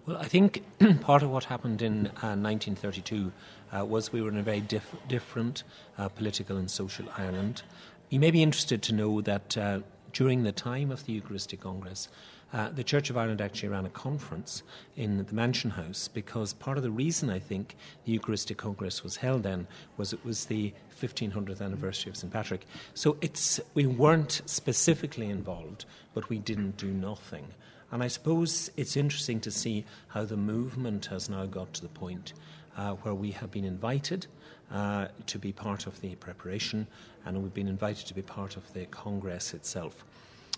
Well, 0.05 0.17
I 0.17 0.27
think 0.27 0.63
part 1.01 1.21
of 1.21 1.29
what 1.29 1.43
happened 1.43 1.81
in 1.81 2.07
uh, 2.07 2.37
1932 2.37 3.31
uh, 3.75 3.85
was 3.85 4.11
we 4.11 4.21
were 4.21 4.29
in 4.29 4.37
a 4.37 4.43
very 4.43 4.61
diff- 4.61 4.95
different 5.07 5.63
uh, 5.97 6.09
political 6.09 6.57
and 6.57 6.69
social 6.69 7.05
Ireland. 7.17 7.63
You 8.09 8.19
may 8.19 8.29
be 8.29 8.43
interested 8.43 8.83
to 8.83 8.93
know 8.93 9.21
that 9.21 9.57
uh, 9.57 9.79
during 10.13 10.43
the 10.43 10.51
time 10.51 10.91
of 10.91 11.05
the 11.05 11.13
Eucharistic 11.13 11.61
Congress, 11.61 12.07
uh, 12.53 12.69
the 12.69 12.83
Church 12.83 13.09
of 13.09 13.17
Ireland 13.17 13.41
actually 13.41 13.69
ran 13.69 13.85
a 13.85 13.89
conference 13.89 14.61
in 14.95 15.17
the 15.17 15.33
Mansion 15.33 15.71
House 15.71 16.07
because 16.07 16.53
part 16.53 16.77
of 16.77 16.83
the 16.83 16.91
reason 16.91 17.31
I 17.31 17.39
think 17.39 17.75
the 18.05 18.11
Eucharistic 18.11 18.57
Congress 18.57 19.03
was 19.03 19.17
held 19.17 19.41
then 19.41 19.67
was 19.97 20.13
it 20.13 20.23
was 20.23 20.45
the 20.45 20.71
1500th 21.01 21.61
anniversary 21.61 22.11
of 22.11 22.15
St. 22.15 22.31
Patrick. 22.31 22.67
So 22.93 23.17
it's, 23.21 23.59
we 23.73 23.87
weren't 23.87 24.43
specifically 24.45 25.29
involved, 25.29 25.85
but 26.13 26.29
we 26.29 26.37
didn't 26.37 26.77
do 26.77 26.91
nothing. 26.91 27.47
And 27.91 28.03
I 28.03 28.07
suppose 28.07 28.69
it's 28.77 28.95
interesting 28.95 29.39
to 29.41 29.51
see 29.51 29.83
how 30.09 30.25
the 30.25 30.37
movement 30.37 31.07
has 31.07 31.27
now 31.27 31.47
got 31.47 31.73
to 31.73 31.81
the 31.81 31.89
point 31.89 32.33
uh, 32.77 32.91
where 32.93 33.15
we 33.15 33.31
have 33.31 33.51
been 33.51 33.65
invited 33.65 34.27
uh, 34.71 35.07
to 35.27 35.39
be 35.39 35.51
part 35.51 35.87
of 35.87 35.99
the 36.01 36.15
preparation 36.15 36.87
and 37.25 37.41
we've 37.41 37.53
been 37.53 37.67
invited 37.67 38.07
to 38.07 38.13
be 38.13 38.21
part 38.21 38.55
of 38.57 38.73
the 38.73 38.85
Congress 38.85 39.53
itself. 39.53 40.05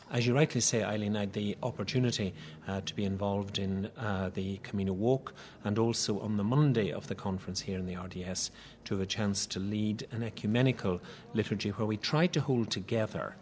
As 0.10 0.26
you 0.26 0.34
rightly 0.34 0.62
say, 0.62 0.84
Eileen, 0.84 1.18
I 1.18 1.22
had 1.22 1.34
the 1.34 1.58
opportunity 1.62 2.34
uh, 2.66 2.80
to 2.80 2.96
be 2.96 3.04
involved 3.04 3.60
in 3.60 3.88
uh, 3.98 4.30
the 4.34 4.58
Camino 4.64 4.94
Walk 4.94 5.34
and 5.66 5.78
also 5.78 6.22
on 6.22 6.38
the 6.38 6.46
Monday 6.46 6.92
of 6.92 7.08
the 7.08 7.16
conference 7.16 7.60
here 7.60 7.78
in 7.78 7.86
the 7.86 7.98
RDS 7.98 8.52
to 8.86 8.94
have 8.94 9.02
a 9.02 9.06
chance 9.06 9.46
to 9.48 9.60
lead 9.60 10.08
an 10.12 10.24
ecumenical 10.24 11.02
liturgy 11.34 11.72
where 11.72 11.86
we 11.86 11.98
tried 11.98 12.32
to 12.34 12.40
hold 12.40 12.72
together 12.72 13.36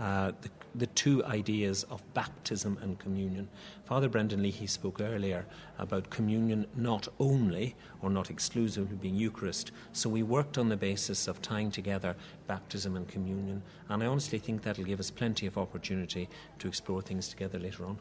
uh, 0.00 0.32
the, 0.42 0.50
the 0.74 0.86
two 0.86 1.24
ideas 1.24 1.84
of 1.84 2.02
baptism 2.14 2.78
and 2.82 2.98
communion. 2.98 3.48
Father 3.84 4.08
Brendan 4.08 4.42
Leahy 4.42 4.66
spoke 4.66 5.00
earlier 5.00 5.46
about 5.78 6.10
communion 6.10 6.66
not 6.76 7.08
only 7.18 7.74
or 8.02 8.10
not 8.10 8.30
exclusively 8.30 8.96
being 8.96 9.16
Eucharist. 9.16 9.72
So 9.92 10.08
we 10.08 10.22
worked 10.22 10.58
on 10.58 10.68
the 10.68 10.76
basis 10.76 11.28
of 11.28 11.42
tying 11.42 11.70
together 11.70 12.14
baptism 12.46 12.96
and 12.96 13.08
communion, 13.08 13.62
and 13.88 14.02
I 14.02 14.06
honestly 14.06 14.38
think 14.38 14.62
that'll 14.62 14.84
give 14.84 15.00
us 15.00 15.10
plenty 15.10 15.46
of 15.46 15.58
opportunity 15.58 16.28
to 16.58 16.68
explore 16.68 17.02
things 17.02 17.28
together 17.28 17.58
later 17.58 17.84
on. 17.84 17.98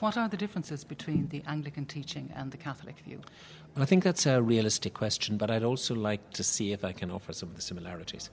What 0.00 0.16
are 0.16 0.30
the 0.30 0.36
differences 0.38 0.82
between 0.82 1.28
the 1.28 1.42
Anglican 1.46 1.84
teaching 1.84 2.32
and 2.34 2.50
the 2.50 2.56
Catholic 2.56 2.98
view? 3.00 3.20
Well, 3.74 3.82
I 3.82 3.86
think 3.86 4.02
that's 4.02 4.24
a 4.24 4.40
realistic 4.40 4.94
question, 4.94 5.36
but 5.36 5.50
I'd 5.50 5.62
also 5.62 5.94
like 5.94 6.30
to 6.30 6.42
see 6.42 6.72
if 6.72 6.84
I 6.84 6.92
can 6.92 7.10
offer 7.10 7.34
some 7.34 7.50
of 7.50 7.56
the 7.56 7.60
similarities. 7.60 8.30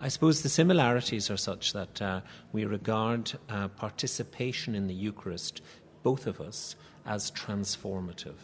I 0.00 0.08
suppose 0.08 0.42
the 0.42 0.48
similarities 0.48 1.30
are 1.30 1.36
such 1.36 1.72
that 1.72 2.02
uh, 2.02 2.20
we 2.52 2.64
regard 2.64 3.32
uh, 3.48 3.68
participation 3.68 4.74
in 4.74 4.86
the 4.86 4.94
Eucharist, 4.94 5.62
both 6.02 6.26
of 6.26 6.40
us, 6.40 6.76
as 7.06 7.30
transformative. 7.30 8.34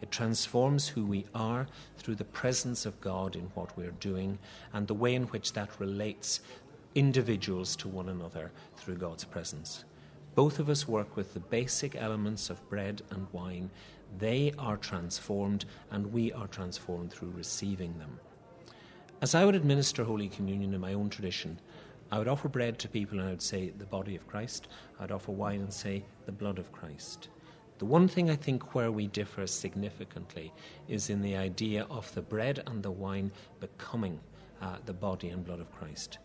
It 0.00 0.10
transforms 0.12 0.86
who 0.86 1.04
we 1.04 1.26
are 1.34 1.66
through 1.96 2.16
the 2.16 2.24
presence 2.24 2.86
of 2.86 3.00
God 3.00 3.34
in 3.34 3.44
what 3.54 3.76
we're 3.76 3.90
doing 3.92 4.38
and 4.72 4.86
the 4.86 4.94
way 4.94 5.14
in 5.14 5.24
which 5.24 5.52
that 5.54 5.80
relates 5.80 6.40
individuals 6.94 7.74
to 7.76 7.88
one 7.88 8.08
another 8.08 8.52
through 8.76 8.96
God's 8.96 9.24
presence. 9.24 9.84
Both 10.34 10.60
of 10.60 10.68
us 10.68 10.86
work 10.86 11.16
with 11.16 11.34
the 11.34 11.40
basic 11.40 11.96
elements 11.96 12.48
of 12.48 12.68
bread 12.68 13.02
and 13.10 13.26
wine. 13.32 13.70
They 14.18 14.52
are 14.58 14.76
transformed, 14.76 15.64
and 15.90 16.12
we 16.12 16.32
are 16.32 16.46
transformed 16.46 17.12
through 17.12 17.30
receiving 17.30 17.98
them. 17.98 18.20
As 19.20 19.34
I 19.34 19.44
would 19.44 19.56
administer 19.56 20.04
Holy 20.04 20.28
Communion 20.28 20.74
in 20.74 20.80
my 20.80 20.94
own 20.94 21.10
tradition, 21.10 21.58
I 22.12 22.18
would 22.18 22.28
offer 22.28 22.48
bread 22.48 22.78
to 22.78 22.88
people 22.88 23.18
and 23.18 23.26
I 23.26 23.32
would 23.32 23.42
say 23.42 23.70
the 23.70 23.84
body 23.84 24.14
of 24.14 24.28
Christ. 24.28 24.68
I'd 25.00 25.10
offer 25.10 25.32
wine 25.32 25.60
and 25.60 25.72
say 25.72 26.04
the 26.26 26.30
blood 26.30 26.60
of 26.60 26.70
Christ. 26.70 27.28
The 27.78 27.84
one 27.84 28.06
thing 28.06 28.30
I 28.30 28.36
think 28.36 28.76
where 28.76 28.92
we 28.92 29.08
differ 29.08 29.48
significantly 29.48 30.52
is 30.86 31.10
in 31.10 31.20
the 31.20 31.36
idea 31.36 31.84
of 31.90 32.14
the 32.14 32.22
bread 32.22 32.62
and 32.68 32.80
the 32.80 32.92
wine 32.92 33.32
becoming 33.58 34.20
uh, 34.62 34.76
the 34.86 34.92
body 34.92 35.30
and 35.30 35.44
blood 35.44 35.58
of 35.58 35.72
Christ. 35.72 36.18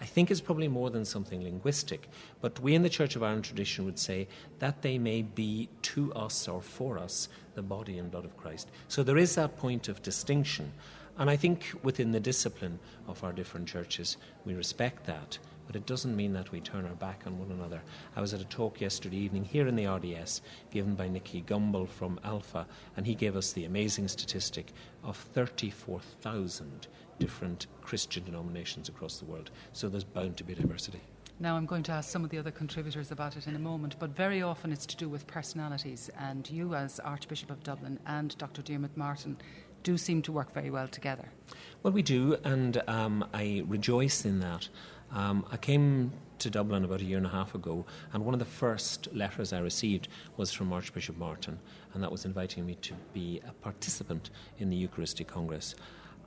I 0.00 0.04
think 0.04 0.30
it's 0.30 0.40
probably 0.40 0.68
more 0.68 0.90
than 0.90 1.04
something 1.04 1.44
linguistic, 1.44 2.08
but 2.40 2.58
we 2.58 2.74
in 2.74 2.82
the 2.82 2.88
Church 2.88 3.14
of 3.14 3.22
Ireland 3.22 3.44
tradition 3.44 3.84
would 3.84 3.98
say 3.98 4.26
that 4.58 4.82
they 4.82 4.98
may 4.98 5.22
be 5.22 5.68
to 5.82 6.12
us 6.14 6.48
or 6.48 6.62
for 6.62 6.98
us 6.98 7.28
the 7.54 7.62
body 7.62 7.98
and 7.98 8.10
blood 8.10 8.24
of 8.24 8.36
Christ. 8.36 8.70
So 8.88 9.04
there 9.04 9.18
is 9.18 9.36
that 9.36 9.56
point 9.56 9.88
of 9.88 10.02
distinction. 10.02 10.72
And 11.20 11.28
I 11.28 11.36
think 11.36 11.74
within 11.82 12.12
the 12.12 12.18
discipline 12.18 12.78
of 13.06 13.22
our 13.22 13.32
different 13.32 13.68
churches, 13.68 14.16
we 14.46 14.54
respect 14.54 15.04
that, 15.04 15.38
but 15.66 15.76
it 15.76 15.84
doesn't 15.84 16.16
mean 16.16 16.32
that 16.32 16.50
we 16.50 16.60
turn 16.60 16.86
our 16.86 16.94
back 16.94 17.24
on 17.26 17.38
one 17.38 17.50
another. 17.50 17.82
I 18.16 18.22
was 18.22 18.32
at 18.32 18.40
a 18.40 18.46
talk 18.46 18.80
yesterday 18.80 19.18
evening 19.18 19.44
here 19.44 19.68
in 19.68 19.76
the 19.76 19.86
RDS 19.86 20.40
given 20.70 20.94
by 20.94 21.08
Nicky 21.08 21.42
Gumbel 21.42 21.86
from 21.86 22.18
Alpha, 22.24 22.66
and 22.96 23.06
he 23.06 23.14
gave 23.14 23.36
us 23.36 23.52
the 23.52 23.66
amazing 23.66 24.08
statistic 24.08 24.72
of 25.04 25.14
34,000 25.14 26.86
different 27.18 27.66
Christian 27.82 28.24
denominations 28.24 28.88
across 28.88 29.18
the 29.18 29.26
world. 29.26 29.50
So 29.74 29.90
there's 29.90 30.04
bound 30.04 30.38
to 30.38 30.44
be 30.44 30.54
diversity. 30.54 31.02
Now, 31.38 31.56
I'm 31.56 31.64
going 31.64 31.82
to 31.84 31.92
ask 31.92 32.10
some 32.10 32.22
of 32.22 32.28
the 32.30 32.36
other 32.36 32.50
contributors 32.50 33.12
about 33.12 33.36
it 33.36 33.46
in 33.46 33.56
a 33.56 33.58
moment, 33.58 33.96
but 33.98 34.10
very 34.10 34.42
often 34.42 34.72
it's 34.72 34.84
to 34.84 34.96
do 34.96 35.08
with 35.08 35.26
personalities. 35.26 36.10
And 36.18 36.48
you, 36.50 36.74
as 36.74 37.00
Archbishop 37.00 37.50
of 37.50 37.62
Dublin, 37.62 37.98
and 38.06 38.36
Dr. 38.36 38.60
Diarmuid 38.60 38.94
Martin, 38.94 39.38
do 39.82 39.96
seem 39.96 40.22
to 40.22 40.32
work 40.32 40.52
very 40.52 40.70
well 40.70 40.88
together. 40.88 41.28
Well, 41.82 41.92
we 41.92 42.02
do, 42.02 42.36
and 42.44 42.82
um, 42.86 43.24
I 43.32 43.64
rejoice 43.66 44.24
in 44.24 44.40
that. 44.40 44.68
Um, 45.12 45.44
I 45.50 45.56
came 45.56 46.12
to 46.38 46.50
Dublin 46.50 46.84
about 46.84 47.00
a 47.00 47.04
year 47.04 47.18
and 47.18 47.26
a 47.26 47.30
half 47.30 47.54
ago, 47.54 47.84
and 48.12 48.24
one 48.24 48.34
of 48.34 48.38
the 48.38 48.46
first 48.46 49.08
letters 49.14 49.52
I 49.52 49.58
received 49.58 50.08
was 50.36 50.52
from 50.52 50.72
Archbishop 50.72 51.16
Martin, 51.18 51.58
and 51.92 52.02
that 52.02 52.10
was 52.10 52.24
inviting 52.24 52.64
me 52.66 52.76
to 52.76 52.94
be 53.12 53.40
a 53.46 53.52
participant 53.52 54.30
in 54.58 54.70
the 54.70 54.76
Eucharistic 54.76 55.26
Congress. 55.26 55.74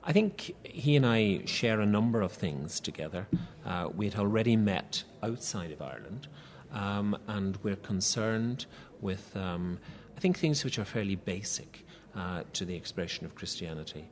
I 0.04 0.12
think 0.12 0.54
he 0.64 0.96
and 0.96 1.06
I 1.06 1.42
share 1.46 1.80
a 1.80 1.86
number 1.86 2.20
of 2.20 2.30
things 2.30 2.78
together. 2.78 3.26
Uh, 3.64 3.88
we 3.94 4.04
had 4.06 4.20
already 4.20 4.54
met 4.56 5.02
outside 5.22 5.72
of 5.72 5.80
Ireland, 5.80 6.28
um, 6.72 7.16
and 7.26 7.58
we're 7.62 7.76
concerned 7.76 8.66
with, 9.00 9.34
um, 9.36 9.78
I 10.16 10.20
think, 10.20 10.38
things 10.38 10.62
which 10.62 10.78
are 10.78 10.84
fairly 10.84 11.16
basic 11.16 11.83
uh, 12.16 12.42
to 12.52 12.64
the 12.64 12.74
expression 12.74 13.24
of 13.24 13.34
Christianity. 13.34 14.08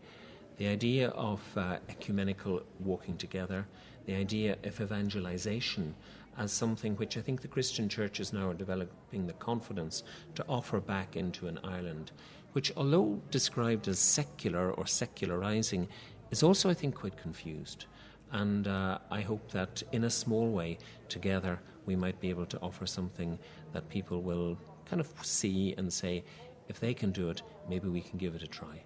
The 0.58 0.68
idea 0.68 1.08
of 1.08 1.40
uh, 1.56 1.78
ecumenical 1.88 2.62
walking 2.80 3.16
together, 3.16 3.66
the 4.06 4.14
idea 4.14 4.56
of 4.64 4.80
evangelization 4.80 5.94
as 6.38 6.52
something 6.52 6.96
which 6.96 7.16
I 7.16 7.20
think 7.20 7.40
the 7.40 7.48
Christian 7.48 7.88
churches 7.88 8.32
now 8.32 8.50
are 8.50 8.54
developing 8.54 9.26
the 9.26 9.34
confidence 9.34 10.02
to 10.34 10.44
offer 10.48 10.80
back 10.80 11.16
into 11.16 11.46
an 11.46 11.58
Ireland, 11.62 12.12
which, 12.52 12.72
although 12.76 13.20
described 13.30 13.88
as 13.88 13.98
secular 13.98 14.72
or 14.72 14.86
secularizing, 14.86 15.88
is 16.30 16.42
also, 16.42 16.70
I 16.70 16.74
think, 16.74 16.94
quite 16.94 17.16
confused. 17.16 17.86
And 18.32 18.66
uh, 18.66 18.98
I 19.10 19.20
hope 19.20 19.50
that 19.52 19.82
in 19.92 20.04
a 20.04 20.10
small 20.10 20.50
way, 20.50 20.78
together, 21.08 21.60
we 21.84 21.96
might 21.96 22.18
be 22.20 22.30
able 22.30 22.46
to 22.46 22.60
offer 22.60 22.86
something 22.86 23.38
that 23.72 23.88
people 23.90 24.22
will 24.22 24.56
kind 24.88 25.00
of 25.00 25.12
see 25.22 25.74
and 25.76 25.92
say, 25.92 26.24
if 26.68 26.80
they 26.80 26.94
can 26.94 27.10
do 27.10 27.28
it, 27.28 27.42
maybe 27.68 27.88
we 27.88 28.00
can 28.00 28.18
give 28.18 28.34
it 28.34 28.42
a 28.42 28.46
try. 28.46 28.82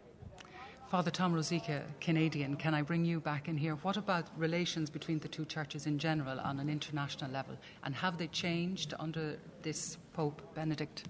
Father 0.89 1.11
Tom 1.11 1.35
Rosica, 1.35 1.83
Canadian, 2.01 2.55
can 2.55 2.73
I 2.73 2.81
bring 2.81 3.05
you 3.05 3.19
back 3.19 3.49
in 3.49 3.59
here? 3.59 3.75
What 3.83 3.97
about 3.97 4.27
relations 4.37 4.89
between 4.89 5.19
the 5.19 5.27
two 5.27 5.45
churches 5.45 5.87
in 5.87 5.99
general 5.99 6.39
on 6.39 6.61
an 6.61 6.69
international 6.69 7.31
level? 7.33 7.57
And 7.83 7.93
have 7.97 8.19
they 8.19 8.29
changed 8.29 8.95
under 9.01 9.37
this 9.63 9.99
Pope 10.13 10.41
Benedict? 10.55 11.09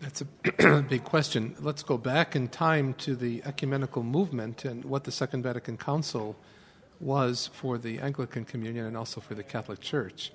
That's 0.00 0.22
a 0.22 0.82
big 0.88 1.04
question. 1.04 1.56
Let's 1.60 1.82
go 1.82 1.98
back 1.98 2.36
in 2.36 2.48
time 2.48 2.94
to 2.94 3.14
the 3.14 3.42
ecumenical 3.44 4.02
movement 4.02 4.64
and 4.64 4.82
what 4.84 5.04
the 5.04 5.12
Second 5.12 5.42
Vatican 5.42 5.76
Council 5.76 6.34
was 7.00 7.50
for 7.52 7.76
the 7.76 7.98
Anglican 7.98 8.46
Communion 8.46 8.86
and 8.86 8.96
also 8.96 9.20
for 9.20 9.34
the 9.34 9.42
Catholic 9.42 9.80
Church 9.80 10.32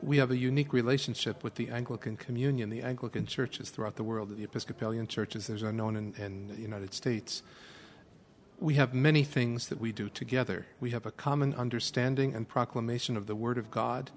we 0.00 0.18
have 0.18 0.30
a 0.30 0.36
unique 0.36 0.72
relationship 0.72 1.42
with 1.42 1.54
the 1.54 1.68
Anglican 1.70 2.16
Communion, 2.16 2.70
the 2.70 2.82
Anglican 2.82 3.26
churches 3.26 3.70
throughout 3.70 3.96
the 3.96 4.02
world, 4.02 4.36
the 4.36 4.44
Episcopalian 4.44 5.06
churches, 5.06 5.50
as 5.50 5.62
are 5.62 5.72
known 5.72 5.96
in, 5.96 6.14
in 6.18 6.48
the 6.48 6.60
United 6.60 6.94
States. 6.94 7.42
We 8.60 8.74
have 8.74 8.92
many 8.92 9.22
things 9.22 9.68
that 9.68 9.80
we 9.80 9.92
do 9.92 10.08
together. 10.08 10.66
We 10.80 10.90
have 10.90 11.06
a 11.06 11.12
common 11.12 11.54
understanding 11.54 12.34
and 12.34 12.48
proclamation 12.48 13.16
of 13.16 13.26
the 13.26 13.36
Word 13.36 13.58
of 13.58 13.70
God. 13.70 14.10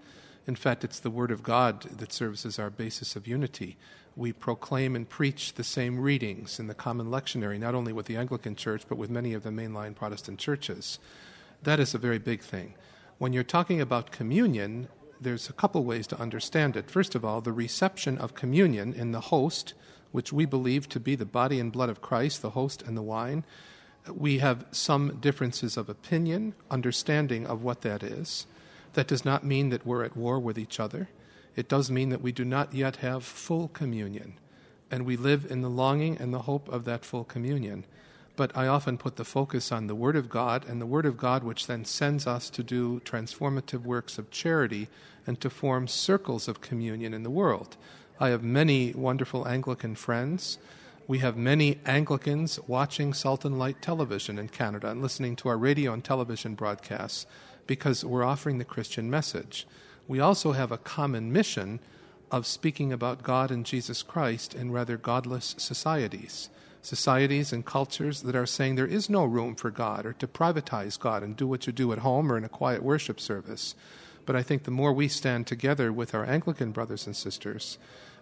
In 0.48 0.56
fact, 0.56 0.84
it's 0.84 1.00
the 1.00 1.12
Word 1.12 1.32
of 1.32 1.44
God 1.44 1.84
that 1.84 2.12
serves 2.12 2.46
as 2.46 2.58
our 2.58 2.72
basis 2.72 3.16
of 3.16 3.28
unity. 3.28 3.78
We 4.16 4.34
proclaim 4.34 4.96
and 4.96 5.08
preach 5.08 5.54
the 5.54 5.64
same 5.64 6.00
readings 6.00 6.60
in 6.60 6.68
the 6.68 6.74
common 6.74 7.08
lectionary, 7.08 7.60
not 7.60 7.76
only 7.76 7.94
with 7.94 8.08
the 8.08 8.18
Anglican 8.18 8.56
Church, 8.56 8.84
but 8.90 8.98
with 8.98 9.10
many 9.10 9.34
of 9.34 9.44
the 9.44 9.52
mainline 9.52 9.96
Protestant 9.96 10.40
churches. 10.40 11.00
That 11.64 11.80
is 11.80 11.94
a 11.94 12.00
very 12.00 12.18
big 12.18 12.42
thing. 12.42 12.74
When 13.20 13.34
you're 13.34 13.44
talking 13.44 13.80
about 13.80 14.12
communion, 14.12 14.88
there's 15.22 15.50
a 15.50 15.54
couple 15.54 15.84
ways 15.84 16.08
to 16.08 16.20
understand 16.20 16.76
it. 16.76 16.90
First 16.90 17.14
of 17.14 17.24
all, 17.24 17.42
the 17.42 17.54
reception 17.54 18.18
of 18.18 18.34
communion 18.34 18.94
in 18.94 19.12
the 19.12 19.22
host, 19.22 19.74
which 20.12 20.34
we 20.34 20.46
believe 20.46 20.90
to 20.90 21.00
be 21.00 21.16
the 21.16 21.26
body 21.26 21.60
and 21.60 21.72
blood 21.72 21.90
of 21.90 22.02
Christ, 22.02 22.42
the 22.42 22.50
host 22.52 22.82
and 22.82 22.98
the 22.98 23.04
wine. 23.04 23.46
We 24.12 24.40
have 24.40 24.66
some 24.72 25.20
differences 25.22 25.78
of 25.78 25.90
opinion, 25.90 26.56
understanding 26.72 27.46
of 27.46 27.62
what 27.62 27.82
that 27.82 28.02
is. 28.02 28.48
That 28.94 29.08
does 29.08 29.24
not 29.24 29.46
mean 29.46 29.70
that 29.70 29.86
we're 29.86 30.04
at 30.04 30.18
war 30.18 30.40
with 30.40 30.58
each 30.58 30.80
other. 30.80 31.10
It 31.56 31.70
does 31.70 31.92
mean 31.92 32.10
that 32.10 32.22
we 32.22 32.32
do 32.32 32.44
not 32.44 32.74
yet 32.74 32.98
have 32.98 33.24
full 33.24 33.68
communion, 33.68 34.40
and 34.90 35.06
we 35.06 35.18
live 35.18 35.46
in 35.50 35.62
the 35.62 35.70
longing 35.70 36.18
and 36.18 36.34
the 36.34 36.44
hope 36.44 36.68
of 36.70 36.86
that 36.86 37.06
full 37.06 37.24
communion 37.24 37.86
but 38.36 38.56
I 38.58 38.68
often 38.68 38.98
put 38.98 39.18
the 39.18 39.26
focus 39.26 39.72
on 39.72 39.88
the 39.88 39.96
Word 39.96 40.16
of 40.16 40.30
God 40.30 40.66
and 40.68 40.82
the 40.82 40.86
Word 40.86 41.06
of 41.06 41.18
God, 41.18 41.44
which 41.44 41.68
then 41.68 41.86
sends 41.86 42.26
us 42.26 42.50
to 42.52 42.64
do 42.64 43.00
transformative 43.02 43.84
works 43.84 44.18
of 44.18 44.32
charity 44.32 44.88
and 45.26 45.40
to 45.42 45.50
form 45.50 45.88
circles 45.88 46.48
of 46.48 46.62
communion 46.62 47.14
in 47.14 47.24
the 47.24 47.30
world. 47.30 47.78
I 48.20 48.30
have 48.30 48.44
many 48.44 48.94
wonderful 48.94 49.48
Anglican 49.48 49.96
friends. 49.96 50.58
We 51.08 51.20
have 51.20 51.36
many 51.36 51.80
Anglicans 51.86 52.60
watching 52.68 53.14
Salt 53.14 53.46
and 53.46 53.58
Light 53.58 53.82
television 53.82 54.38
in 54.38 54.50
Canada 54.50 54.90
and 54.90 55.02
listening 55.02 55.36
to 55.38 55.50
our 55.50 55.58
radio 55.58 55.94
and 55.94 56.04
television 56.04 56.56
broadcasts 56.56 57.26
because 57.68 58.06
we're 58.06 58.24
offering 58.24 58.58
the 58.58 58.66
Christian 58.66 59.10
message. 59.10 59.68
We 60.08 60.20
also 60.20 60.52
have 60.52 60.72
a 60.72 60.78
common 60.78 61.32
mission 61.32 61.80
of 62.32 62.48
speaking 62.48 62.94
about 62.94 63.24
God 63.24 63.52
and 63.52 63.66
Jesus 63.66 64.04
Christ 64.04 64.54
in 64.54 64.72
rather 64.72 64.98
godless 64.98 65.56
societies 65.58 66.50
societies 66.82 67.54
and 67.54 67.66
cultures 67.66 68.24
that 68.24 68.36
are 68.36 68.46
saying 68.46 68.76
there 68.76 68.88
is 68.88 69.10
no 69.10 69.24
room 69.24 69.56
for 69.56 69.70
God 69.70 70.06
or 70.06 70.14
to 70.14 70.28
privatize 70.28 71.00
God 71.00 71.24
and 71.24 71.36
do 71.36 71.48
what 71.48 71.68
you 71.68 71.74
do 71.74 71.92
at 71.92 72.00
home 72.00 72.32
or 72.32 72.38
in 72.38 72.44
a 72.44 72.50
quiet 72.50 72.84
worship 72.84 73.20
service. 73.20 73.76
But 74.26 74.36
I 74.36 74.44
think 74.44 74.64
the 74.64 74.72
more 74.72 74.94
we 74.94 75.08
stand 75.08 75.48
together 75.48 75.92
with 75.92 76.14
our 76.14 76.26
Anglican 76.26 76.72
brothers 76.72 77.06
and 77.06 77.16
sisters, 77.16 77.78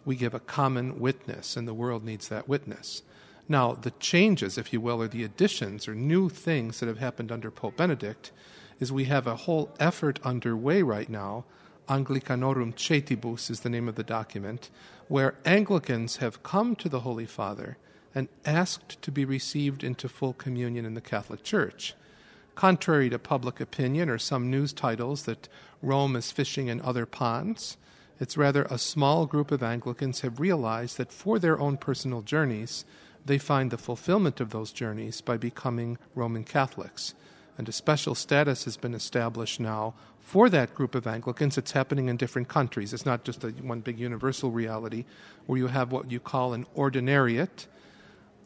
we 0.05 0.15
give 0.15 0.33
a 0.33 0.39
common 0.39 0.99
witness, 0.99 1.57
and 1.57 1.67
the 1.67 1.73
world 1.73 2.03
needs 2.03 2.27
that 2.29 2.47
witness. 2.47 3.03
Now, 3.47 3.73
the 3.73 3.91
changes, 3.91 4.57
if 4.57 4.71
you 4.71 4.79
will, 4.79 5.01
or 5.01 5.07
the 5.07 5.23
additions 5.23 5.87
or 5.87 5.95
new 5.95 6.29
things 6.29 6.79
that 6.79 6.87
have 6.87 6.99
happened 6.99 7.31
under 7.31 7.51
Pope 7.51 7.77
Benedict, 7.77 8.31
is 8.79 8.91
we 8.91 9.05
have 9.05 9.27
a 9.27 9.35
whole 9.35 9.75
effort 9.79 10.19
underway 10.23 10.81
right 10.81 11.09
now 11.09 11.45
Anglicanorum 11.89 12.73
Coetibus 12.75 13.49
is 13.49 13.61
the 13.61 13.69
name 13.69 13.89
of 13.89 13.95
the 13.95 14.03
document, 14.03 14.69
where 15.07 15.35
Anglicans 15.43 16.17
have 16.17 16.43
come 16.43 16.75
to 16.75 16.87
the 16.87 16.99
Holy 16.99 17.25
Father 17.25 17.77
and 18.13 18.29
asked 18.45 19.01
to 19.01 19.11
be 19.11 19.25
received 19.25 19.83
into 19.83 20.07
full 20.07 20.33
communion 20.33 20.85
in 20.85 20.93
the 20.93 21.01
Catholic 21.01 21.43
Church. 21.43 21.95
Contrary 22.59 23.09
to 23.09 23.17
public 23.17 23.61
opinion 23.61 24.09
or 24.09 24.17
some 24.17 24.51
news 24.51 24.73
titles 24.73 25.23
that 25.23 25.47
Rome 25.81 26.17
is 26.17 26.29
fishing 26.29 26.67
in 26.67 26.81
other 26.81 27.05
ponds, 27.05 27.77
it's 28.19 28.35
rather 28.35 28.63
a 28.63 28.77
small 28.77 29.25
group 29.25 29.49
of 29.49 29.63
Anglicans 29.63 30.19
have 30.19 30.41
realized 30.41 30.97
that 30.97 31.13
for 31.13 31.39
their 31.39 31.57
own 31.57 31.77
personal 31.77 32.21
journeys, 32.21 32.83
they 33.25 33.37
find 33.37 33.71
the 33.71 33.77
fulfillment 33.77 34.41
of 34.41 34.49
those 34.49 34.73
journeys 34.73 35.21
by 35.21 35.37
becoming 35.37 35.97
Roman 36.15 36.43
Catholics. 36.43 37.13
And 37.57 37.69
a 37.69 37.71
special 37.71 38.13
status 38.13 38.65
has 38.65 38.75
been 38.75 38.93
established 38.93 39.61
now 39.61 39.93
for 40.19 40.49
that 40.49 40.75
group 40.75 40.95
of 40.95 41.07
Anglicans. 41.07 41.57
It's 41.57 41.71
happening 41.71 42.09
in 42.09 42.17
different 42.17 42.49
countries. 42.49 42.93
It's 42.93 43.05
not 43.05 43.23
just 43.23 43.41
a, 43.45 43.51
one 43.51 43.79
big 43.79 43.97
universal 43.97 44.51
reality 44.51 45.05
where 45.45 45.59
you 45.59 45.67
have 45.67 45.93
what 45.93 46.11
you 46.11 46.19
call 46.19 46.53
an 46.53 46.65
ordinariate, 46.75 47.67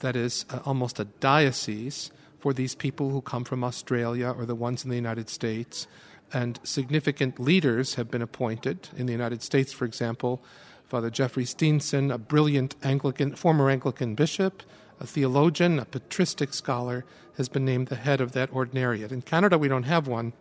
that 0.01 0.15
is 0.15 0.45
uh, 0.51 0.59
almost 0.65 0.99
a 0.99 1.05
diocese 1.05 2.11
for 2.43 2.51
these 2.51 2.75
people 2.75 3.09
who 3.11 3.21
come 3.21 3.45
from 3.45 3.63
Australia 3.63 4.35
or 4.37 4.45
the 4.45 4.53
ones 4.53 4.83
in 4.83 4.89
the 4.89 4.97
United 4.97 5.29
States. 5.29 5.87
And 6.33 6.59
significant 6.61 7.39
leaders 7.39 7.95
have 7.95 8.11
been 8.11 8.21
appointed. 8.21 8.89
In 8.97 9.05
the 9.05 9.13
United 9.13 9.41
States, 9.41 9.71
for 9.71 9.85
example, 9.85 10.43
Father 10.89 11.09
Jeffrey 11.09 11.45
Steenson, 11.45 12.13
a 12.13 12.17
brilliant 12.17 12.75
Anglican, 12.83 13.33
former 13.33 13.69
Anglican 13.69 14.13
bishop, 14.13 14.61
a 14.99 15.07
theologian, 15.07 15.79
a 15.79 15.85
patristic 15.85 16.53
scholar, 16.53 17.05
has 17.37 17.47
been 17.47 17.63
named 17.63 17.87
the 17.87 17.95
head 17.95 18.19
of 18.19 18.33
that 18.33 18.51
ordinariate. 18.51 19.13
In 19.13 19.21
Canada, 19.21 19.57
we 19.57 19.69
don't 19.69 19.83
have 19.83 20.05
one 20.05 20.33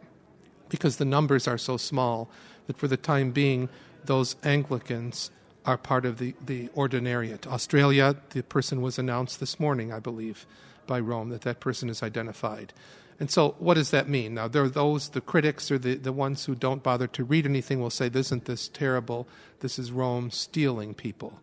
because 0.68 0.96
the 0.96 1.04
numbers 1.04 1.46
are 1.46 1.56
so 1.56 1.76
small 1.76 2.28
that 2.66 2.76
for 2.76 2.88
the 2.88 2.96
time 2.96 3.30
being, 3.30 3.68
those 4.06 4.34
Anglicans 4.42 5.30
are 5.64 5.78
part 5.78 6.04
of 6.04 6.18
the, 6.18 6.34
the 6.44 6.66
ordinariate. 6.70 7.46
Australia, 7.46 8.16
the 8.30 8.42
person 8.42 8.82
was 8.82 8.98
announced 8.98 9.38
this 9.38 9.60
morning, 9.60 9.92
I 9.92 10.00
believe, 10.00 10.48
by 10.86 11.00
Rome, 11.00 11.30
that 11.30 11.42
that 11.42 11.60
person 11.60 11.88
is 11.88 12.02
identified. 12.02 12.72
And 13.20 13.30
so, 13.30 13.54
what 13.58 13.74
does 13.74 13.90
that 13.90 14.08
mean? 14.08 14.34
Now, 14.34 14.48
there 14.48 14.64
are 14.64 14.68
those, 14.68 15.10
the 15.10 15.20
critics 15.20 15.70
or 15.70 15.78
the, 15.78 15.94
the 15.94 16.12
ones 16.12 16.44
who 16.44 16.54
don't 16.54 16.82
bother 16.82 17.06
to 17.08 17.24
read 17.24 17.46
anything 17.46 17.80
will 17.80 17.90
say, 17.90 18.10
Isn't 18.12 18.46
this 18.46 18.68
terrible? 18.68 19.28
This 19.60 19.78
is 19.78 19.92
Rome 19.92 20.30
stealing 20.30 20.94
people. 20.94 21.40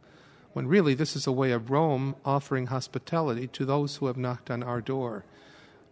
When 0.54 0.67
really, 0.67 0.93
this 0.93 1.15
is 1.15 1.28
a 1.28 1.32
way 1.32 1.52
of 1.52 1.71
Rome 1.71 2.15
offering 2.25 2.67
hospitality 2.67 3.47
to 3.47 3.65
those 3.65 3.97
who 3.97 4.08
have 4.08 4.17
knocked 4.17 4.49
on 4.52 4.63
our 4.63 4.82
door. 4.82 5.23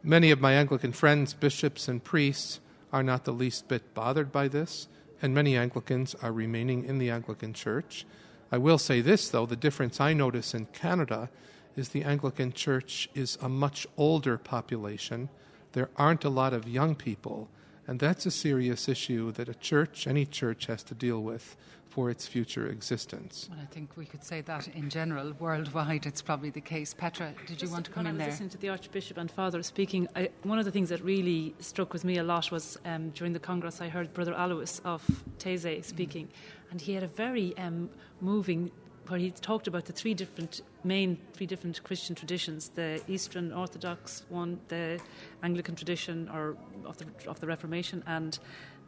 Many 0.03 0.31
of 0.31 0.41
my 0.41 0.53
Anglican 0.53 0.91
friends, 0.91 1.33
bishops, 1.33 1.87
and 1.87 2.03
priests 2.03 2.59
are 2.91 3.03
not 3.03 3.23
the 3.23 3.31
least 3.31 3.67
bit 3.67 3.93
bothered 3.93 4.31
by 4.31 4.47
this, 4.47 4.87
and 5.21 5.33
many 5.33 5.55
Anglicans 5.55 6.15
are 6.15 6.31
remaining 6.31 6.83
in 6.85 6.97
the 6.97 7.09
Anglican 7.09 7.53
Church. 7.53 8.05
I 8.51 8.57
will 8.57 8.77
say 8.77 9.01
this, 9.01 9.29
though 9.29 9.45
the 9.45 9.55
difference 9.55 9.99
I 9.99 10.13
notice 10.13 10.53
in 10.53 10.67
Canada 10.67 11.29
is 11.77 11.89
the 11.89 12.03
Anglican 12.03 12.51
Church 12.51 13.09
is 13.13 13.37
a 13.41 13.49
much 13.49 13.87
older 13.97 14.37
population. 14.37 15.29
There 15.73 15.89
aren't 15.95 16.25
a 16.25 16.29
lot 16.29 16.53
of 16.53 16.67
young 16.67 16.95
people, 16.95 17.49
and 17.85 17.99
that's 17.99 18.25
a 18.25 18.31
serious 18.31 18.89
issue 18.89 19.31
that 19.33 19.47
a 19.47 19.53
church, 19.53 20.07
any 20.07 20.25
church, 20.25 20.65
has 20.65 20.83
to 20.83 20.95
deal 20.95 21.21
with 21.21 21.55
for 21.97 22.09
its 22.11 22.27
future 22.27 22.67
existence. 22.67 23.47
Well, 23.49 23.59
I 23.61 23.65
think 23.65 23.95
we 23.95 24.05
could 24.05 24.23
say 24.23 24.41
that 24.41 24.67
in 24.69 24.89
general, 24.89 25.33
worldwide, 25.39 26.05
it's 26.05 26.21
probably 26.21 26.49
the 26.49 26.61
case. 26.61 26.93
Petra, 26.93 27.33
did 27.47 27.61
you 27.61 27.69
want 27.69 27.85
to 27.85 27.91
come 27.91 28.05
in 28.05 28.07
I 28.07 28.13
was 28.13 28.19
there? 28.19 28.27
listening 28.29 28.49
to 28.49 28.57
the 28.57 28.69
Archbishop 28.69 29.17
and 29.17 29.31
Father 29.31 29.63
speaking, 29.63 30.07
I, 30.15 30.29
one 30.43 30.59
of 30.59 30.65
the 30.65 30.71
things 30.71 30.89
that 30.89 31.03
really 31.03 31.55
struck 31.59 31.93
with 31.93 32.03
me 32.03 32.17
a 32.17 32.23
lot 32.23 32.51
was 32.51 32.77
um, 32.85 33.09
during 33.11 33.33
the 33.33 33.39
Congress, 33.39 33.81
I 33.81 33.89
heard 33.89 34.13
Brother 34.13 34.33
Alois 34.37 34.79
of 34.83 35.03
Taizé 35.39 35.83
speaking, 35.83 36.27
mm. 36.27 36.71
and 36.71 36.81
he 36.81 36.93
had 36.93 37.03
a 37.03 37.07
very 37.07 37.57
um, 37.57 37.89
moving 38.21 38.69
where 39.09 39.19
he 39.19 39.31
talked 39.31 39.67
about 39.67 39.85
the 39.85 39.93
three 39.93 40.13
different 40.13 40.61
main 40.83 41.17
three 41.33 41.47
different 41.47 41.83
Christian 41.83 42.15
traditions: 42.15 42.69
the 42.69 43.01
Eastern 43.07 43.53
Orthodox 43.53 44.23
one, 44.29 44.59
the 44.67 44.99
Anglican 45.43 45.75
tradition, 45.75 46.29
or 46.33 46.57
of 46.85 46.97
the 46.97 47.05
of 47.27 47.39
the 47.39 47.47
Reformation, 47.47 48.03
and 48.07 48.39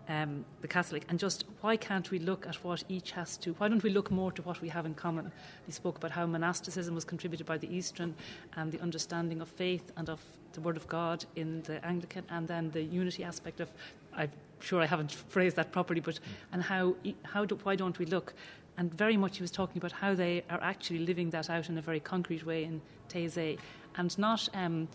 um, 0.10 0.44
the 0.62 0.68
Catholic, 0.68 1.06
and 1.08 1.20
just 1.20 1.46
why 1.62 1.78
can't 1.78 2.10
we 2.10 2.20
look 2.20 2.48
at 2.48 2.56
what 2.64 2.84
each 2.90 3.12
has 3.12 3.38
to? 3.38 3.54
Why 3.54 3.68
don't 3.68 3.84
we 3.84 3.92
look 3.92 4.10
more 4.10 4.32
to 4.32 4.42
what 4.42 4.60
we 4.62 4.70
have 4.70 4.86
in 4.86 4.96
common? 4.96 5.32
He 5.66 5.72
spoke 5.72 5.98
about 5.98 6.12
how 6.12 6.26
monasticism 6.26 6.96
was 6.96 7.06
contributed 7.06 7.46
by 7.46 7.58
the 7.58 7.74
Eastern, 7.74 8.16
and 8.56 8.72
the 8.72 8.82
understanding 8.82 9.42
of 9.42 9.48
faith 9.48 9.92
and 9.98 10.10
of 10.10 10.20
the 10.54 10.62
Word 10.62 10.78
of 10.78 10.88
God 10.88 11.26
in 11.36 11.62
the 11.64 11.84
Anglican, 11.86 12.26
and 12.30 12.48
then 12.48 12.72
the 12.72 12.82
unity 12.82 13.24
aspect 13.24 13.60
of. 13.60 13.70
I'm 14.16 14.32
sure 14.60 14.82
I 14.82 14.88
haven't 14.88 15.12
phrased 15.30 15.56
that 15.58 15.72
properly, 15.72 16.02
but 16.02 16.20
and 16.52 16.64
how 16.64 16.96
how 17.24 17.46
do, 17.46 17.56
why 17.64 17.76
don't 17.76 17.98
we 18.00 18.06
look? 18.06 18.34
And 18.80 18.92
very 18.92 19.18
much 19.18 19.38
he 19.38 19.44
was 19.44 19.52
talking 19.52 19.78
about 19.78 19.92
how 19.92 20.16
they 20.16 20.44
are 20.50 20.62
actually 20.64 21.00
living 21.00 21.30
that 21.30 21.50
out 21.50 21.70
in 21.70 21.78
a 21.78 21.82
very 21.82 22.00
concrete 22.00 22.46
way 22.46 22.64
in 22.64 22.82
Taizé, 23.10 23.60
and 23.98 24.18
not. 24.18 24.50
Um, 24.56 24.88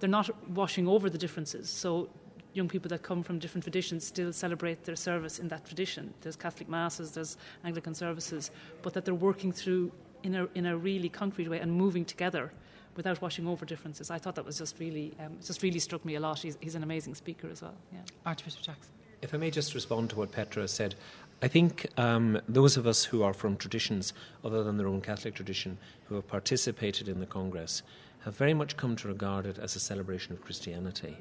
they're 0.00 0.08
not 0.08 0.30
washing 0.50 0.88
over 0.88 1.10
the 1.10 1.18
differences. 1.18 1.68
So 1.68 2.08
young 2.54 2.68
people 2.68 2.88
that 2.88 3.02
come 3.02 3.22
from 3.22 3.38
different 3.38 3.64
traditions 3.64 4.06
still 4.06 4.32
celebrate 4.32 4.84
their 4.84 4.96
service 4.96 5.38
in 5.38 5.48
that 5.48 5.64
tradition. 5.64 6.12
There's 6.22 6.36
Catholic 6.36 6.68
masses, 6.68 7.12
there's 7.12 7.36
Anglican 7.64 7.94
services, 7.94 8.50
but 8.82 8.94
that 8.94 9.04
they're 9.04 9.14
working 9.14 9.52
through 9.52 9.92
in 10.22 10.34
a 10.34 10.48
in 10.54 10.66
a 10.66 10.76
really 10.76 11.08
concrete 11.08 11.48
way 11.48 11.60
and 11.60 11.72
moving 11.72 12.04
together 12.04 12.50
without 12.96 13.20
washing 13.22 13.46
over 13.46 13.64
differences. 13.64 14.10
I 14.10 14.18
thought 14.18 14.34
that 14.34 14.44
was 14.44 14.58
just 14.58 14.78
really 14.78 15.12
um, 15.20 15.36
just 15.44 15.62
really 15.62 15.78
struck 15.78 16.04
me 16.04 16.16
a 16.16 16.20
lot. 16.20 16.40
He's, 16.40 16.58
he's 16.60 16.74
an 16.74 16.82
amazing 16.82 17.14
speaker 17.14 17.48
as 17.48 17.62
well. 17.62 17.76
Yeah. 17.92 18.00
Archbishop 18.26 18.62
Jackson. 18.62 18.92
If 19.22 19.34
I 19.34 19.36
may 19.36 19.50
just 19.50 19.74
respond 19.74 20.10
to 20.10 20.16
what 20.16 20.32
Petra 20.32 20.66
said, 20.66 20.94
I 21.42 21.48
think 21.48 21.86
um, 21.96 22.38
those 22.48 22.76
of 22.76 22.86
us 22.86 23.04
who 23.04 23.22
are 23.22 23.32
from 23.32 23.56
traditions 23.56 24.12
other 24.44 24.62
than 24.62 24.76
their 24.76 24.88
own 24.88 25.00
Catholic 25.00 25.34
tradition 25.34 25.78
who 26.06 26.16
have 26.16 26.28
participated 26.28 27.08
in 27.08 27.18
the 27.18 27.26
Congress 27.26 27.82
have 28.24 28.36
very 28.36 28.52
much 28.52 28.76
come 28.76 28.94
to 28.96 29.08
regard 29.08 29.46
it 29.46 29.58
as 29.58 29.74
a 29.74 29.80
celebration 29.80 30.32
of 30.34 30.42
Christianity. 30.42 31.16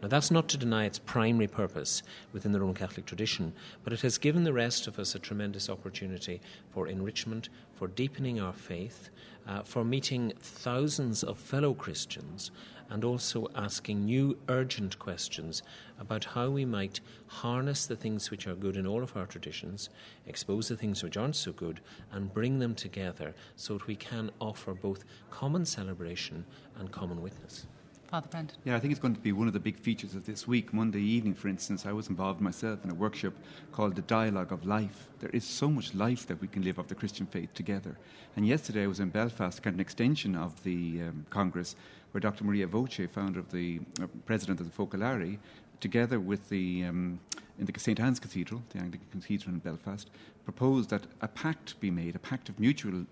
Now, 0.00 0.06
that's 0.06 0.30
not 0.30 0.46
to 0.48 0.56
deny 0.56 0.84
its 0.84 1.00
primary 1.00 1.48
purpose 1.48 2.04
within 2.32 2.52
the 2.52 2.60
Roman 2.60 2.76
Catholic 2.76 3.06
tradition, 3.06 3.52
but 3.82 3.92
it 3.92 4.02
has 4.02 4.18
given 4.18 4.44
the 4.44 4.52
rest 4.52 4.86
of 4.86 5.00
us 5.00 5.16
a 5.16 5.18
tremendous 5.18 5.68
opportunity 5.68 6.40
for 6.70 6.86
enrichment, 6.86 7.48
for 7.74 7.88
deepening 7.88 8.40
our 8.40 8.52
faith, 8.52 9.10
uh, 9.48 9.62
for 9.62 9.84
meeting 9.84 10.32
thousands 10.40 11.24
of 11.24 11.38
fellow 11.38 11.74
Christians, 11.74 12.52
and 12.90 13.04
also 13.04 13.48
asking 13.54 14.04
new 14.04 14.36
urgent 14.48 14.98
questions 14.98 15.62
about 15.98 16.24
how 16.24 16.50
we 16.50 16.64
might 16.64 17.00
harness 17.26 17.86
the 17.86 17.96
things 17.96 18.30
which 18.30 18.46
are 18.46 18.54
good 18.54 18.76
in 18.76 18.86
all 18.86 19.02
of 19.02 19.16
our 19.16 19.26
traditions, 19.26 19.88
expose 20.26 20.68
the 20.68 20.76
things 20.76 21.02
which 21.02 21.16
aren't 21.16 21.36
so 21.36 21.52
good, 21.52 21.80
and 22.12 22.32
bring 22.32 22.58
them 22.58 22.74
together 22.74 23.34
so 23.56 23.78
that 23.78 23.86
we 23.86 23.96
can 23.96 24.30
offer 24.40 24.74
both 24.74 25.04
common 25.30 25.64
celebration 25.64 26.44
and 26.78 26.92
common 26.92 27.22
witness. 27.22 27.66
Father 28.08 28.28
Brendan. 28.28 28.56
Yeah, 28.64 28.76
I 28.76 28.80
think 28.80 28.92
it's 28.92 29.00
going 29.00 29.14
to 29.14 29.20
be 29.20 29.32
one 29.32 29.48
of 29.48 29.52
the 29.52 29.60
big 29.60 29.78
features 29.78 30.14
of 30.14 30.24
this 30.24 30.46
week. 30.46 30.72
Monday 30.72 31.02
evening, 31.02 31.34
for 31.34 31.48
instance, 31.48 31.86
I 31.86 31.92
was 31.92 32.08
involved 32.08 32.40
myself 32.40 32.84
in 32.84 32.90
a 32.90 32.94
workshop 32.94 33.32
called 33.72 33.96
The 33.96 34.02
Dialogue 34.02 34.52
of 34.52 34.64
Life. 34.64 35.08
There 35.18 35.30
is 35.30 35.44
so 35.44 35.68
much 35.68 35.92
life 35.92 36.26
that 36.28 36.40
we 36.40 36.46
can 36.46 36.62
live 36.62 36.78
of 36.78 36.86
the 36.86 36.94
Christian 36.94 37.26
faith 37.26 37.52
together. 37.54 37.98
And 38.36 38.46
yesterday 38.46 38.84
I 38.84 38.86
was 38.86 39.00
in 39.00 39.08
Belfast, 39.08 39.60
kind 39.60 39.74
of 39.74 39.78
an 39.78 39.80
extension 39.80 40.36
of 40.36 40.62
the 40.62 41.02
um, 41.02 41.26
Congress, 41.30 41.74
where 42.16 42.20
Dr. 42.22 42.44
Maria 42.44 42.66
Voce, 42.66 42.98
founder 43.12 43.38
of 43.38 43.52
the 43.52 43.78
uh, 44.00 44.06
president 44.24 44.58
of 44.58 44.64
the 44.64 44.72
Focolari, 44.72 45.36
together 45.80 46.18
with 46.18 46.48
the 46.48 46.82
um, 46.84 47.20
in 47.58 47.66
the 47.66 47.78
St 47.78 48.00
Anne's 48.00 48.18
Cathedral, 48.18 48.62
the 48.70 48.78
Anglican 48.78 49.20
Cathedral 49.20 49.52
in 49.52 49.58
Belfast, 49.58 50.08
proposed 50.44 50.88
that 50.88 51.02
a 51.20 51.28
pact 51.28 51.78
be 51.78 51.90
made, 51.90 52.16
a 52.16 52.18
pact 52.18 52.48
of 52.48 52.58
mutual 52.58 53.04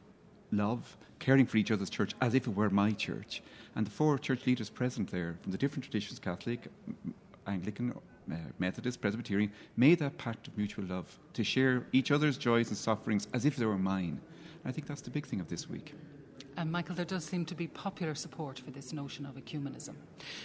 love, 0.52 0.96
caring 1.18 1.44
for 1.44 1.58
each 1.58 1.70
other's 1.70 1.90
church 1.90 2.14
as 2.22 2.34
if 2.34 2.46
it 2.46 2.56
were 2.56 2.70
my 2.70 2.92
church. 2.92 3.42
And 3.74 3.86
the 3.86 3.90
four 3.90 4.16
church 4.18 4.46
leaders 4.46 4.70
present 4.70 5.10
there 5.10 5.36
from 5.42 5.52
the 5.52 5.58
different 5.58 5.84
traditions 5.84 6.18
Catholic, 6.18 6.60
Anglican, 7.46 7.92
uh, 8.32 8.36
Methodist, 8.58 9.02
Presbyterian 9.02 9.52
made 9.76 9.98
that 9.98 10.16
pact 10.16 10.48
of 10.48 10.56
mutual 10.56 10.86
love 10.86 11.18
to 11.34 11.44
share 11.44 11.84
each 11.92 12.10
other's 12.10 12.38
joys 12.38 12.68
and 12.68 12.76
sufferings 12.78 13.28
as 13.34 13.44
if 13.44 13.56
they 13.56 13.66
were 13.66 13.76
mine. 13.76 14.18
And 14.62 14.70
I 14.70 14.72
think 14.72 14.86
that's 14.86 15.02
the 15.02 15.10
big 15.10 15.26
thing 15.26 15.40
of 15.40 15.48
this 15.48 15.68
week. 15.68 15.92
And 16.56 16.70
Michael, 16.70 16.94
there 16.94 17.04
does 17.04 17.24
seem 17.24 17.44
to 17.46 17.54
be 17.54 17.66
popular 17.66 18.14
support 18.14 18.58
for 18.58 18.70
this 18.70 18.92
notion 18.92 19.26
of 19.26 19.34
ecumenism 19.34 19.94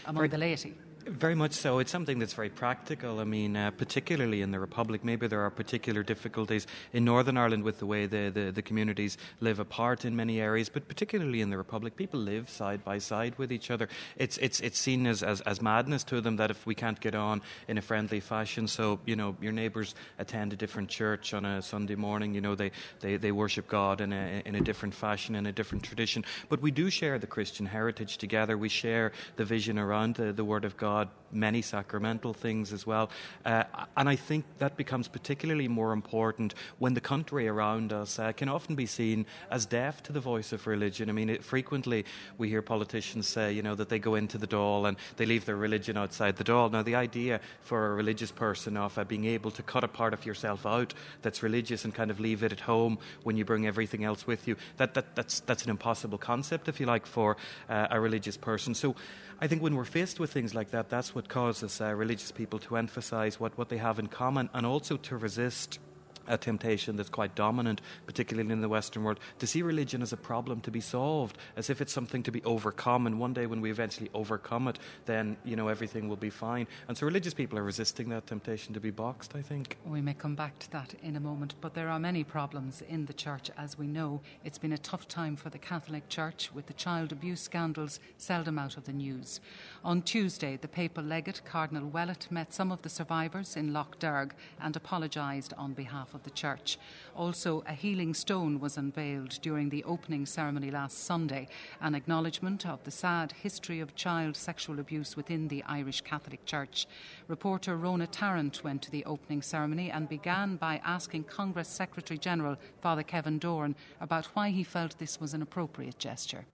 among 0.05 0.29
the 0.29 0.37
laity. 0.37 0.75
Very 1.05 1.35
much 1.35 1.53
so. 1.53 1.79
It's 1.79 1.91
something 1.91 2.19
that's 2.19 2.33
very 2.33 2.49
practical. 2.49 3.19
I 3.19 3.23
mean, 3.23 3.55
uh, 3.55 3.71
particularly 3.71 4.41
in 4.41 4.51
the 4.51 4.59
Republic, 4.59 5.03
maybe 5.03 5.27
there 5.27 5.41
are 5.41 5.49
particular 5.49 6.03
difficulties 6.03 6.67
in 6.91 7.05
Northern 7.05 7.37
Ireland 7.37 7.63
with 7.63 7.79
the 7.79 7.85
way 7.85 8.05
the, 8.05 8.29
the, 8.29 8.51
the, 8.51 8.61
communities 8.61 9.17
live 9.39 9.59
apart 9.59 10.03
in 10.03 10.15
many 10.15 10.41
areas, 10.41 10.67
but 10.67 10.87
particularly 10.87 11.39
in 11.41 11.49
the 11.49 11.57
Republic, 11.57 11.95
people 11.95 12.19
live 12.19 12.49
side 12.49 12.83
by 12.83 12.97
side 12.97 13.33
with 13.37 13.51
each 13.51 13.71
other. 13.71 13.87
It's, 14.17 14.37
it's, 14.39 14.59
it's 14.59 14.77
seen 14.77 15.07
as, 15.07 15.23
as, 15.23 15.39
as 15.41 15.61
madness 15.61 16.03
to 16.05 16.19
them 16.21 16.35
that 16.35 16.51
if 16.51 16.65
we 16.65 16.75
can't 16.75 16.99
get 16.99 17.15
on 17.15 17.41
in 17.67 17.77
a 17.77 17.81
friendly 17.81 18.19
fashion, 18.19 18.67
so, 18.67 18.99
you 19.05 19.15
know, 19.15 19.37
your 19.41 19.53
neighbours 19.53 19.95
attend 20.19 20.51
a 20.53 20.57
different 20.57 20.89
church 20.89 21.33
on 21.33 21.45
a 21.45 21.61
Sunday 21.61 21.95
morning, 21.95 22.33
you 22.33 22.41
know, 22.41 22.55
they, 22.55 22.71
they, 22.99 23.15
they 23.15 23.31
worship 23.31 23.67
God 23.67 24.01
in 24.01 24.11
a, 24.11 24.41
in 24.45 24.55
a 24.55 24.61
different 24.61 24.93
fashion, 24.93 25.35
in 25.35 25.45
a 25.45 25.53
different 25.53 25.83
tradition. 25.83 26.25
But 26.49 26.61
we 26.61 26.71
do 26.71 26.89
share 26.89 27.17
the 27.17 27.27
Christian 27.27 27.65
heritage 27.65 28.17
together. 28.17 28.57
We 28.57 28.69
share 28.69 29.13
the 29.37 29.45
vision 29.45 29.79
around 29.79 30.15
the, 30.15 30.33
the 30.33 30.43
Word 30.43 30.65
of 30.65 30.75
God 30.75 30.88
God, 30.89 31.09
many 31.31 31.61
sacramental 31.61 32.33
things 32.33 32.73
as 32.73 32.87
well. 32.87 33.11
Uh, 33.45 33.63
and 33.95 34.09
I 34.09 34.15
think 34.15 34.45
that 34.57 34.75
becomes 34.75 35.07
particularly 35.07 35.67
more 35.67 35.93
important 35.93 36.55
when 36.79 36.95
the 36.95 37.01
country 37.01 37.47
around 37.47 37.93
us 37.93 38.17
uh, 38.17 38.31
can 38.31 38.49
often 38.49 38.75
be 38.75 38.87
seen 38.87 39.27
as 39.51 39.67
deaf 39.67 40.01
to 40.03 40.11
the 40.11 40.19
voice 40.19 40.51
of 40.51 40.65
religion. 40.65 41.07
I 41.07 41.13
mean, 41.13 41.29
it, 41.29 41.43
frequently 41.43 42.05
we 42.39 42.49
hear 42.49 42.63
politicians 42.63 43.27
say, 43.27 43.53
you 43.53 43.61
know, 43.61 43.75
that 43.75 43.89
they 43.89 43.99
go 43.99 44.15
into 44.15 44.39
the 44.39 44.47
Dáil 44.47 44.87
and 44.87 44.97
they 45.17 45.27
leave 45.27 45.45
their 45.45 45.55
religion 45.55 45.95
outside 45.95 46.37
the 46.37 46.43
Dáil. 46.43 46.71
Now, 46.71 46.81
the 46.81 46.95
idea 46.95 47.39
for 47.61 47.91
a 47.91 47.93
religious 47.93 48.31
person 48.31 48.75
of 48.75 48.97
uh, 48.97 49.03
being 49.03 49.25
able 49.25 49.51
to 49.51 49.61
cut 49.61 49.83
a 49.83 49.87
part 49.87 50.13
of 50.13 50.25
yourself 50.25 50.65
out 50.65 50.95
that's 51.21 51.43
religious 51.43 51.85
and 51.85 51.93
kind 51.93 52.09
of 52.09 52.19
leave 52.19 52.41
it 52.43 52.51
at 52.51 52.61
home 52.61 52.97
when 53.23 53.37
you 53.37 53.45
bring 53.45 53.67
everything 53.67 54.03
else 54.03 54.25
with 54.25 54.47
you, 54.47 54.55
that, 54.77 54.95
that, 54.95 55.15
that's, 55.15 55.41
that's 55.41 55.63
an 55.65 55.69
impossible 55.69 56.17
concept, 56.17 56.67
if 56.67 56.79
you 56.79 56.87
like, 56.87 57.05
for 57.05 57.37
uh, 57.69 57.87
a 57.91 57.99
religious 57.99 58.37
person. 58.37 58.73
So 58.73 58.95
I 59.41 59.47
think 59.47 59.63
when 59.63 59.75
we're 59.75 59.85
faced 59.85 60.19
with 60.19 60.33
things 60.33 60.53
like 60.53 60.71
that, 60.71 60.89
that's 60.89 61.15
what 61.15 61.29
causes 61.29 61.79
uh, 61.79 61.93
religious 61.93 62.29
people 62.29 62.59
to 62.59 62.75
emphasize 62.75 63.39
what, 63.39 63.57
what 63.57 63.69
they 63.69 63.77
have 63.77 63.97
in 63.97 64.07
common 64.07 64.49
and 64.53 64.65
also 64.65 64.97
to 64.97 65.15
resist 65.15 65.79
a 66.27 66.37
temptation 66.37 66.95
that's 66.95 67.09
quite 67.09 67.35
dominant, 67.35 67.81
particularly 68.05 68.51
in 68.51 68.61
the 68.61 68.69
Western 68.69 69.03
world, 69.03 69.19
to 69.39 69.47
see 69.47 69.61
religion 69.61 70.01
as 70.01 70.13
a 70.13 70.17
problem 70.17 70.61
to 70.61 70.71
be 70.71 70.81
solved, 70.81 71.37
as 71.55 71.69
if 71.69 71.81
it's 71.81 71.93
something 71.93 72.23
to 72.23 72.31
be 72.31 72.43
overcome. 72.43 73.07
And 73.07 73.19
one 73.19 73.33
day, 73.33 73.45
when 73.45 73.61
we 73.61 73.71
eventually 73.71 74.09
overcome 74.13 74.67
it, 74.67 74.79
then 75.05 75.37
you 75.43 75.55
know 75.55 75.67
everything 75.67 76.07
will 76.09 76.15
be 76.15 76.29
fine. 76.29 76.67
And 76.87 76.97
so, 76.97 77.05
religious 77.05 77.33
people 77.33 77.57
are 77.57 77.63
resisting 77.63 78.09
that 78.09 78.27
temptation 78.27 78.73
to 78.73 78.79
be 78.79 78.91
boxed. 78.91 79.33
I 79.35 79.41
think 79.41 79.77
we 79.85 80.01
may 80.01 80.13
come 80.13 80.35
back 80.35 80.59
to 80.59 80.71
that 80.71 80.93
in 81.03 81.15
a 81.15 81.19
moment. 81.19 81.55
But 81.61 81.73
there 81.73 81.89
are 81.89 81.99
many 81.99 82.23
problems 82.23 82.81
in 82.87 83.05
the 83.05 83.13
church, 83.13 83.49
as 83.57 83.77
we 83.77 83.87
know. 83.87 84.21
It's 84.43 84.57
been 84.57 84.73
a 84.73 84.77
tough 84.77 85.07
time 85.07 85.35
for 85.35 85.49
the 85.49 85.57
Catholic 85.57 86.09
Church, 86.09 86.51
with 86.53 86.67
the 86.67 86.73
child 86.73 87.11
abuse 87.11 87.41
scandals 87.41 87.99
seldom 88.17 88.59
out 88.59 88.77
of 88.77 88.85
the 88.85 88.93
news. 88.93 89.39
On 89.83 90.01
Tuesday, 90.01 90.57
the 90.57 90.67
papal 90.67 91.03
legate 91.03 91.41
Cardinal 91.45 91.89
Ouellet 91.89 92.29
met 92.29 92.53
some 92.53 92.71
of 92.71 92.81
the 92.81 92.89
survivors 92.89 93.55
in 93.55 93.73
Lough 93.73 93.87
Derg 93.99 94.33
and 94.61 94.75
apologised 94.75 95.53
on 95.57 95.73
behalf 95.73 96.13
of 96.19 96.23
the 96.23 96.29
church. 96.29 96.77
Also, 97.15 97.63
a 97.67 97.73
healing 97.73 98.13
stone 98.13 98.59
was 98.59 98.77
unveiled 98.77 99.39
during 99.41 99.69
the 99.69 99.83
opening 99.85 100.25
ceremony 100.25 100.69
last 100.69 101.03
Sunday, 101.05 101.47
an 101.81 101.95
acknowledgement 101.95 102.65
of 102.65 102.83
the 102.83 102.91
sad 102.91 103.31
history 103.31 103.79
of 103.79 103.95
child 103.95 104.35
sexual 104.35 104.79
abuse 104.79 105.15
within 105.15 105.47
the 105.47 105.63
Irish 105.63 106.01
Catholic 106.01 106.45
Church. 106.45 106.87
Reporter 107.27 107.75
Rona 107.77 108.07
Tarrant 108.07 108.63
went 108.63 108.81
to 108.83 108.91
the 108.91 109.05
opening 109.05 109.41
ceremony 109.41 109.89
and 109.89 110.09
began 110.09 110.57
by 110.57 110.81
asking 110.83 111.23
Congress 111.23 111.69
Secretary 111.69 112.17
General 112.17 112.57
Father 112.81 113.03
Kevin 113.03 113.39
Doran 113.39 113.75
about 114.01 114.25
why 114.27 114.49
he 114.49 114.63
felt 114.63 114.97
this 114.99 115.19
was 115.19 115.33
an 115.33 115.41
appropriate 115.41 115.99
gesture. 115.99 116.45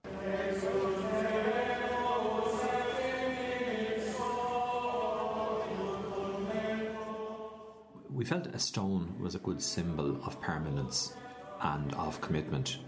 We 8.16 8.24
felt 8.24 8.46
a 8.46 8.58
stone 8.58 9.14
was 9.20 9.34
a 9.34 9.38
good 9.40 9.60
symbol 9.60 10.18
of 10.24 10.40
permanence 10.40 11.12
and 11.60 11.92
of 11.94 12.18
commitment 12.22 12.78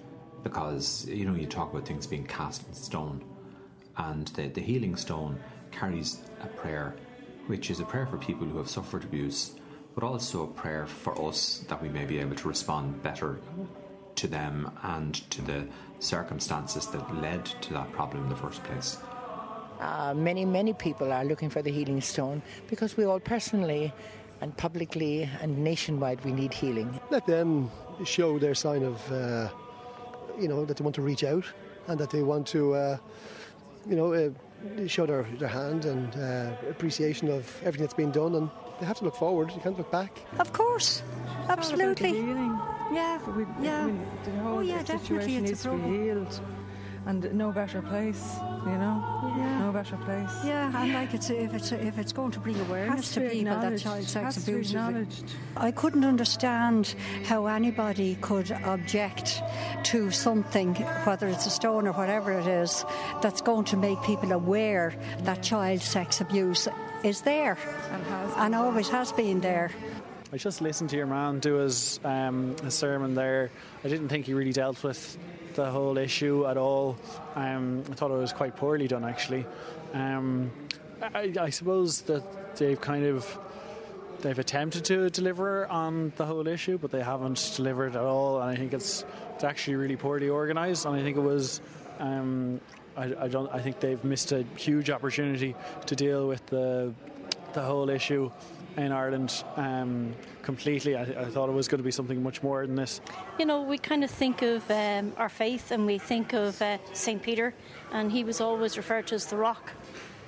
because 0.42 1.06
you 1.06 1.26
know 1.26 1.34
you 1.34 1.46
talk 1.46 1.70
about 1.70 1.86
things 1.86 2.06
being 2.06 2.26
cast 2.26 2.66
in 2.66 2.72
stone 2.72 3.22
and 3.98 4.28
the, 4.28 4.48
the 4.48 4.60
healing 4.60 4.96
stone 4.96 5.38
carries 5.70 6.22
a 6.42 6.46
prayer 6.46 6.96
which 7.46 7.70
is 7.70 7.78
a 7.78 7.84
prayer 7.84 8.06
for 8.06 8.16
people 8.16 8.46
who 8.46 8.56
have 8.56 8.70
suffered 8.70 9.04
abuse 9.04 9.52
but 9.94 10.02
also 10.02 10.44
a 10.44 10.46
prayer 10.46 10.86
for 10.86 11.12
us 11.28 11.62
that 11.68 11.82
we 11.82 11.90
may 11.90 12.06
be 12.06 12.18
able 12.18 12.34
to 12.34 12.48
respond 12.48 13.02
better 13.02 13.38
to 14.14 14.28
them 14.28 14.70
and 14.82 15.30
to 15.30 15.42
the 15.42 15.66
circumstances 15.98 16.86
that 16.86 17.16
led 17.20 17.44
to 17.44 17.74
that 17.74 17.92
problem 17.92 18.22
in 18.22 18.28
the 18.28 18.36
first 18.36 18.62
place. 18.64 18.96
Uh, 19.80 20.12
many, 20.12 20.44
many 20.44 20.72
people 20.72 21.12
are 21.12 21.24
looking 21.24 21.48
for 21.48 21.62
the 21.62 21.70
healing 21.70 22.00
stone 22.00 22.42
because 22.68 22.96
we 22.96 23.04
all 23.04 23.20
personally 23.20 23.92
and 24.40 24.56
publicly 24.56 25.28
and 25.40 25.58
nationwide 25.58 26.24
we 26.24 26.32
need 26.32 26.52
healing. 26.52 27.00
Let 27.10 27.26
them 27.26 27.70
show 28.04 28.38
their 28.38 28.54
sign 28.54 28.82
of, 28.82 29.12
uh, 29.12 29.48
you 30.38 30.48
know, 30.48 30.64
that 30.64 30.76
they 30.76 30.84
want 30.84 30.94
to 30.96 31.02
reach 31.02 31.24
out 31.24 31.44
and 31.88 31.98
that 31.98 32.10
they 32.10 32.22
want 32.22 32.46
to, 32.48 32.74
uh, 32.74 32.96
you 33.88 33.96
know, 33.96 34.12
uh, 34.12 34.30
show 34.86 35.06
their, 35.06 35.22
their 35.38 35.48
hand 35.48 35.84
and 35.84 36.14
uh, 36.16 36.52
appreciation 36.70 37.28
of 37.28 37.56
everything 37.62 37.82
that's 37.82 37.94
been 37.94 38.12
done. 38.12 38.34
And 38.34 38.50
they 38.80 38.86
have 38.86 38.98
to 38.98 39.04
look 39.04 39.16
forward. 39.16 39.50
You 39.52 39.60
can't 39.60 39.76
look 39.76 39.90
back. 39.90 40.18
Of 40.38 40.52
course, 40.52 41.02
absolutely. 41.48 42.18
Yeah, 42.92 43.18
we, 43.30 43.44
yeah. 43.60 43.86
We, 43.86 43.92
the 44.24 44.30
whole 44.38 44.58
oh, 44.58 44.60
yeah, 44.60 44.84
situation 44.84 45.44
needs 45.44 45.62
to 45.62 45.70
be 45.70 45.82
healed, 45.82 46.40
and 47.08 47.32
no 47.34 47.50
better 47.50 47.82
place, 47.82 48.36
you 48.64 48.78
know. 48.78 49.02
Yeah 49.36 49.58
no 49.68 49.72
better 49.72 49.96
place. 49.98 50.44
Yeah, 50.44 50.82
and 50.82 50.94
like 50.94 51.12
it's 51.12 51.28
if 51.28 51.52
it's 51.52 51.72
if 51.72 51.98
it's 51.98 52.12
going 52.12 52.30
to 52.32 52.40
bring 52.40 52.58
awareness 52.60 53.12
to, 53.12 53.20
to 53.20 53.30
people 53.30 53.60
that 53.60 53.78
child 53.78 54.04
sex 54.04 54.36
abuse 54.38 54.74
is. 54.74 55.24
I 55.56 55.70
couldn't 55.70 56.04
understand 56.04 56.94
how 57.24 57.46
anybody 57.46 58.16
could 58.22 58.50
object 58.64 59.42
to 59.84 60.10
something, 60.10 60.74
whether 61.04 61.28
it's 61.28 61.46
a 61.46 61.50
stone 61.50 61.86
or 61.86 61.92
whatever 61.92 62.32
it 62.32 62.46
is, 62.46 62.84
that's 63.20 63.42
going 63.42 63.66
to 63.66 63.76
make 63.76 64.00
people 64.02 64.32
aware 64.32 64.94
that 65.24 65.42
child 65.42 65.82
sex 65.82 66.20
abuse 66.22 66.66
is 67.04 67.20
there 67.20 67.58
and, 67.92 68.04
and 68.36 68.54
always 68.54 68.88
has 68.88 69.12
been 69.12 69.40
there. 69.40 69.70
I 70.32 70.36
just 70.36 70.60
listened 70.60 70.90
to 70.90 70.96
your 70.96 71.06
man 71.06 71.40
do 71.40 71.54
his, 71.54 72.00
um, 72.04 72.54
his 72.62 72.74
sermon 72.74 73.14
there. 73.14 73.50
I 73.84 73.88
didn't 73.88 74.08
think 74.08 74.26
he 74.26 74.34
really 74.34 74.52
dealt 74.52 74.82
with 74.82 75.16
the 75.58 75.68
whole 75.68 75.98
issue 75.98 76.46
at 76.46 76.56
all. 76.56 76.96
Um, 77.34 77.82
I 77.90 77.94
thought 77.94 78.12
it 78.12 78.20
was 78.26 78.32
quite 78.32 78.54
poorly 78.54 78.86
done, 78.86 79.04
actually. 79.04 79.44
Um, 79.92 80.52
I, 81.02 81.32
I, 81.40 81.50
suppose 81.50 82.02
that 82.02 82.22
they've 82.56 82.80
kind 82.80 83.04
of 83.04 83.38
they've 84.20 84.38
attempted 84.38 84.84
to 84.84 85.10
deliver 85.10 85.66
on 85.66 86.12
the 86.16 86.26
whole 86.26 86.46
issue, 86.46 86.78
but 86.78 86.92
they 86.92 87.02
haven't 87.02 87.52
delivered 87.56 87.96
at 87.96 88.04
all. 88.04 88.40
And 88.40 88.50
I 88.50 88.54
think 88.54 88.72
it's 88.72 89.04
it's 89.34 89.42
actually 89.42 89.76
really 89.76 89.96
poorly 89.96 90.30
organised. 90.30 90.86
And 90.86 90.94
I 90.94 91.02
think 91.02 91.16
it 91.16 91.26
was. 91.34 91.60
Um, 91.98 92.60
I, 92.96 93.24
I, 93.24 93.28
don't. 93.28 93.52
I 93.52 93.60
think 93.60 93.80
they've 93.80 94.04
missed 94.04 94.30
a 94.30 94.44
huge 94.56 94.90
opportunity 94.90 95.56
to 95.86 95.96
deal 95.96 96.28
with 96.28 96.46
the 96.46 96.94
the 97.52 97.62
whole 97.62 97.90
issue 97.90 98.30
in 98.78 98.92
Ireland 98.92 99.44
um, 99.56 100.14
completely. 100.42 100.96
I, 100.96 101.02
I, 101.02 101.24
thought 101.26 101.48
it 101.48 101.52
was 101.52 101.68
going 101.68 101.78
to 101.78 101.84
be 101.84 101.90
something 101.90 102.22
much 102.22 102.42
more 102.42 102.66
than 102.66 102.76
this. 102.76 103.00
You 103.38 103.46
know, 103.46 103.62
we 103.62 103.76
kind 103.78 104.04
of 104.04 104.10
think 104.10 104.42
of 104.42 104.68
um, 104.70 105.12
our 105.16 105.28
faith 105.28 105.70
and 105.70 105.84
we 105.84 105.98
think 105.98 106.32
of 106.32 106.60
uh, 106.62 106.78
St. 106.92 107.22
Peter, 107.22 107.54
and 107.92 108.10
he 108.10 108.24
was 108.24 108.40
always 108.40 108.76
referred 108.76 109.06
to 109.08 109.16
as 109.16 109.26
the 109.26 109.36
rock, 109.36 109.72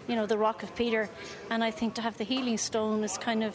you 0.09 0.17
know, 0.17 0.27
the 0.27 0.39
rock 0.39 0.63
of 0.63 0.75
Peter. 0.75 1.09
And 1.51 1.63
I 1.63 1.71
think 1.71 1.95
to 1.95 2.03
have 2.03 2.19
the 2.19 2.25
healing 2.25 2.59
stone 2.59 3.05
is 3.05 3.17
kind 3.17 3.45
of, 3.45 3.55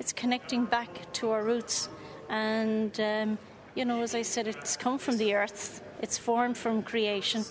it's 0.00 0.12
connecting 0.12 0.64
back 0.64 1.12
to 1.14 1.30
our 1.30 1.44
roots. 1.44 1.88
And, 2.28 2.98
um, 3.00 3.38
you 3.74 3.84
know, 3.84 4.02
as 4.02 4.14
I 4.14 4.22
said, 4.22 4.48
it's 4.48 4.76
come 4.76 4.98
from 4.98 5.18
the 5.18 5.34
earth, 5.34 5.82
it's 6.00 6.18
formed 6.18 6.58
from 6.58 6.82
creation. 6.82 7.44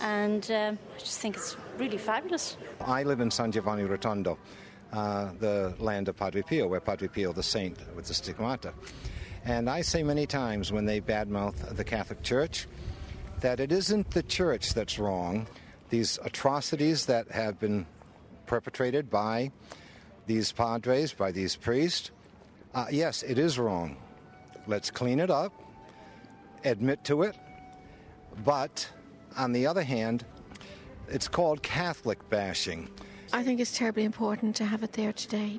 And 0.00 0.50
um, 0.50 0.78
I 0.96 0.98
just 0.98 1.20
think 1.20 1.36
it's 1.36 1.56
really 1.78 1.98
fabulous. 1.98 2.56
I 2.80 3.04
live 3.04 3.20
in 3.20 3.30
San 3.30 3.52
Giovanni 3.52 3.84
Rotondo 3.84 4.36
uh, 4.92 5.30
the 5.38 5.74
land 5.78 6.08
of 6.08 6.16
Padre 6.16 6.42
Pio, 6.42 6.66
where 6.66 6.80
Padre 6.80 7.08
Pio, 7.08 7.32
the 7.32 7.42
saint 7.42 7.78
with 7.96 8.06
the 8.06 8.14
stigmata. 8.14 8.72
And 9.44 9.68
I 9.68 9.82
say 9.82 10.02
many 10.02 10.26
times 10.26 10.70
when 10.70 10.84
they 10.84 11.00
badmouth 11.00 11.76
the 11.76 11.84
Catholic 11.84 12.22
Church 12.22 12.66
that 13.40 13.58
it 13.58 13.72
isn't 13.72 14.10
the 14.12 14.22
church 14.22 14.72
that's 14.72 14.98
wrong. 14.98 15.48
These 15.90 16.18
atrocities 16.22 17.06
that 17.06 17.30
have 17.30 17.58
been 17.58 17.86
perpetrated 18.46 19.10
by 19.10 19.50
these 20.26 20.52
padres, 20.52 21.12
by 21.12 21.32
these 21.32 21.56
priests, 21.56 22.12
uh, 22.74 22.86
yes, 22.90 23.22
it 23.22 23.38
is 23.38 23.58
wrong. 23.58 23.96
Let's 24.66 24.90
clean 24.90 25.18
it 25.18 25.30
up, 25.30 25.52
admit 26.64 27.02
to 27.04 27.22
it. 27.22 27.36
But 28.44 28.88
on 29.36 29.52
the 29.52 29.66
other 29.66 29.82
hand, 29.82 30.24
it's 31.08 31.28
called 31.28 31.62
Catholic 31.62 32.30
bashing. 32.30 32.88
I 33.34 33.42
think 33.42 33.60
it's 33.60 33.76
terribly 33.76 34.04
important 34.04 34.56
to 34.56 34.66
have 34.66 34.82
it 34.82 34.92
there 34.92 35.12
today 35.12 35.58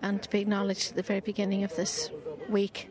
and 0.00 0.22
to 0.22 0.30
be 0.30 0.40
acknowledged 0.40 0.90
at 0.90 0.96
the 0.96 1.02
very 1.02 1.18
beginning 1.18 1.64
of 1.64 1.74
this 1.74 2.10
week. 2.48 2.90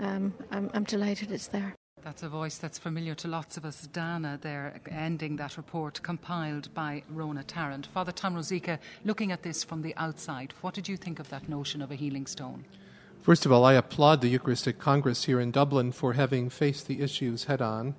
Um, 0.00 0.32
I'm, 0.50 0.70
I'm 0.72 0.84
delighted 0.84 1.30
it's 1.30 1.48
there. 1.48 1.74
That's 2.02 2.22
a 2.22 2.30
voice 2.30 2.56
that's 2.56 2.78
familiar 2.78 3.14
to 3.16 3.28
lots 3.28 3.58
of 3.58 3.66
us. 3.66 3.86
Dana, 3.86 4.38
there, 4.40 4.80
ending 4.90 5.36
that 5.36 5.58
report 5.58 6.02
compiled 6.02 6.72
by 6.72 7.02
Rona 7.10 7.44
Tarrant. 7.44 7.86
Father 7.86 8.12
Tom 8.12 8.36
Rosica, 8.36 8.78
looking 9.04 9.32
at 9.32 9.42
this 9.42 9.62
from 9.62 9.82
the 9.82 9.94
outside, 9.96 10.54
what 10.62 10.72
did 10.72 10.88
you 10.88 10.96
think 10.96 11.18
of 11.18 11.28
that 11.28 11.46
notion 11.46 11.82
of 11.82 11.90
a 11.90 11.94
healing 11.94 12.26
stone? 12.26 12.64
First 13.20 13.44
of 13.44 13.52
all, 13.52 13.66
I 13.66 13.74
applaud 13.74 14.22
the 14.22 14.28
Eucharistic 14.28 14.78
Congress 14.78 15.24
here 15.24 15.40
in 15.40 15.50
Dublin 15.50 15.92
for 15.92 16.14
having 16.14 16.48
faced 16.48 16.86
the 16.86 17.02
issues 17.02 17.44
head 17.44 17.60
on 17.60 17.96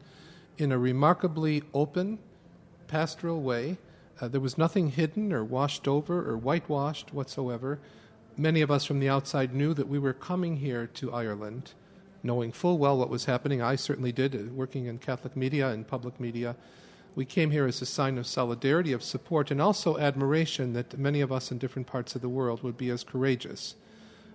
in 0.58 0.72
a 0.72 0.80
remarkably 0.80 1.62
open, 1.76 2.18
pastoral 2.88 3.42
way 3.42 3.78
uh, 4.22 4.28
there 4.28 4.42
was 4.42 4.58
nothing 4.58 4.92
hidden 4.92 5.32
or 5.32 5.44
washed 5.44 5.88
over 5.88 6.30
or 6.30 6.38
whitewashed 6.38 7.14
whatsoever. 7.14 7.80
Many 8.38 8.62
of 8.62 8.72
us 8.72 8.86
from 8.86 9.00
the 9.00 9.10
outside 9.10 9.54
knew 9.54 9.74
that 9.74 9.88
we 9.88 10.00
were 10.00 10.14
coming 10.14 10.58
here 10.58 10.88
to 10.96 11.14
Ireland, 11.14 11.74
knowing 12.24 12.52
full 12.52 12.78
well 12.78 12.98
what 12.98 13.10
was 13.10 13.26
happening. 13.26 13.62
I 13.62 13.76
certainly 13.76 14.12
did, 14.12 14.36
uh, 14.36 14.54
working 14.54 14.86
in 14.86 15.00
Catholic 15.00 15.36
media 15.36 15.70
and 15.70 15.88
public 15.88 16.20
media, 16.20 16.56
We 17.16 17.26
came 17.26 17.52
here 17.52 17.66
as 17.66 17.82
a 17.82 17.86
sign 17.86 18.18
of 18.18 18.28
solidarity, 18.28 18.94
of 18.94 19.04
support, 19.04 19.52
and 19.52 19.62
also 19.62 19.98
admiration 19.98 20.74
that 20.74 20.98
many 20.98 21.22
of 21.22 21.32
us 21.32 21.52
in 21.52 21.58
different 21.58 21.88
parts 21.88 22.16
of 22.16 22.22
the 22.22 22.30
world 22.30 22.64
would 22.64 22.78
be 22.78 22.90
as 22.90 23.04
courageous. 23.04 23.76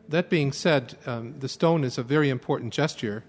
That 0.08 0.28
being 0.28 0.52
said, 0.52 0.96
um, 1.06 1.34
the 1.38 1.48
stone 1.48 1.84
is 1.84 1.96
a 1.96 2.02
very 2.02 2.28
important 2.28 2.74
gesture. 2.74 3.24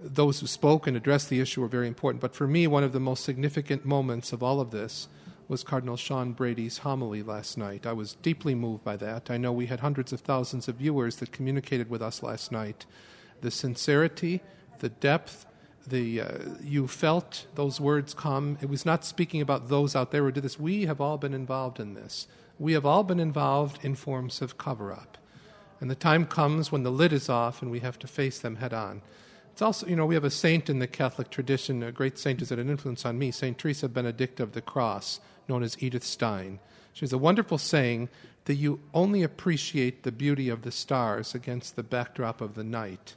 Those 0.00 0.40
who 0.40 0.46
spoke 0.46 0.86
and 0.86 0.96
addressed 0.96 1.28
the 1.28 1.40
issue 1.40 1.60
were 1.60 1.66
very 1.66 1.88
important. 1.88 2.20
But 2.20 2.36
for 2.36 2.46
me, 2.46 2.66
one 2.66 2.84
of 2.84 2.92
the 2.92 3.00
most 3.00 3.24
significant 3.24 3.84
moments 3.84 4.32
of 4.32 4.42
all 4.42 4.60
of 4.60 4.70
this 4.70 5.08
was 5.48 5.62
Cardinal 5.62 5.96
Sean 5.96 6.32
Brady's 6.32 6.78
homily 6.78 7.22
last 7.22 7.58
night. 7.58 7.86
I 7.86 7.92
was 7.92 8.14
deeply 8.14 8.54
moved 8.54 8.84
by 8.84 8.96
that. 8.96 9.30
I 9.30 9.36
know 9.36 9.52
we 9.52 9.66
had 9.66 9.80
hundreds 9.80 10.12
of 10.12 10.20
thousands 10.20 10.68
of 10.68 10.76
viewers 10.76 11.16
that 11.16 11.32
communicated 11.32 11.90
with 11.90 12.02
us 12.02 12.22
last 12.22 12.50
night. 12.50 12.86
The 13.40 13.50
sincerity, 13.50 14.40
the 14.78 14.88
depth, 14.88 15.46
the 15.86 16.22
uh, 16.22 16.38
you 16.62 16.88
felt 16.88 17.46
those 17.56 17.80
words 17.80 18.14
come. 18.14 18.56
It 18.62 18.70
was 18.70 18.86
not 18.86 19.04
speaking 19.04 19.40
about 19.40 19.68
those 19.68 19.94
out 19.94 20.10
there 20.10 20.22
who 20.22 20.32
did 20.32 20.44
this. 20.44 20.58
We 20.58 20.86
have 20.86 21.00
all 21.00 21.18
been 21.18 21.34
involved 21.34 21.78
in 21.78 21.94
this. 21.94 22.26
We 22.58 22.72
have 22.72 22.86
all 22.86 23.02
been 23.02 23.20
involved 23.20 23.84
in 23.84 23.94
forms 23.94 24.40
of 24.40 24.56
cover 24.56 24.92
up. 24.92 25.18
And 25.80 25.90
the 25.90 25.94
time 25.94 26.24
comes 26.24 26.72
when 26.72 26.84
the 26.84 26.90
lid 26.90 27.12
is 27.12 27.28
off 27.28 27.60
and 27.60 27.70
we 27.70 27.80
have 27.80 27.98
to 27.98 28.06
face 28.06 28.38
them 28.38 28.56
head 28.56 28.72
on. 28.72 29.02
It's 29.52 29.62
also, 29.62 29.86
you 29.86 29.94
know, 29.94 30.06
we 30.06 30.14
have 30.14 30.24
a 30.24 30.30
saint 30.30 30.68
in 30.68 30.78
the 30.80 30.86
Catholic 30.86 31.30
tradition, 31.30 31.82
a 31.82 31.92
great 31.92 32.18
saint 32.18 32.40
who's 32.40 32.50
had 32.50 32.58
an 32.58 32.70
influence 32.70 33.04
on 33.04 33.18
me, 33.18 33.30
St. 33.30 33.56
Teresa 33.56 33.88
Benedicta 33.88 34.42
of 34.42 34.52
the 34.52 34.60
Cross, 34.60 35.20
known 35.48 35.62
as 35.62 35.82
Edith 35.82 36.04
Stein. 36.04 36.58
She 36.92 37.00
has 37.00 37.12
a 37.12 37.18
wonderful 37.18 37.58
saying 37.58 38.08
that 38.44 38.54
you 38.54 38.80
only 38.92 39.22
appreciate 39.22 40.02
the 40.02 40.12
beauty 40.12 40.48
of 40.48 40.62
the 40.62 40.70
stars 40.70 41.34
against 41.34 41.76
the 41.76 41.82
backdrop 41.82 42.40
of 42.40 42.54
the 42.54 42.64
night. 42.64 43.14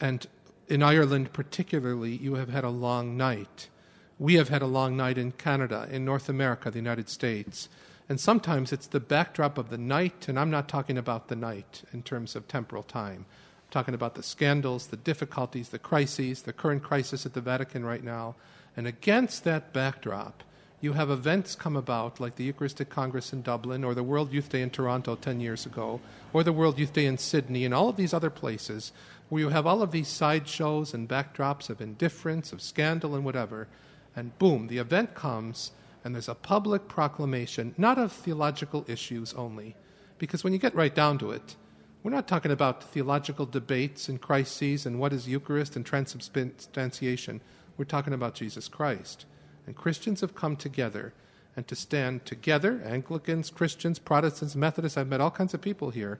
And 0.00 0.26
in 0.68 0.82
Ireland, 0.82 1.32
particularly, 1.32 2.16
you 2.16 2.34
have 2.34 2.48
had 2.48 2.64
a 2.64 2.70
long 2.70 3.16
night. 3.16 3.68
We 4.18 4.34
have 4.34 4.48
had 4.48 4.62
a 4.62 4.66
long 4.66 4.96
night 4.96 5.18
in 5.18 5.32
Canada, 5.32 5.88
in 5.90 6.04
North 6.04 6.28
America, 6.28 6.70
the 6.70 6.78
United 6.78 7.08
States. 7.08 7.68
And 8.08 8.20
sometimes 8.20 8.72
it's 8.72 8.86
the 8.86 9.00
backdrop 9.00 9.58
of 9.58 9.70
the 9.70 9.78
night, 9.78 10.28
and 10.28 10.38
I'm 10.38 10.50
not 10.50 10.68
talking 10.68 10.98
about 10.98 11.28
the 11.28 11.36
night 11.36 11.82
in 11.92 12.02
terms 12.02 12.36
of 12.36 12.48
temporal 12.48 12.82
time. 12.82 13.26
I'm 13.28 13.70
talking 13.70 13.94
about 13.94 14.14
the 14.14 14.22
scandals, 14.22 14.88
the 14.88 14.96
difficulties, 14.96 15.70
the 15.70 15.78
crises, 15.78 16.42
the 16.42 16.52
current 16.52 16.82
crisis 16.82 17.26
at 17.26 17.34
the 17.34 17.40
Vatican 17.40 17.84
right 17.84 18.04
now. 18.04 18.36
And 18.76 18.86
against 18.86 19.44
that 19.44 19.72
backdrop, 19.72 20.42
you 20.80 20.92
have 20.92 21.10
events 21.10 21.54
come 21.54 21.76
about 21.76 22.20
like 22.20 22.36
the 22.36 22.44
Eucharistic 22.44 22.90
Congress 22.90 23.32
in 23.32 23.42
Dublin, 23.42 23.84
or 23.84 23.94
the 23.94 24.02
World 24.02 24.32
Youth 24.32 24.50
Day 24.50 24.62
in 24.62 24.70
Toronto 24.70 25.16
10 25.16 25.40
years 25.40 25.66
ago, 25.66 26.00
or 26.32 26.42
the 26.42 26.52
World 26.52 26.78
Youth 26.78 26.92
Day 26.92 27.06
in 27.06 27.18
Sydney, 27.18 27.64
and 27.64 27.72
all 27.72 27.88
of 27.88 27.96
these 27.96 28.12
other 28.12 28.30
places 28.30 28.92
where 29.28 29.40
you 29.40 29.48
have 29.48 29.66
all 29.66 29.82
of 29.82 29.90
these 29.90 30.08
sideshows 30.08 30.92
and 30.92 31.08
backdrops 31.08 31.70
of 31.70 31.80
indifference, 31.80 32.52
of 32.52 32.60
scandal, 32.60 33.14
and 33.14 33.24
whatever. 33.24 33.66
And 34.14 34.38
boom, 34.38 34.68
the 34.68 34.78
event 34.78 35.14
comes 35.14 35.72
and 36.04 36.14
there's 36.14 36.28
a 36.28 36.34
public 36.34 36.86
proclamation, 36.86 37.74
not 37.78 37.98
of 37.98 38.12
theological 38.12 38.84
issues 38.86 39.32
only, 39.34 39.74
because 40.18 40.44
when 40.44 40.52
you 40.52 40.58
get 40.58 40.74
right 40.74 40.94
down 40.94 41.18
to 41.18 41.30
it, 41.30 41.56
we're 42.02 42.10
not 42.10 42.28
talking 42.28 42.52
about 42.52 42.84
theological 42.84 43.46
debates 43.46 44.10
and 44.10 44.20
crises 44.20 44.84
and 44.84 45.00
what 45.00 45.14
is 45.14 45.26
Eucharist 45.26 45.74
and 45.74 45.86
transubstantiation. 45.86 47.40
We're 47.78 47.86
talking 47.86 48.12
about 48.12 48.34
Jesus 48.34 48.68
Christ. 48.68 49.24
And 49.66 49.76
Christians 49.76 50.20
have 50.20 50.34
come 50.34 50.56
together 50.56 51.12
and 51.56 51.66
to 51.68 51.76
stand 51.76 52.24
together 52.26 52.82
Anglicans, 52.84 53.50
Christians, 53.50 53.98
Protestants, 53.98 54.56
Methodists. 54.56 54.98
I've 54.98 55.08
met 55.08 55.20
all 55.20 55.30
kinds 55.30 55.54
of 55.54 55.60
people 55.60 55.90
here. 55.90 56.18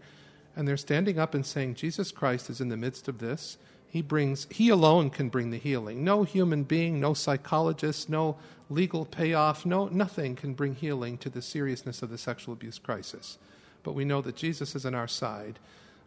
And 0.56 0.68
they're 0.68 0.76
standing 0.76 1.18
up 1.18 1.34
and 1.34 1.44
saying, 1.44 1.74
Jesus 1.74 2.12
Christ 2.12 2.48
is 2.48 2.60
in 2.60 2.68
the 2.68 2.76
midst 2.76 3.08
of 3.08 3.18
this. 3.18 3.58
He 3.88 4.02
brings, 4.02 4.46
he 4.50 4.68
alone 4.68 5.10
can 5.10 5.28
bring 5.28 5.50
the 5.50 5.58
healing. 5.58 6.04
No 6.04 6.22
human 6.22 6.64
being, 6.64 7.00
no 7.00 7.14
psychologist, 7.14 8.08
no 8.08 8.36
legal 8.70 9.04
payoff, 9.04 9.66
no, 9.66 9.86
nothing 9.88 10.36
can 10.36 10.54
bring 10.54 10.74
healing 10.74 11.18
to 11.18 11.30
the 11.30 11.42
seriousness 11.42 12.02
of 12.02 12.10
the 12.10 12.18
sexual 12.18 12.54
abuse 12.54 12.78
crisis. 12.78 13.38
But 13.82 13.94
we 13.94 14.04
know 14.04 14.20
that 14.22 14.36
Jesus 14.36 14.74
is 14.74 14.86
on 14.86 14.94
our 14.94 15.08
side. 15.08 15.58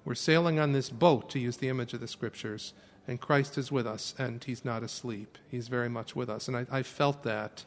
We're 0.03 0.15
sailing 0.15 0.59
on 0.59 0.71
this 0.71 0.89
boat, 0.89 1.29
to 1.31 1.39
use 1.39 1.57
the 1.57 1.69
image 1.69 1.93
of 1.93 1.99
the 1.99 2.07
scriptures, 2.07 2.73
and 3.07 3.19
Christ 3.19 3.57
is 3.57 3.71
with 3.71 3.87
us, 3.87 4.13
and 4.17 4.43
he's 4.43 4.65
not 4.65 4.83
asleep. 4.83 5.37
He's 5.49 5.67
very 5.67 5.89
much 5.89 6.15
with 6.15 6.29
us. 6.29 6.47
And 6.47 6.57
I, 6.57 6.65
I 6.69 6.83
felt 6.83 7.23
that 7.23 7.63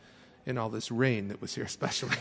in 0.47 0.59
all 0.59 0.69
this 0.69 0.91
rain 0.91 1.29
that 1.29 1.41
was 1.41 1.55
here, 1.55 1.65
especially. 1.75 2.17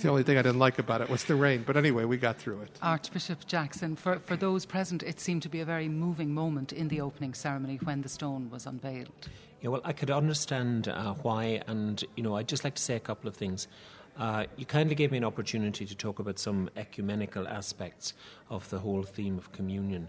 the 0.00 0.08
only 0.08 0.22
thing 0.22 0.38
I 0.38 0.42
didn't 0.42 0.58
like 0.58 0.78
about 0.78 1.00
it 1.00 1.08
was 1.08 1.24
the 1.24 1.36
rain. 1.36 1.64
But 1.66 1.76
anyway, 1.76 2.04
we 2.04 2.16
got 2.16 2.36
through 2.38 2.62
it. 2.62 2.78
Archbishop 2.82 3.46
Jackson, 3.46 3.96
for, 3.96 4.18
for 4.20 4.36
those 4.36 4.66
present, 4.66 5.02
it 5.02 5.20
seemed 5.20 5.42
to 5.42 5.48
be 5.48 5.60
a 5.60 5.64
very 5.64 5.88
moving 5.88 6.34
moment 6.34 6.72
in 6.72 6.88
the 6.88 7.00
opening 7.00 7.34
ceremony 7.34 7.78
when 7.84 8.02
the 8.02 8.08
stone 8.08 8.50
was 8.50 8.66
unveiled. 8.66 9.28
Yeah, 9.60 9.70
well, 9.70 9.80
I 9.84 9.92
could 9.92 10.10
understand 10.10 10.88
uh, 10.88 11.14
why, 11.14 11.62
and 11.66 12.02
you 12.14 12.22
know, 12.22 12.36
I'd 12.36 12.48
just 12.48 12.64
like 12.64 12.74
to 12.74 12.82
say 12.82 12.96
a 12.96 13.00
couple 13.00 13.28
of 13.28 13.36
things. 13.36 13.68
Uh, 14.18 14.44
you 14.56 14.64
kindly 14.64 14.94
gave 14.94 15.10
me 15.10 15.18
an 15.18 15.24
opportunity 15.24 15.84
to 15.84 15.94
talk 15.94 16.18
about 16.18 16.38
some 16.38 16.70
ecumenical 16.76 17.46
aspects 17.48 18.14
of 18.48 18.68
the 18.70 18.78
whole 18.78 19.02
theme 19.02 19.36
of 19.38 19.52
communion, 19.52 20.08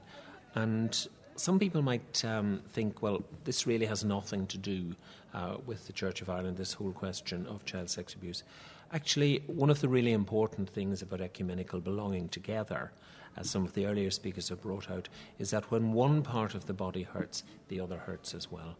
and 0.55 1.07
some 1.37 1.59
people 1.59 1.81
might 1.81 2.23
um, 2.25 2.61
think, 2.69 3.01
well, 3.01 3.23
this 3.43 3.65
really 3.65 3.85
has 3.85 4.03
nothing 4.03 4.47
to 4.47 4.57
do 4.57 4.95
uh, 5.33 5.57
with 5.65 5.87
the 5.87 5.93
Church 5.93 6.21
of 6.21 6.29
Ireland, 6.29 6.57
this 6.57 6.73
whole 6.73 6.91
question 6.91 7.45
of 7.47 7.65
child 7.65 7.89
sex 7.89 8.13
abuse. 8.13 8.43
Actually, 8.91 9.43
one 9.47 9.69
of 9.69 9.81
the 9.81 9.89
really 9.89 10.13
important 10.13 10.69
things 10.69 11.01
about 11.01 11.21
ecumenical 11.21 11.79
belonging 11.79 12.29
together, 12.29 12.91
as 13.35 13.49
some 13.49 13.63
of 13.63 13.73
the 13.73 13.85
earlier 13.85 14.09
speakers 14.09 14.49
have 14.49 14.61
brought 14.61 14.89
out, 14.89 15.09
is 15.39 15.51
that 15.51 15.69
when 15.69 15.93
one 15.93 16.21
part 16.21 16.55
of 16.55 16.65
the 16.65 16.73
body 16.73 17.03
hurts, 17.03 17.43
the 17.67 17.79
other 17.79 17.97
hurts 17.97 18.33
as 18.33 18.51
well. 18.51 18.77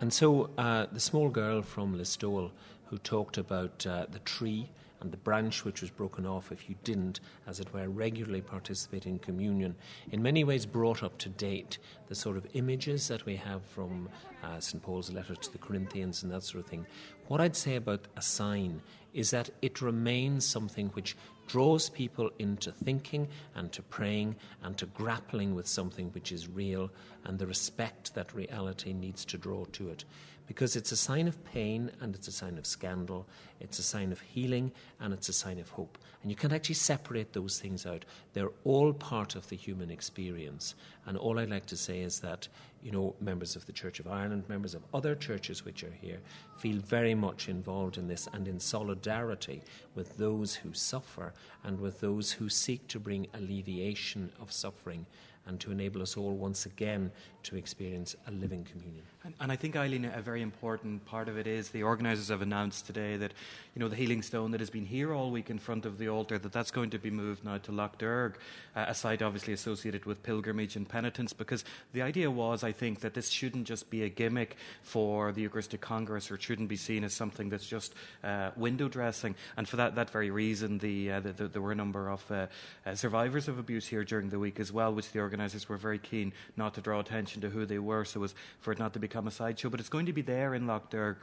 And 0.00 0.12
so 0.12 0.50
uh, 0.58 0.86
the 0.92 1.00
small 1.00 1.30
girl 1.30 1.62
from 1.62 1.96
Listowel 1.96 2.50
who 2.86 2.98
talked 2.98 3.38
about 3.38 3.86
uh, 3.86 4.06
the 4.10 4.18
tree 4.20 4.68
and 5.04 5.12
the 5.12 5.18
branch 5.18 5.66
which 5.66 5.82
was 5.82 5.90
broken 5.90 6.24
off 6.24 6.50
if 6.50 6.68
you 6.68 6.74
didn't, 6.82 7.20
as 7.46 7.60
it 7.60 7.72
were, 7.74 7.88
regularly 7.90 8.40
participate 8.40 9.04
in 9.04 9.18
communion, 9.18 9.76
in 10.10 10.22
many 10.22 10.44
ways 10.44 10.64
brought 10.64 11.02
up 11.02 11.18
to 11.18 11.28
date 11.28 11.76
the 12.08 12.14
sort 12.14 12.38
of 12.38 12.46
images 12.54 13.06
that 13.08 13.26
we 13.26 13.36
have 13.36 13.62
from 13.66 14.08
uh, 14.42 14.58
St. 14.58 14.82
Paul's 14.82 15.12
letter 15.12 15.34
to 15.34 15.52
the 15.52 15.58
Corinthians 15.58 16.22
and 16.22 16.32
that 16.32 16.42
sort 16.42 16.64
of 16.64 16.70
thing. 16.70 16.86
What 17.28 17.42
I'd 17.42 17.54
say 17.54 17.76
about 17.76 18.08
a 18.16 18.22
sign 18.22 18.80
is 19.12 19.30
that 19.30 19.50
it 19.60 19.82
remains 19.82 20.46
something 20.46 20.88
which 20.94 21.16
draws 21.46 21.90
people 21.90 22.30
into 22.38 22.72
thinking 22.72 23.28
and 23.54 23.70
to 23.72 23.82
praying 23.82 24.34
and 24.62 24.76
to 24.78 24.86
grappling 24.86 25.54
with 25.54 25.66
something 25.66 26.08
which 26.12 26.32
is 26.32 26.48
real 26.48 26.90
and 27.24 27.38
the 27.38 27.46
respect 27.46 28.14
that 28.14 28.34
reality 28.34 28.94
needs 28.94 29.26
to 29.26 29.36
draw 29.36 29.66
to 29.66 29.90
it 29.90 30.06
because 30.46 30.76
it's 30.76 30.92
a 30.92 30.96
sign 30.96 31.26
of 31.26 31.42
pain 31.44 31.90
and 32.00 32.14
it's 32.14 32.28
a 32.28 32.32
sign 32.32 32.58
of 32.58 32.66
scandal, 32.66 33.26
it's 33.60 33.78
a 33.78 33.82
sign 33.82 34.12
of 34.12 34.20
healing 34.20 34.70
and 35.00 35.14
it's 35.14 35.28
a 35.28 35.32
sign 35.32 35.58
of 35.58 35.68
hope. 35.70 35.98
And 36.22 36.30
you 36.30 36.36
can't 36.36 36.52
actually 36.52 36.74
separate 36.76 37.32
those 37.32 37.58
things 37.58 37.86
out. 37.86 38.04
They're 38.32 38.52
all 38.64 38.92
part 38.92 39.34
of 39.34 39.48
the 39.48 39.56
human 39.56 39.90
experience. 39.90 40.74
And 41.06 41.16
all 41.16 41.38
I'd 41.38 41.50
like 41.50 41.66
to 41.66 41.76
say 41.76 42.00
is 42.00 42.20
that, 42.20 42.48
you 42.82 42.90
know, 42.90 43.14
members 43.20 43.56
of 43.56 43.66
the 43.66 43.72
Church 43.72 44.00
of 44.00 44.06
Ireland, 44.06 44.44
members 44.48 44.74
of 44.74 44.82
other 44.92 45.14
churches 45.14 45.64
which 45.64 45.84
are 45.84 45.94
here, 46.00 46.20
feel 46.58 46.78
very 46.78 47.14
much 47.14 47.48
involved 47.48 47.98
in 47.98 48.06
this 48.06 48.28
and 48.32 48.48
in 48.48 48.58
solidarity 48.58 49.62
with 49.94 50.16
those 50.16 50.54
who 50.54 50.72
suffer 50.72 51.32
and 51.62 51.78
with 51.80 52.00
those 52.00 52.32
who 52.32 52.48
seek 52.48 52.86
to 52.88 52.98
bring 52.98 53.26
alleviation 53.34 54.30
of 54.40 54.52
suffering 54.52 55.06
and 55.46 55.60
to 55.60 55.70
enable 55.70 56.02
us 56.02 56.16
all 56.16 56.34
once 56.34 56.66
again 56.66 57.10
to 57.44 57.56
experience 57.56 58.16
a 58.26 58.30
living 58.30 58.64
communion. 58.64 59.02
And, 59.24 59.34
and, 59.40 59.52
I 59.52 59.56
think, 59.56 59.76
Eileen, 59.76 60.04
a 60.04 60.20
very 60.20 60.42
important 60.42 61.04
part 61.06 61.28
of 61.28 61.38
it 61.38 61.46
is 61.46 61.70
the 61.70 61.82
organisers 61.82 62.28
have 62.28 62.42
announced 62.42 62.86
today 62.86 63.16
that, 63.16 63.32
you 63.74 63.80
know, 63.80 63.88
the 63.88 63.96
healing 63.96 64.20
stone 64.20 64.50
that 64.50 64.60
has 64.60 64.68
been 64.68 64.84
here 64.84 65.14
all 65.14 65.30
week 65.30 65.48
in 65.48 65.58
front 65.58 65.86
of 65.86 65.96
the 65.96 66.08
altar, 66.08 66.38
that 66.38 66.52
that's 66.52 66.70
going 66.70 66.90
to 66.90 66.98
be 66.98 67.10
moved 67.10 67.44
now 67.44 67.56
to 67.58 67.72
Lough 67.72 67.90
Derg, 67.98 68.36
uh, 68.76 68.84
a 68.88 68.94
site 68.94 69.22
obviously 69.22 69.54
associated 69.54 70.04
with 70.04 70.22
pilgrimage 70.22 70.76
and 70.76 70.86
penitence, 70.86 71.32
because 71.32 71.64
the 71.92 72.02
idea 72.02 72.30
was, 72.30 72.62
I 72.62 72.72
think, 72.72 73.00
that 73.00 73.14
this 73.14 73.30
shouldn't 73.30 73.66
just 73.66 73.88
be 73.88 74.02
a 74.02 74.08
gimmick 74.08 74.56
for 74.82 75.32
the 75.32 75.42
Eucharistic 75.42 75.80
Congress 75.80 76.30
or 76.30 76.34
it 76.34 76.42
shouldn't 76.42 76.68
be 76.68 76.76
seen 76.76 77.04
as 77.04 77.14
something 77.14 77.48
that's 77.48 77.66
just 77.66 77.94
uh, 78.22 78.50
window 78.56 78.88
dressing. 78.88 79.34
And 79.56 79.66
for 79.66 79.76
that, 79.76 79.94
that 79.94 80.10
very 80.10 80.30
reason, 80.30 80.78
the, 80.78 81.12
uh, 81.12 81.20
the, 81.20 81.32
the, 81.32 81.48
there 81.48 81.62
were 81.62 81.72
a 81.72 81.76
number 81.76 82.10
of 82.10 82.30
uh, 82.30 82.46
uh, 82.84 82.94
survivors 82.94 83.48
of 83.48 83.58
abuse 83.58 83.86
here 83.86 84.04
during 84.04 84.28
the 84.28 84.38
week 84.38 84.60
as 84.60 84.70
well, 84.70 84.92
which 84.92 85.10
the 85.12 85.20
organisers 85.20 85.68
were 85.68 85.76
very 85.76 85.98
keen 85.98 86.32
not 86.56 86.74
to 86.74 86.80
draw 86.80 87.00
attention 87.00 87.33
to 87.42 87.50
who 87.50 87.66
they 87.66 87.78
were, 87.78 88.04
so 88.04 88.22
as 88.24 88.34
for 88.60 88.72
it 88.72 88.78
not 88.78 88.92
to 88.94 88.98
become 88.98 89.26
a 89.26 89.30
sideshow. 89.30 89.70
But 89.70 89.80
it's 89.80 89.88
going 89.88 90.06
to 90.06 90.12
be 90.12 90.22
there 90.22 90.54
in 90.54 90.66
Lough 90.66 90.82
Derg 90.90 91.16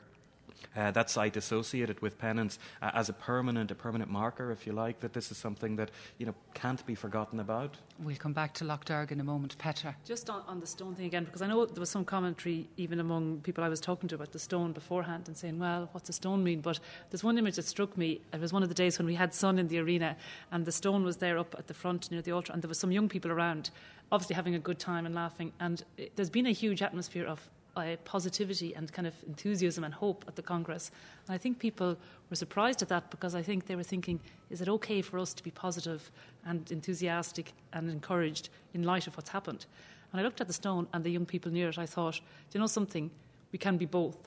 uh, 0.76 0.92
that 0.92 1.10
site 1.10 1.38
associated 1.38 2.02
with 2.02 2.18
penance 2.18 2.60
uh, 2.82 2.92
as 2.94 3.10
a 3.10 3.14
permanent, 3.14 3.72
a 3.72 3.76
permanent 3.76 4.10
marker, 4.10 4.52
if 4.52 4.66
you 4.66 4.74
like, 4.74 5.00
that 5.02 5.14
this 5.14 5.32
is 5.32 5.38
something 5.38 5.76
that 5.76 5.92
you 6.18 6.26
know 6.26 6.36
can't 6.54 6.86
be 6.86 6.96
forgotten 6.96 7.40
about. 7.40 7.78
We'll 8.00 8.16
come 8.16 8.34
back 8.34 8.54
to 8.56 8.66
Lough 8.66 8.80
Derg 8.86 9.12
in 9.12 9.20
a 9.20 9.24
moment, 9.24 9.58
Petra. 9.58 9.96
Just 10.06 10.30
on, 10.30 10.44
on, 10.48 10.60
the 10.60 10.68
stone 10.68 10.96
thing 10.96 11.06
again, 11.06 11.26
because 11.26 11.42
I 11.42 11.48
know 11.48 11.66
there 11.66 11.80
was 11.80 11.90
some 11.90 12.06
commentary 12.06 12.68
even 12.78 13.00
among 13.00 13.42
people 13.42 13.64
I 13.64 13.70
was 13.70 13.80
talking 13.80 14.10
to 14.10 14.16
about 14.16 14.32
the 14.32 14.40
stone 14.40 14.72
beforehand 14.72 15.28
and 15.28 15.38
saying, 15.38 15.60
"Well, 15.60 15.90
what's 15.92 16.10
a 16.10 16.14
stone 16.14 16.44
mean?" 16.44 16.62
But 16.62 16.80
there's 17.10 17.24
one 17.24 17.38
image 17.38 17.56
that 17.56 17.66
struck 17.66 17.98
me. 17.98 18.22
It 18.34 18.40
was 18.40 18.54
one 18.54 18.64
of 18.64 18.70
the 18.70 18.76
days 18.76 18.98
when 18.98 19.08
we 19.08 19.16
had 19.16 19.34
sun 19.34 19.60
in 19.60 19.68
the 19.68 19.80
arena, 19.80 20.16
and 20.52 20.66
the 20.66 20.72
stone 20.72 21.04
was 21.04 21.18
there 21.18 21.38
up 21.38 21.56
at 21.58 21.68
the 21.68 21.74
front 21.74 22.12
near 22.12 22.22
the 22.22 22.32
altar, 22.32 22.54
and 22.54 22.62
there 22.62 22.70
was 22.70 22.80
some 22.80 22.92
young 22.92 23.10
people 23.10 23.32
around, 23.32 23.70
obviously 24.12 24.36
having 24.36 24.56
a 24.56 24.60
good 24.60 24.80
time 24.80 25.06
and 25.06 25.14
laughing. 25.16 25.52
And 25.60 25.84
it, 25.98 26.16
there's 26.16 26.30
been 26.30 26.48
a 26.48 26.52
huge 26.52 26.82
atmosphere 26.82 27.26
of 27.26 27.50
uh, 27.76 27.96
positivity 28.06 28.76
and 28.76 28.92
kind 28.92 29.08
of 29.08 29.14
enthusiasm 29.28 29.84
and 29.84 29.94
hope 29.94 30.26
at 30.28 30.36
the 30.36 30.42
Congress. 30.42 30.92
And 31.28 31.34
I 31.34 31.38
think 31.38 31.60
people 31.60 31.98
were 32.30 32.36
surprised 32.36 32.82
at 32.82 32.90
that 32.90 33.10
because 33.10 33.36
I 33.36 33.42
think 33.42 33.66
they 33.66 33.76
were 33.76 33.84
thinking, 33.84 34.20
is 34.50 34.62
it 34.62 34.70
okay 34.70 35.02
for 35.02 35.20
us 35.20 35.34
to 35.34 35.44
be 35.44 35.52
positive 35.52 36.12
and 36.46 36.70
enthusiastic 36.72 37.54
and 37.74 37.90
encouraged 37.90 38.50
in 38.74 38.84
light 38.84 39.08
of 39.08 39.16
what's 39.16 39.30
happened? 39.30 39.66
And 40.12 40.20
I 40.20 40.24
looked 40.24 40.42
at 40.42 40.48
the 40.48 40.54
stone 40.54 40.88
and 40.94 41.04
the 41.04 41.12
young 41.12 41.26
people 41.26 41.52
near 41.52 41.70
it, 41.70 41.78
I 41.78 41.86
thought, 41.86 42.16
do 42.16 42.22
you 42.54 42.60
know 42.60 42.68
something? 42.68 43.10
We 43.52 43.60
can 43.60 43.78
be 43.78 43.86
both. 43.86 44.18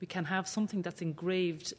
We 0.00 0.06
can 0.06 0.24
have 0.24 0.48
something 0.48 0.82
that's 0.82 1.02
engraved 1.02 1.74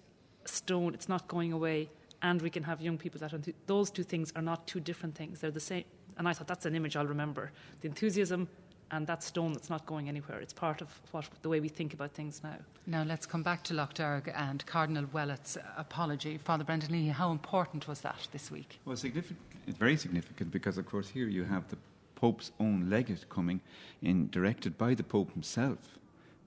stone, 0.45 0.93
it's 0.93 1.09
not 1.09 1.27
going 1.27 1.51
away, 1.51 1.89
and 2.21 2.41
we 2.41 2.49
can 2.49 2.63
have 2.63 2.81
young 2.81 2.97
people 2.97 3.19
that 3.19 3.33
those 3.67 3.89
two 3.91 4.03
things 4.03 4.31
are 4.35 4.41
not 4.41 4.67
two 4.67 4.79
different 4.79 5.15
things. 5.15 5.39
They're 5.39 5.51
the 5.51 5.59
same. 5.59 5.83
And 6.17 6.27
I 6.27 6.33
thought 6.33 6.47
that's 6.47 6.65
an 6.65 6.75
image 6.75 6.95
I'll 6.95 7.05
remember. 7.05 7.51
The 7.81 7.87
enthusiasm 7.87 8.47
and 8.91 9.07
that 9.07 9.23
stone 9.23 9.53
that's 9.53 9.69
not 9.69 9.85
going 9.85 10.07
anywhere. 10.09 10.39
It's 10.39 10.53
part 10.53 10.81
of 10.81 10.89
what, 11.11 11.27
the 11.41 11.49
way 11.49 11.59
we 11.59 11.69
think 11.69 11.93
about 11.93 12.11
things 12.11 12.41
now. 12.43 12.57
Now 12.87 13.03
let's 13.03 13.25
come 13.25 13.43
back 13.43 13.63
to 13.65 13.73
Lough 13.73 13.89
and 14.33 14.65
Cardinal 14.65 15.05
Ouellet's 15.05 15.57
apology. 15.77 16.37
Father 16.37 16.63
Brendan 16.63 16.91
Leahy, 16.91 17.09
how 17.09 17.31
important 17.31 17.87
was 17.87 18.01
that 18.01 18.27
this 18.31 18.51
week? 18.51 18.79
Well, 18.85 18.95
significant, 18.95 19.39
very 19.67 19.97
significant 19.97 20.51
because, 20.51 20.77
of 20.77 20.85
course, 20.85 21.09
here 21.09 21.27
you 21.27 21.43
have 21.43 21.67
the 21.69 21.77
Pope's 22.15 22.51
own 22.59 22.89
legate 22.89 23.27
coming 23.29 23.59
in, 24.01 24.29
directed 24.29 24.77
by 24.77 24.93
the 24.93 25.03
Pope 25.03 25.31
himself 25.33 25.99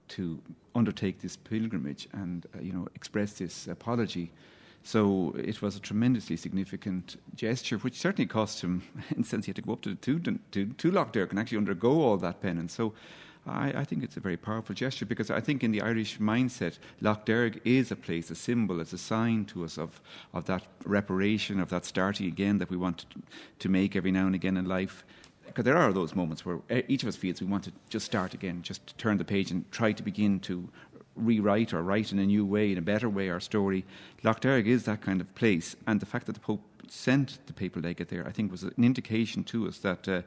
to 0.09 0.39
undertake 0.73 1.21
this 1.21 1.37
pilgrimage 1.37 2.07
and, 2.13 2.45
uh, 2.55 2.61
you 2.61 2.73
know, 2.73 2.87
express 2.95 3.33
this 3.33 3.67
apology 3.67 4.31
so 4.83 5.35
it 5.37 5.61
was 5.61 5.75
a 5.75 5.79
tremendously 5.79 6.37
significant 6.37 7.21
gesture, 7.35 7.77
which 7.77 7.99
certainly 7.99 8.27
cost 8.27 8.61
him, 8.61 8.83
in 9.15 9.23
sense, 9.23 9.45
he 9.45 9.49
had 9.49 9.57
to 9.57 9.61
go 9.61 9.73
up 9.73 9.81
to, 9.81 9.95
to, 9.95 10.39
to, 10.51 10.65
to 10.65 10.91
Lough 10.91 11.09
Derg 11.11 11.29
and 11.31 11.39
actually 11.39 11.57
undergo 11.57 12.01
all 12.01 12.17
that 12.17 12.41
penance. 12.41 12.73
So 12.73 12.93
I, 13.45 13.73
I, 13.75 13.83
think 13.83 14.03
it's 14.03 14.17
a 14.17 14.19
very 14.19 14.37
powerful 14.37 14.75
gesture 14.75 15.05
because 15.05 15.29
I 15.31 15.39
think 15.41 15.63
in 15.63 15.71
the 15.71 15.81
Irish 15.81 16.19
mindset, 16.19 16.79
Lough 17.01 17.21
Derg 17.25 17.61
is 17.65 17.91
a 17.91 17.95
place, 17.95 18.29
a 18.29 18.35
symbol, 18.35 18.79
as 18.79 18.93
a 18.93 18.97
sign 18.97 19.45
to 19.45 19.63
us 19.63 19.77
of, 19.77 20.01
of 20.33 20.45
that 20.45 20.63
reparation, 20.85 21.59
of 21.59 21.69
that 21.69 21.85
starting 21.85 22.27
again 22.27 22.57
that 22.59 22.69
we 22.69 22.77
want 22.77 22.99
to, 22.99 23.05
to 23.59 23.69
make 23.69 23.95
every 23.95 24.11
now 24.11 24.25
and 24.25 24.35
again 24.35 24.57
in 24.57 24.65
life 24.65 25.03
because 25.49 25.65
there 25.65 25.77
are 25.77 25.91
those 25.91 26.15
moments 26.15 26.45
where 26.45 26.59
eh, 26.69 26.83
each 26.87 27.01
of 27.03 27.09
us 27.09 27.15
feels 27.15 27.41
we 27.41 27.47
want 27.47 27.63
to 27.63 27.71
just 27.89 28.05
start 28.05 28.33
again, 28.33 28.61
just 28.61 28.97
turn 28.97 29.17
the 29.17 29.25
page 29.25 29.49
and 29.51 29.69
try 29.71 29.91
to 29.91 30.03
begin 30.03 30.39
to 30.39 30.69
rewrite 31.19 31.73
or 31.73 31.83
write 31.83 32.11
in 32.11 32.19
a 32.19 32.25
new 32.25 32.45
way, 32.45 32.71
in 32.71 32.77
a 32.77 32.81
better 32.81 33.09
way, 33.09 33.29
our 33.29 33.39
story. 33.39 33.85
Lough 34.23 34.33
Derg 34.33 34.67
is 34.67 34.83
that 34.85 35.01
kind 35.01 35.21
of 35.21 35.35
place, 35.35 35.75
and 35.87 35.99
the 35.99 36.05
fact 36.05 36.25
that 36.25 36.33
the 36.33 36.39
Pope 36.39 36.61
sent 36.91 37.37
the 37.45 37.53
papal 37.53 37.81
legate 37.81 38.09
there, 38.09 38.27
I 38.27 38.31
think, 38.31 38.51
was 38.51 38.63
an 38.63 38.73
indication 38.77 39.43
to 39.45 39.67
us 39.67 39.77
that 39.79 40.07
uh, 40.07 40.21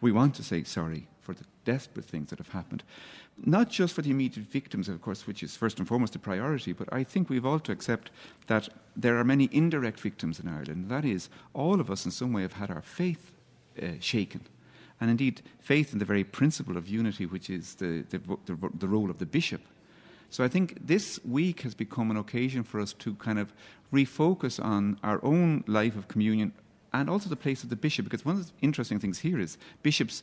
we 0.00 0.12
want 0.12 0.34
to 0.36 0.42
say 0.42 0.64
sorry 0.64 1.06
for 1.20 1.34
the 1.34 1.44
desperate 1.64 2.06
things 2.06 2.30
that 2.30 2.38
have 2.38 2.48
happened. 2.48 2.82
Not 3.44 3.68
just 3.68 3.94
for 3.94 4.02
the 4.02 4.10
immediate 4.10 4.46
victims, 4.46 4.88
of 4.88 5.00
course, 5.00 5.26
which 5.26 5.42
is 5.42 5.56
first 5.56 5.78
and 5.78 5.86
foremost 5.86 6.14
the 6.14 6.18
priority, 6.18 6.72
but 6.72 6.92
I 6.92 7.04
think 7.04 7.28
we've 7.28 7.46
all 7.46 7.60
to 7.60 7.72
accept 7.72 8.10
that 8.46 8.68
there 8.96 9.16
are 9.18 9.24
many 9.24 9.48
indirect 9.52 10.00
victims 10.00 10.40
in 10.40 10.48
Ireland. 10.48 10.88
That 10.88 11.04
is, 11.04 11.28
all 11.54 11.80
of 11.80 11.90
us 11.90 12.04
in 12.04 12.10
some 12.10 12.32
way 12.32 12.42
have 12.42 12.54
had 12.54 12.70
our 12.70 12.82
faith 12.82 13.30
uh, 13.80 13.86
shaken. 14.00 14.40
And 15.00 15.10
indeed, 15.10 15.42
faith 15.60 15.92
in 15.92 16.00
the 16.00 16.04
very 16.04 16.24
principle 16.24 16.76
of 16.76 16.88
unity, 16.88 17.26
which 17.26 17.50
is 17.50 17.74
the, 17.74 18.04
the, 18.10 18.18
the, 18.46 18.56
the 18.76 18.88
role 18.88 19.10
of 19.10 19.18
the 19.18 19.26
bishop 19.26 19.60
so 20.30 20.44
I 20.44 20.48
think 20.48 20.86
this 20.86 21.18
week 21.24 21.62
has 21.62 21.74
become 21.74 22.10
an 22.10 22.16
occasion 22.16 22.62
for 22.62 22.80
us 22.80 22.92
to 22.94 23.14
kind 23.14 23.38
of 23.38 23.52
refocus 23.92 24.62
on 24.62 24.98
our 25.02 25.20
own 25.24 25.64
life 25.66 25.96
of 25.96 26.08
communion 26.08 26.52
and 26.92 27.08
also 27.10 27.28
the 27.28 27.36
place 27.36 27.62
of 27.62 27.70
the 27.70 27.76
bishop, 27.76 28.04
because 28.04 28.24
one 28.24 28.36
of 28.36 28.46
the 28.46 28.52
interesting 28.60 28.98
things 28.98 29.18
here 29.18 29.38
is 29.38 29.58
bishops, 29.82 30.22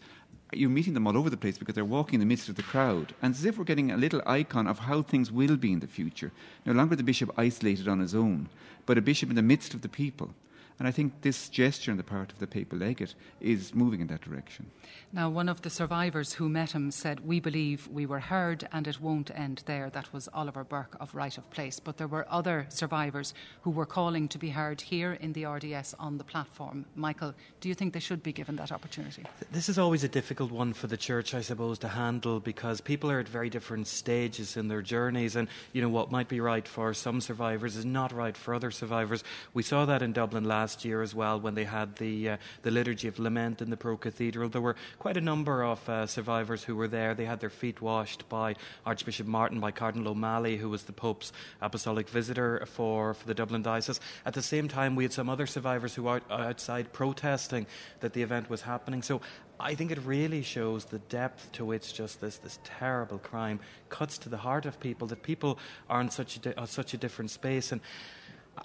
you're 0.53 0.69
meeting 0.69 0.93
them 0.93 1.07
all 1.07 1.17
over 1.17 1.29
the 1.29 1.37
place 1.37 1.57
because 1.57 1.75
they're 1.75 1.85
walking 1.85 2.15
in 2.15 2.19
the 2.19 2.25
midst 2.25 2.49
of 2.49 2.55
the 2.55 2.63
crowd. 2.63 3.13
And 3.21 3.33
as 3.33 3.45
if 3.45 3.57
we're 3.57 3.65
getting 3.65 3.91
a 3.91 3.97
little 3.97 4.21
icon 4.25 4.67
of 4.67 4.79
how 4.79 5.01
things 5.01 5.31
will 5.31 5.57
be 5.57 5.71
in 5.71 5.79
the 5.79 5.87
future. 5.87 6.31
No 6.65 6.73
longer 6.73 6.95
the 6.95 7.03
bishop 7.03 7.31
isolated 7.37 7.87
on 7.87 7.99
his 7.99 8.15
own, 8.15 8.49
but 8.85 8.97
a 8.97 9.01
bishop 9.01 9.29
in 9.29 9.35
the 9.35 9.41
midst 9.41 9.73
of 9.73 9.81
the 9.81 9.89
people. 9.89 10.33
And 10.77 10.87
I 10.89 10.91
think 10.91 11.21
this 11.21 11.47
gesture 11.47 11.91
on 11.91 11.97
the 11.97 12.03
part 12.03 12.33
of 12.33 12.39
the 12.39 12.47
papal 12.47 12.77
legate 12.77 13.15
is 13.39 13.73
moving 13.73 14.01
in 14.01 14.07
that 14.07 14.21
direction. 14.21 14.71
Now, 15.13 15.29
one 15.29 15.47
of 15.47 15.61
the 15.61 15.69
survivors 15.69 16.33
who 16.33 16.49
met 16.49 16.71
him 16.71 16.91
said, 16.91 17.25
We 17.25 17.39
believe 17.39 17.87
we 17.87 18.05
were 18.05 18.19
heard 18.19 18.67
and 18.73 18.85
it 18.85 18.99
won't 18.99 19.31
end 19.33 19.63
there. 19.65 19.89
That 19.89 20.11
was 20.11 20.27
Oliver 20.33 20.65
Burke 20.65 20.97
of 20.99 21.15
Right 21.15 21.37
of 21.37 21.49
Place. 21.49 21.79
But 21.79 21.95
there 21.95 22.07
were 22.07 22.25
other 22.29 22.65
survivors 22.67 23.33
who 23.61 23.71
were 23.71 23.85
calling 23.85 24.27
to 24.27 24.37
be 24.37 24.49
heard 24.49 24.81
here 24.81 25.13
in 25.13 25.31
the 25.31 25.45
RDS 25.45 25.95
on 25.97 26.17
the 26.17 26.25
platform. 26.25 26.85
Michael, 26.95 27.33
do 27.61 27.69
you 27.69 27.75
think 27.75 27.93
they 27.93 28.01
should 28.01 28.21
be 28.21 28.33
given 28.33 28.57
that 28.57 28.73
opportunity? 28.73 29.23
This 29.53 29.69
is 29.69 29.79
always 29.79 30.03
a 30.03 30.09
difficult 30.09 30.51
one 30.51 30.73
for 30.73 30.87
the 30.87 30.97
church, 30.97 31.33
I 31.33 31.41
suppose, 31.41 31.79
to 31.79 31.87
handle 31.87 32.41
because 32.41 32.81
people 32.81 33.09
are 33.09 33.19
at 33.19 33.29
very 33.29 33.49
different 33.49 33.87
stages 33.87 34.57
in 34.57 34.67
their 34.67 34.81
journeys. 34.81 35.37
And, 35.37 35.47
you 35.71 35.81
know, 35.81 35.89
what 35.89 36.11
might 36.11 36.27
be 36.27 36.41
right 36.41 36.67
for 36.67 36.93
some 36.93 37.21
survivors 37.21 37.77
is 37.77 37.85
not 37.85 38.11
right 38.11 38.35
for 38.35 38.53
other 38.53 38.71
survivors. 38.71 39.23
We 39.53 39.63
saw 39.63 39.85
that 39.85 40.01
in 40.01 40.11
Dublin 40.11 40.43
last 40.43 40.64
last 40.65 40.83
year 40.83 41.03
as 41.03 41.13
well 41.13 41.39
when 41.39 41.53
they 41.53 41.63
had 41.63 41.95
the 41.97 42.29
uh, 42.29 42.37
the 42.63 42.71
liturgy 42.71 43.07
of 43.07 43.19
lament 43.19 43.61
in 43.61 43.69
the 43.69 43.77
Pro 43.77 43.95
Cathedral. 43.97 44.49
There 44.49 44.65
were 44.69 44.75
quite 44.97 45.15
a 45.15 45.21
number 45.21 45.63
of 45.63 45.87
uh, 45.87 46.07
survivors 46.07 46.63
who 46.63 46.75
were 46.75 46.87
there. 46.87 47.13
They 47.13 47.25
had 47.25 47.39
their 47.39 47.51
feet 47.51 47.81
washed 47.81 48.27
by 48.29 48.55
Archbishop 48.83 49.27
Martin, 49.27 49.59
by 49.59 49.71
Cardinal 49.71 50.07
O'Malley, 50.13 50.57
who 50.57 50.69
was 50.69 50.83
the 50.83 50.93
Pope's 50.93 51.31
apostolic 51.61 52.09
visitor 52.09 52.65
for, 52.65 53.13
for 53.13 53.27
the 53.27 53.35
Dublin 53.35 53.61
diocese. 53.61 53.99
At 54.25 54.33
the 54.33 54.41
same 54.41 54.67
time, 54.67 54.95
we 54.95 55.03
had 55.03 55.13
some 55.13 55.29
other 55.29 55.45
survivors 55.45 55.93
who 55.93 56.03
were 56.03 56.21
outside 56.31 56.85
protesting 56.91 57.67
that 57.99 58.13
the 58.13 58.23
event 58.23 58.49
was 58.49 58.61
happening. 58.63 59.03
So 59.03 59.21
I 59.59 59.75
think 59.75 59.91
it 59.91 59.99
really 60.03 60.41
shows 60.41 60.85
the 60.85 60.99
depth 60.99 61.51
to 61.57 61.63
which 61.63 61.93
just 61.93 62.21
this, 62.21 62.37
this 62.37 62.57
terrible 62.63 63.19
crime 63.19 63.59
cuts 63.89 64.17
to 64.17 64.29
the 64.29 64.37
heart 64.37 64.65
of 64.65 64.79
people, 64.79 65.07
that 65.07 65.21
people 65.21 65.59
are 65.87 66.01
in 66.01 66.09
such 66.09 66.37
a, 66.37 66.39
di- 66.39 66.57
uh, 66.57 66.65
such 66.65 66.93
a 66.95 66.97
different 66.97 67.31
space. 67.31 67.71
And 67.71 67.81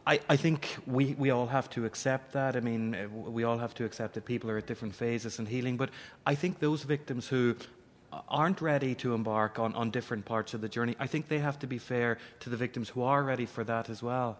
I, 0.06 0.20
I 0.28 0.36
think 0.36 0.76
we, 0.86 1.14
we 1.18 1.30
all 1.30 1.46
have 1.46 1.68
to 1.70 1.84
accept 1.84 2.32
that. 2.32 2.56
I 2.56 2.60
mean, 2.60 2.94
uh, 2.94 3.08
we 3.08 3.44
all 3.44 3.58
have 3.58 3.74
to 3.74 3.84
accept 3.84 4.14
that 4.14 4.24
people 4.24 4.50
are 4.50 4.58
at 4.58 4.66
different 4.66 4.94
phases 4.94 5.38
in 5.38 5.46
healing. 5.46 5.76
But 5.76 5.90
I 6.26 6.34
think 6.34 6.60
those 6.60 6.84
victims 6.84 7.26
who 7.28 7.56
aren't 8.28 8.60
ready 8.60 8.94
to 8.96 9.14
embark 9.14 9.58
on, 9.58 9.74
on 9.74 9.90
different 9.90 10.24
parts 10.24 10.54
of 10.54 10.60
the 10.60 10.68
journey, 10.68 10.96
I 10.98 11.06
think 11.06 11.28
they 11.28 11.38
have 11.38 11.58
to 11.60 11.66
be 11.66 11.78
fair 11.78 12.18
to 12.40 12.50
the 12.50 12.56
victims 12.56 12.88
who 12.88 13.02
are 13.02 13.22
ready 13.22 13.46
for 13.46 13.64
that 13.64 13.90
as 13.90 14.02
well. 14.02 14.38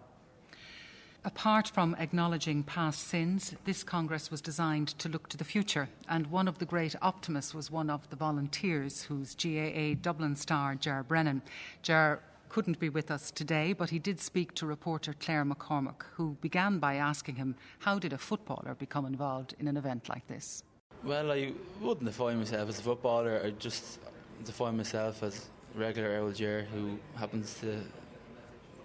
Apart 1.23 1.69
from 1.69 1.95
acknowledging 1.99 2.63
past 2.63 3.07
sins, 3.07 3.55
this 3.67 3.85
Congress 3.85 4.31
was 4.31 4.41
designed 4.41 4.89
to 4.99 5.09
look 5.11 5.29
to 5.29 5.37
the 5.37 5.45
future, 5.45 5.91
and 6.09 6.27
one 6.29 6.49
of 6.49 6.59
the 6.59 6.65
great 6.65 6.97
optimists 7.03 7.55
was 7.55 7.71
one 7.71 7.91
of 7.91 8.09
the 8.09 8.17
volunteers 8.17 9.03
whose 9.03 9.35
GAA 9.35 10.01
Dublin 10.01 10.35
star, 10.35 10.75
Ger 10.77 11.05
Brennan. 11.07 11.43
Ger 11.83 12.21
couldn't 12.51 12.79
be 12.81 12.89
with 12.89 13.11
us 13.11 13.31
today, 13.31 13.73
but 13.73 13.89
he 13.91 13.99
did 13.99 14.21
speak 14.21 14.55
to 14.55 14.67
reporter 14.67 15.15
Claire 15.19 15.45
McCormack, 15.45 16.03
who 16.15 16.37
began 16.41 16.79
by 16.79 16.97
asking 16.97 17.37
him 17.37 17.55
how 17.79 17.99
did 17.99 18.13
a 18.13 18.19
footballer 18.19 18.75
become 18.75 19.07
involved 19.07 19.55
in 19.61 19.69
an 19.69 19.77
event 19.77 20.09
like 20.09 20.27
this? 20.27 20.65
Well, 21.05 21.33
I 21.33 21.53
wouldn't 21.81 22.05
define 22.05 22.39
myself 22.39 22.69
as 22.69 22.79
a 22.81 22.83
footballer. 22.83 23.41
I 23.43 23.51
just 23.51 24.01
define 24.45 24.77
myself 24.77 25.23
as 25.23 25.49
a 25.75 25.79
regular 25.79 26.19
old 26.19 26.35
Ger 26.35 26.67
who 26.73 26.99
happens 27.15 27.55
to 27.61 27.81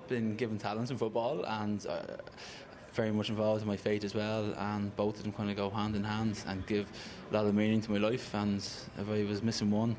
been 0.08 0.36
given 0.36 0.60
talents 0.60 0.92
in 0.92 0.98
football 1.00 1.44
and 1.46 1.88
uh, 1.88 2.02
very 2.94 3.12
much 3.12 3.30
involved 3.30 3.64
in 3.64 3.68
my 3.68 3.76
faith 3.76 4.04
as 4.04 4.14
well. 4.14 4.54
And 4.58 4.96
both 4.96 5.18
of 5.18 5.24
them 5.24 5.34
kind 5.34 5.50
of 5.50 5.58
go 5.58 5.72
hand 5.72 5.96
in 5.96 6.04
hand 6.04 6.44
and 6.46 6.66
give 6.68 6.88
a 7.32 7.34
lot 7.34 7.46
of 7.48 7.56
meaning 7.56 7.82
to 7.82 7.92
my 7.92 7.98
life. 7.98 8.36
And 8.36 8.58
if 8.58 9.10
I 9.10 9.24
was 9.24 9.42
missing 9.42 9.72
one, 9.72 9.96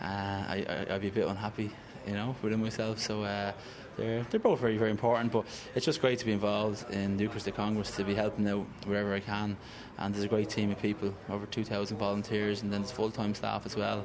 uh, 0.00 0.04
I, 0.04 0.86
I'd 0.88 1.00
be 1.00 1.08
a 1.08 1.12
bit 1.12 1.26
unhappy 1.26 1.72
you 2.06 2.14
know, 2.14 2.34
within 2.42 2.60
myself. 2.60 2.98
So 2.98 3.22
uh, 3.22 3.52
they're 3.96 4.26
they're 4.30 4.40
both 4.40 4.60
very 4.60 4.76
very 4.76 4.90
important. 4.90 5.32
But 5.32 5.44
it's 5.74 5.84
just 5.84 6.00
great 6.00 6.18
to 6.20 6.26
be 6.26 6.32
involved 6.32 6.90
in 6.90 7.16
the 7.16 7.24
Eucharistic 7.24 7.54
Congress 7.54 7.90
to 7.96 8.04
be 8.04 8.14
helping 8.14 8.48
out 8.48 8.66
wherever 8.86 9.14
I 9.14 9.20
can. 9.20 9.56
And 9.98 10.14
there's 10.14 10.24
a 10.24 10.28
great 10.28 10.48
team 10.48 10.70
of 10.70 10.80
people, 10.80 11.14
over 11.28 11.44
2,000 11.46 11.98
volunteers, 11.98 12.62
and 12.62 12.72
then 12.72 12.80
there's 12.80 12.92
full 12.92 13.10
time 13.10 13.34
staff 13.34 13.66
as 13.66 13.76
well 13.76 14.04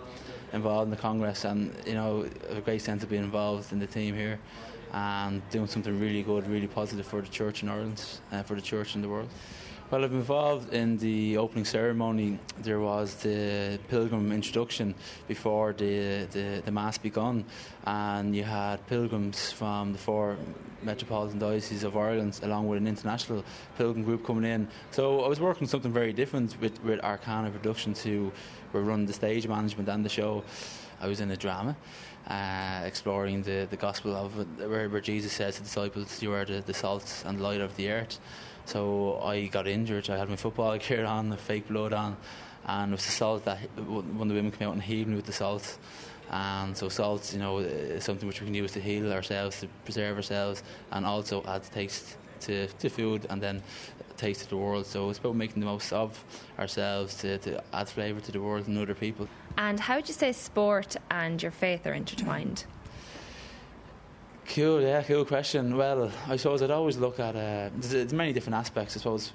involved 0.53 0.85
in 0.85 0.89
the 0.91 1.01
Congress. 1.01 1.45
And 1.45 1.73
you 1.85 1.93
know, 1.93 2.27
a 2.49 2.61
great 2.61 2.81
sense 2.81 3.03
of 3.03 3.09
being 3.09 3.23
involved 3.23 3.71
in 3.71 3.79
the 3.79 3.87
team 3.87 4.15
here 4.15 4.39
and 4.93 5.41
doing 5.49 5.67
something 5.67 5.99
really 5.99 6.23
good, 6.23 6.47
really 6.47 6.67
positive 6.67 7.05
for 7.05 7.21
the 7.21 7.27
church 7.27 7.63
in 7.63 7.69
Ireland, 7.69 8.03
uh, 8.31 8.43
for 8.43 8.55
the 8.55 8.61
church 8.61 8.95
in 8.95 9.01
the 9.01 9.09
world. 9.09 9.29
Well, 9.91 10.03
I've 10.03 10.09
been 10.09 10.21
involved 10.21 10.73
in 10.73 10.97
the 10.97 11.37
opening 11.37 11.63
ceremony. 11.63 12.39
There 12.63 12.79
was 12.79 13.13
the 13.17 13.77
pilgrim 13.87 14.31
introduction 14.31 14.95
before 15.27 15.73
the, 15.73 16.25
the, 16.31 16.63
the 16.65 16.71
Mass 16.71 16.97
begun, 16.97 17.45
and 17.85 18.35
you 18.35 18.43
had 18.43 18.77
pilgrims 18.87 19.51
from 19.51 19.91
the 19.91 19.99
four 19.99 20.37
metropolitan 20.81 21.37
dioceses 21.37 21.83
of 21.83 21.95
Ireland, 21.95 22.39
along 22.41 22.67
with 22.67 22.79
an 22.79 22.87
international 22.87 23.45
pilgrim 23.77 24.03
group 24.03 24.25
coming 24.25 24.51
in. 24.51 24.67
So 24.89 25.21
I 25.21 25.27
was 25.27 25.39
working 25.39 25.67
something 25.67 25.93
very 25.93 26.13
different 26.13 26.59
with, 26.59 26.83
with 26.83 26.99
Arcana 27.01 27.51
Productions, 27.51 28.01
who 28.01 28.31
were 28.73 28.81
running 28.81 29.05
the 29.05 29.13
stage 29.13 29.47
management 29.47 29.87
and 29.87 30.03
the 30.03 30.09
show. 30.09 30.43
I 30.99 31.07
was 31.07 31.19
in 31.19 31.29
a 31.29 31.37
drama. 31.37 31.77
Uh, 32.27 32.81
exploring 32.85 33.43
the, 33.43 33.67
the 33.69 33.77
gospel 33.77 34.15
of 34.15 34.33
where, 34.57 34.89
where 34.89 34.99
Jesus 34.99 35.31
says 35.31 35.57
to 35.57 35.61
the 35.61 35.65
disciples, 35.65 36.23
You 36.23 36.33
are 36.33 36.43
the, 36.43 36.61
the 36.65 36.73
salt 36.73 37.23
and 37.23 37.39
light 37.39 37.61
of 37.61 37.75
the 37.75 37.91
earth. 37.91 38.19
So 38.65 39.19
I 39.21 39.45
got 39.47 39.67
injured. 39.67 40.09
I 40.09 40.17
had 40.17 40.29
my 40.29 40.35
football 40.35 40.77
gear 40.85 41.05
on, 41.05 41.29
the 41.29 41.37
fake 41.37 41.67
blood 41.67 41.93
on, 41.93 42.17
and 42.65 42.91
it 42.91 42.95
was 42.95 43.05
the 43.05 43.11
salt 43.11 43.45
that 43.45 43.59
of 43.77 43.85
the 43.85 44.33
women 44.33 44.51
came 44.51 44.67
out 44.67 44.73
and 44.73 44.81
healed 44.81 45.07
me 45.07 45.15
with 45.15 45.25
the 45.25 45.33
salt. 45.33 45.77
And 46.31 46.75
so 46.75 46.89
salt, 46.89 47.31
you 47.33 47.39
know, 47.39 47.59
is 47.59 48.03
something 48.03 48.27
which 48.27 48.41
we 48.41 48.47
can 48.47 48.55
use 48.55 48.71
to 48.71 48.81
heal 48.81 49.11
ourselves, 49.11 49.59
to 49.61 49.67
preserve 49.83 50.17
ourselves, 50.17 50.63
and 50.91 51.05
also 51.05 51.43
add 51.47 51.63
taste 51.63 52.17
to, 52.41 52.67
to 52.67 52.89
food 52.89 53.27
and 53.29 53.41
then 53.41 53.61
taste 54.17 54.41
to 54.41 54.49
the 54.49 54.57
world. 54.57 54.85
So 54.85 55.09
it's 55.09 55.19
about 55.19 55.35
making 55.35 55.59
the 55.59 55.65
most 55.67 55.93
of 55.93 56.23
ourselves 56.57 57.15
to, 57.17 57.37
to 57.39 57.63
add 57.73 57.89
flavour 57.89 58.19
to 58.21 58.31
the 58.31 58.41
world 58.41 58.67
and 58.67 58.77
other 58.77 58.95
people. 58.95 59.27
And 59.57 59.79
how 59.79 59.95
would 59.95 60.07
you 60.07 60.13
say 60.13 60.31
sport 60.31 60.95
and 61.11 61.41
your 61.41 61.51
faith 61.51 61.85
are 61.85 61.93
intertwined? 61.93 62.65
Cool, 64.47 64.81
yeah, 64.81 65.01
cool 65.03 65.25
question. 65.25 65.75
Well, 65.75 66.11
I 66.27 66.37
suppose 66.37 66.61
I'd 66.61 66.71
always 66.71 66.97
look 66.97 67.19
at 67.19 67.35
uh, 67.35 67.69
there's, 67.75 68.13
many 68.13 68.31
different 68.31 68.55
aspects. 68.55 68.95
I 68.95 68.99
suppose 68.99 69.33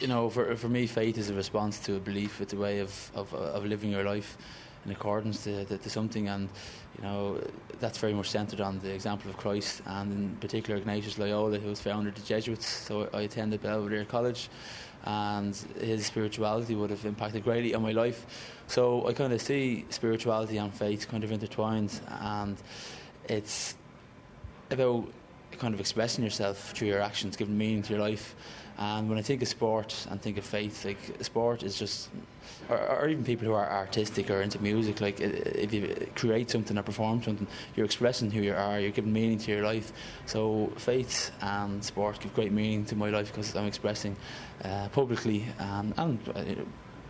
you 0.00 0.08
know, 0.08 0.28
for 0.28 0.56
for 0.56 0.68
me, 0.68 0.86
faith 0.86 1.16
is 1.18 1.30
a 1.30 1.34
response 1.34 1.78
to 1.80 1.96
a 1.96 2.00
belief. 2.00 2.40
It's 2.40 2.52
a 2.52 2.56
way 2.56 2.80
of 2.80 3.10
of, 3.14 3.32
of 3.34 3.64
living 3.64 3.92
your 3.92 4.02
life 4.02 4.36
in 4.84 4.90
accordance 4.90 5.44
to, 5.44 5.64
to, 5.66 5.78
to, 5.78 5.88
something, 5.90 6.28
and 6.28 6.48
you 6.96 7.04
know 7.04 7.40
that's 7.78 7.98
very 7.98 8.12
much 8.12 8.30
centred 8.30 8.60
on 8.60 8.80
the 8.80 8.92
example 8.92 9.30
of 9.30 9.36
Christ, 9.36 9.82
and 9.86 10.12
in 10.12 10.36
particular 10.36 10.80
Ignatius 10.80 11.18
Loyola, 11.18 11.58
who 11.58 11.68
was 11.68 11.80
founder 11.80 12.08
of 12.08 12.16
the 12.16 12.22
Jesuits. 12.22 12.66
So 12.66 13.08
I 13.12 13.22
attended 13.22 13.62
Belvedere 13.62 14.04
College, 14.04 14.48
and 15.04 15.54
his 15.80 16.06
spirituality 16.06 16.74
would 16.74 16.90
have 16.90 17.04
impacted 17.04 17.44
greatly 17.44 17.74
on 17.74 17.82
my 17.82 17.92
life. 17.92 18.26
So 18.66 19.06
I 19.06 19.12
kind 19.12 19.32
of 19.32 19.40
see 19.40 19.84
spirituality 19.90 20.56
and 20.56 20.74
faith 20.74 21.06
kind 21.08 21.22
of 21.22 21.30
intertwined, 21.30 22.00
and 22.20 22.56
it's 23.28 23.76
about 24.72 25.06
kind 25.58 25.74
of 25.74 25.80
expressing 25.80 26.24
yourself 26.24 26.72
through 26.72 26.88
your 26.88 27.00
actions, 27.00 27.36
giving 27.36 27.56
meaning 27.56 27.82
to 27.82 27.92
your 27.92 28.02
life. 28.02 28.34
And 28.78 29.08
when 29.08 29.18
I 29.18 29.22
think 29.22 29.42
of 29.42 29.48
sport 29.48 30.06
and 30.10 30.20
think 30.20 30.38
of 30.38 30.44
faith, 30.44 30.84
like 30.84 30.98
sport 31.20 31.62
is 31.62 31.78
just, 31.78 32.08
or, 32.68 32.78
or, 32.78 33.08
even 33.08 33.22
people 33.22 33.46
who 33.46 33.52
are 33.52 33.70
artistic 33.70 34.30
or 34.30 34.40
into 34.40 34.60
music, 34.60 35.00
like 35.00 35.20
if 35.20 35.72
you 35.74 36.08
create 36.14 36.50
something 36.50 36.76
or 36.78 36.82
perform 36.82 37.22
something, 37.22 37.46
you're 37.76 37.84
expressing 37.84 38.30
who 38.30 38.40
you 38.40 38.54
are, 38.54 38.80
you're 38.80 38.90
giving 38.90 39.12
meaning 39.12 39.38
to 39.38 39.52
your 39.52 39.62
life. 39.62 39.92
So 40.24 40.72
faith 40.76 41.30
and 41.42 41.84
sport 41.84 42.20
give 42.20 42.34
great 42.34 42.50
meaning 42.50 42.86
to 42.86 42.96
my 42.96 43.10
life 43.10 43.28
because 43.28 43.54
I'm 43.54 43.66
expressing 43.66 44.16
uh, 44.64 44.88
publicly 44.88 45.46
and, 45.58 45.92
and 45.98 46.28
uh, 46.34 46.42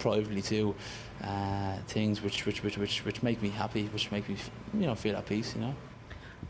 privately 0.01 0.43
too 0.43 0.75
uh, 1.23 1.77
things 1.87 2.23
which, 2.23 2.45
which, 2.45 2.65
which, 2.65 2.77
which, 2.77 3.05
which 3.05 3.23
make 3.23 3.41
me 3.41 3.51
happy, 3.51 3.87
which 3.87 4.11
make 4.11 4.29
me 4.29 4.37
you 4.75 4.87
know 4.87 4.97
feel 4.97 5.17
at 5.17 5.27
peace. 5.27 5.55
You 5.55 5.61
know 5.61 5.75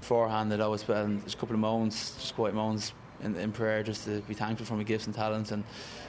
beforehand, 0.03 0.53
I'd 0.53 0.61
always 0.61 0.81
spend 0.81 1.23
there's 1.23 1.35
a 1.35 1.37
couple 1.37 1.55
of 1.55 1.61
moments, 1.61 2.17
just 2.21 2.35
quiet 2.35 2.55
moments 2.55 2.93
in, 3.23 3.37
in, 3.37 3.53
prayer, 3.53 3.85
just 3.85 4.05
to 4.05 4.21
be 4.23 4.35
thankful 4.35 4.67
for 4.67 4.75
my 4.75 4.83
gifts 4.83 5.07
and 5.07 5.15
talents, 5.15 5.53
and 5.53 5.63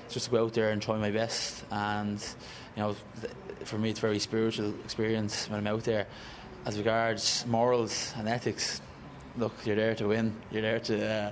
just 0.09 0.25
to 0.25 0.31
go 0.31 0.43
out 0.43 0.53
there 0.53 0.71
and 0.71 0.81
try 0.81 0.97
my 0.97 1.11
best. 1.11 1.63
And 1.71 2.19
you 2.75 2.81
know, 2.81 2.95
for 3.65 3.77
me, 3.77 3.91
it's 3.91 3.99
a 3.99 4.01
very 4.01 4.17
spiritual 4.17 4.73
experience 4.83 5.47
when 5.47 5.59
I'm 5.59 5.67
out 5.67 5.83
there. 5.83 6.07
As 6.65 6.77
regards 6.77 7.45
morals 7.45 8.13
and 8.17 8.27
ethics, 8.27 8.81
look, 9.37 9.53
you're 9.63 9.75
there 9.75 9.93
to 9.95 10.07
win. 10.07 10.33
You're 10.51 10.63
there 10.63 10.79
to, 10.79 11.07
uh, 11.07 11.31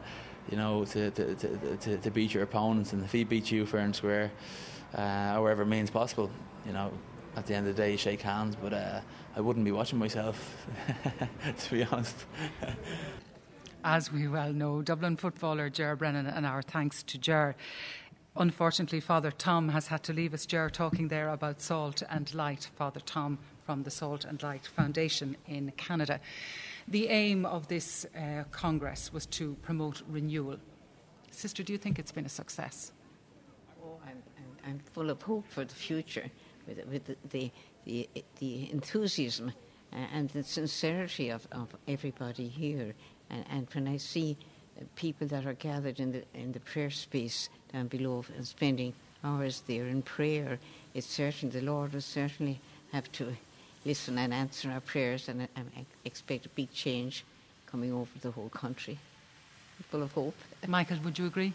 you 0.51 0.57
know, 0.57 0.86
to, 0.86 1.09
to, 1.12 1.36
to, 1.78 1.97
to, 1.97 2.12
beat 2.12 2.34
your 2.34 2.43
opponents, 2.43 2.93
and 2.93 3.03
if 3.03 3.12
he 3.12 3.24
beats 3.24 3.51
you 3.51 3.66
fair 3.66 3.82
and 3.82 3.95
square, 3.95 4.32
uh, 4.95 5.34
or 5.36 5.43
whatever 5.43 5.66
means 5.66 5.89
possible, 5.89 6.30
you 6.68 6.74
know, 6.74 6.91
at 7.36 7.46
the 7.46 7.56
end 7.56 7.68
of 7.68 7.76
the 7.76 7.82
day, 7.82 7.92
you 7.92 7.98
shake 7.98 8.22
hands. 8.22 8.56
But 8.56 8.74
uh, 8.74 9.02
I 9.36 9.42
wouldn't 9.42 9.66
be 9.66 9.72
watching 9.72 10.00
myself, 10.00 10.66
to 11.58 11.72
be 11.72 11.84
honest. 11.84 12.26
As 13.84 14.12
we 14.12 14.28
well 14.28 14.54
know, 14.54 14.82
Dublin 14.82 15.18
footballer 15.18 15.70
Ger 15.70 15.96
Brennan, 15.96 16.28
and 16.28 16.46
our 16.46 16.62
thanks 16.62 17.02
to 17.04 17.18
Ger. 17.18 17.56
Unfortunately, 18.36 19.00
Father 19.00 19.32
Tom 19.32 19.70
has 19.70 19.88
had 19.88 20.04
to 20.04 20.14
leave 20.14 20.34
us. 20.34 20.46
Ger 20.46 20.70
talking 20.70 21.10
there 21.10 21.30
about 21.30 21.62
salt 21.62 22.02
and 22.10 22.34
light. 22.34 22.70
Father 22.76 23.02
Tom 23.02 23.40
from 23.66 23.84
the 23.84 23.92
Salt 23.92 24.26
and 24.26 24.42
Light 24.42 24.68
Foundation 24.68 25.38
in 25.48 25.72
Canada. 25.78 26.20
The 26.88 27.08
aim 27.08 27.46
of 27.46 27.68
this 27.68 28.06
uh, 28.16 28.44
Congress 28.52 29.14
was 29.14 29.26
to 29.28 29.56
promote 29.62 30.02
renewal. 30.10 30.58
Sister, 31.30 31.64
do 31.64 31.74
you 31.74 31.80
think 31.80 32.00
it's 32.00 32.12
been 32.12 32.26
a 32.26 32.30
success? 32.30 32.92
Oh, 33.84 33.98
I'm, 34.06 34.22
I'm, 34.38 34.72
I'm 34.72 34.80
full 34.80 35.10
of 35.10 35.22
hope 35.22 35.46
for 35.48 35.64
the 35.64 35.76
future 35.76 36.30
with, 36.68 36.86
with 36.88 37.05
the, 37.05 37.16
the 37.30 37.51
the, 37.86 38.07
the 38.39 38.70
enthusiasm 38.72 39.53
and 39.91 40.30
the 40.30 40.43
sincerity 40.43 41.30
of, 41.30 41.47
of 41.51 41.76
everybody 41.88 42.47
here. 42.47 42.93
And, 43.30 43.45
and 43.49 43.68
when 43.74 43.88
I 43.88 43.97
see 43.97 44.38
people 44.95 45.28
that 45.28 45.45
are 45.45 45.53
gathered 45.53 45.99
in 45.99 46.12
the, 46.12 46.24
in 46.34 46.51
the 46.51 46.59
prayer 46.59 46.89
space 46.89 47.49
down 47.74 47.88
below 47.88 48.26
and 48.36 48.47
spending 48.47 48.93
hours 49.24 49.64
there 49.68 49.88
in 49.88 50.01
prayer, 50.01 50.59
it's 50.93 51.07
certain 51.07 51.49
the 51.49 51.62
Lord 51.62 51.93
will 51.93 52.01
certainly 52.01 52.59
have 52.91 53.12
to 53.14 53.36
listen 53.86 54.18
and 54.18 54.34
answer 54.34 54.70
our 54.72 54.80
prayers, 54.80 55.28
and 55.28 55.43
I, 55.43 55.47
I 55.55 55.86
expect 56.05 56.45
a 56.45 56.49
big 56.49 56.72
change 56.72 57.24
coming 57.66 57.93
over 57.93 58.09
the 58.22 58.32
whole 58.32 58.49
country. 58.49 58.97
Full 59.89 60.03
of 60.03 60.12
hope. 60.12 60.36
Michael, 60.68 60.97
would 61.03 61.18
you 61.18 61.26
agree? 61.26 61.53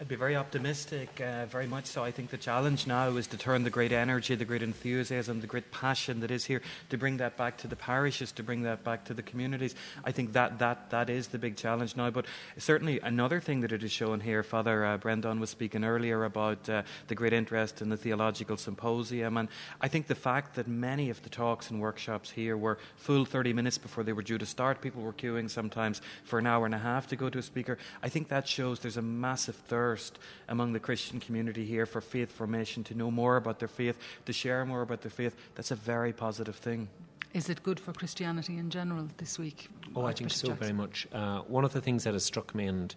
I'd 0.00 0.06
be 0.06 0.14
very 0.14 0.36
optimistic, 0.36 1.20
uh, 1.20 1.46
very 1.46 1.66
much 1.66 1.86
so. 1.86 2.04
I 2.04 2.12
think 2.12 2.30
the 2.30 2.38
challenge 2.38 2.86
now 2.86 3.08
is 3.16 3.26
to 3.28 3.36
turn 3.36 3.64
the 3.64 3.70
great 3.70 3.90
energy, 3.90 4.36
the 4.36 4.44
great 4.44 4.62
enthusiasm, 4.62 5.40
the 5.40 5.48
great 5.48 5.72
passion 5.72 6.20
that 6.20 6.30
is 6.30 6.44
here, 6.44 6.62
to 6.90 6.96
bring 6.96 7.16
that 7.16 7.36
back 7.36 7.56
to 7.58 7.66
the 7.66 7.74
parishes, 7.74 8.30
to 8.32 8.44
bring 8.44 8.62
that 8.62 8.84
back 8.84 9.06
to 9.06 9.14
the 9.14 9.24
communities. 9.24 9.74
I 10.04 10.12
think 10.12 10.34
that 10.34 10.60
that, 10.60 10.90
that 10.90 11.10
is 11.10 11.26
the 11.26 11.38
big 11.38 11.56
challenge 11.56 11.96
now. 11.96 12.10
But 12.10 12.26
certainly 12.58 13.00
another 13.00 13.40
thing 13.40 13.58
that 13.62 13.72
it 13.72 13.82
is 13.82 13.90
showing 13.90 14.20
here, 14.20 14.44
Father 14.44 14.84
uh, 14.84 14.98
Brendan 14.98 15.40
was 15.40 15.50
speaking 15.50 15.82
earlier 15.82 16.22
about 16.22 16.68
uh, 16.68 16.82
the 17.08 17.16
great 17.16 17.32
interest 17.32 17.82
in 17.82 17.88
the 17.88 17.96
theological 17.96 18.56
symposium, 18.56 19.36
and 19.36 19.48
I 19.80 19.88
think 19.88 20.06
the 20.06 20.14
fact 20.14 20.54
that 20.54 20.68
many 20.68 21.10
of 21.10 21.24
the 21.24 21.28
talks 21.28 21.72
and 21.72 21.80
workshops 21.80 22.30
here 22.30 22.56
were 22.56 22.78
full 22.94 23.24
30 23.24 23.52
minutes 23.52 23.78
before 23.78 24.04
they 24.04 24.12
were 24.12 24.22
due 24.22 24.38
to 24.38 24.46
start. 24.46 24.80
People 24.80 25.02
were 25.02 25.12
queuing 25.12 25.50
sometimes 25.50 26.00
for 26.22 26.38
an 26.38 26.46
hour 26.46 26.66
and 26.66 26.74
a 26.76 26.78
half 26.78 27.08
to 27.08 27.16
go 27.16 27.28
to 27.28 27.40
a 27.40 27.42
speaker. 27.42 27.78
I 28.00 28.08
think 28.08 28.28
that 28.28 28.46
shows 28.46 28.78
there's 28.78 28.96
a 28.96 29.02
massive 29.02 29.56
thirst 29.56 29.87
thirst 29.88 30.18
among 30.48 30.74
the 30.74 30.80
Christian 30.80 31.18
community 31.18 31.64
here 31.64 31.86
for 31.86 32.00
faith 32.00 32.30
formation, 32.30 32.84
to 32.84 32.94
know 32.94 33.10
more 33.10 33.36
about 33.36 33.58
their 33.58 33.72
faith, 33.80 33.96
to 34.26 34.32
share 34.32 34.66
more 34.66 34.82
about 34.82 35.00
their 35.00 35.10
faith. 35.10 35.34
That's 35.54 35.70
a 35.70 35.80
very 35.94 36.12
positive 36.12 36.56
thing. 36.56 36.88
Is 37.32 37.48
it 37.48 37.62
good 37.62 37.80
for 37.80 37.92
Christianity 37.92 38.58
in 38.58 38.68
general 38.68 39.08
this 39.16 39.38
week? 39.38 39.68
Oh, 39.96 40.04
I 40.04 40.12
think 40.12 40.30
so, 40.30 40.48
Jackson? 40.48 40.64
very 40.64 40.72
much. 40.72 41.06
Uh, 41.12 41.40
one 41.56 41.64
of 41.64 41.72
the 41.72 41.80
things 41.80 42.04
that 42.04 42.12
has 42.12 42.24
struck 42.24 42.54
me, 42.54 42.66
and 42.66 42.94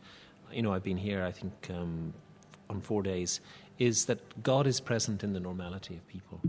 you 0.51 0.61
know, 0.61 0.73
I've 0.73 0.83
been 0.83 0.97
here, 0.97 1.23
I 1.23 1.31
think, 1.31 1.53
um, 1.69 2.13
on 2.69 2.81
four 2.81 3.03
days, 3.03 3.39
is 3.79 4.05
that 4.05 4.19
God 4.43 4.67
is 4.67 4.81
present 4.81 5.23
in 5.23 5.31
the 5.31 5.39
normality 5.39 5.95
of 5.95 6.05
people. 6.07 6.41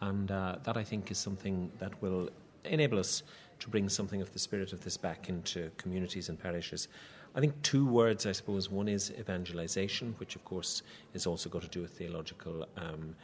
And 0.00 0.30
uh, 0.30 0.56
that, 0.64 0.76
I 0.76 0.84
think, 0.84 1.10
is 1.10 1.18
something 1.18 1.72
that 1.80 1.92
will 2.00 2.30
enable 2.64 2.98
us 3.00 3.24
to 3.60 3.68
bring 3.68 3.88
something 3.88 4.22
of 4.22 4.32
the 4.32 4.38
spirit 4.38 4.72
of 4.72 4.80
this 4.84 4.96
back 4.96 5.28
into 5.28 5.70
communities 5.76 6.28
and 6.28 6.38
parishes. 6.38 6.86
I 7.38 7.40
think 7.40 7.62
two 7.62 7.86
words, 7.86 8.26
I 8.26 8.32
suppose. 8.32 8.68
One 8.68 8.88
is 8.88 9.12
evangelization, 9.16 10.16
which 10.18 10.34
of 10.34 10.44
course 10.44 10.82
is 11.14 11.24
also 11.24 11.48
got 11.48 11.62
to 11.62 11.68
do 11.68 11.80
with 11.80 11.92
theological 11.92 12.66
um, 12.76 13.14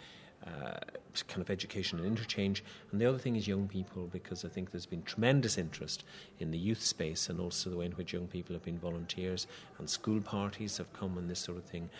uh, 0.47 0.79
kind 1.27 1.41
of 1.41 1.51
education 1.51 1.99
and 1.99 2.07
interchange. 2.07 2.63
And 2.93 3.01
the 3.01 3.07
other 3.07 3.19
thing 3.19 3.35
is 3.35 3.49
young 3.49 3.67
people, 3.67 4.07
because 4.13 4.45
I 4.45 4.49
think 4.51 4.71
there's 4.71 4.87
been 4.87 5.03
tremendous 5.03 5.59
interest 5.59 6.05
in 6.39 6.53
the 6.53 6.59
youth 6.59 6.81
space 6.81 7.29
and 7.29 7.41
also 7.41 7.71
the 7.71 7.77
way 7.77 7.87
in 7.87 7.93
which 7.93 8.13
young 8.13 8.29
people 8.29 8.55
have 8.55 8.63
been 8.63 8.79
volunteers 8.79 9.49
and 9.81 9.91
school 9.91 10.21
parties 10.21 10.77
have 10.77 10.93
come 10.93 11.19
and 11.19 11.29
this 11.29 11.41
sort 11.41 11.59
of 11.59 11.65
thing. 11.65 11.91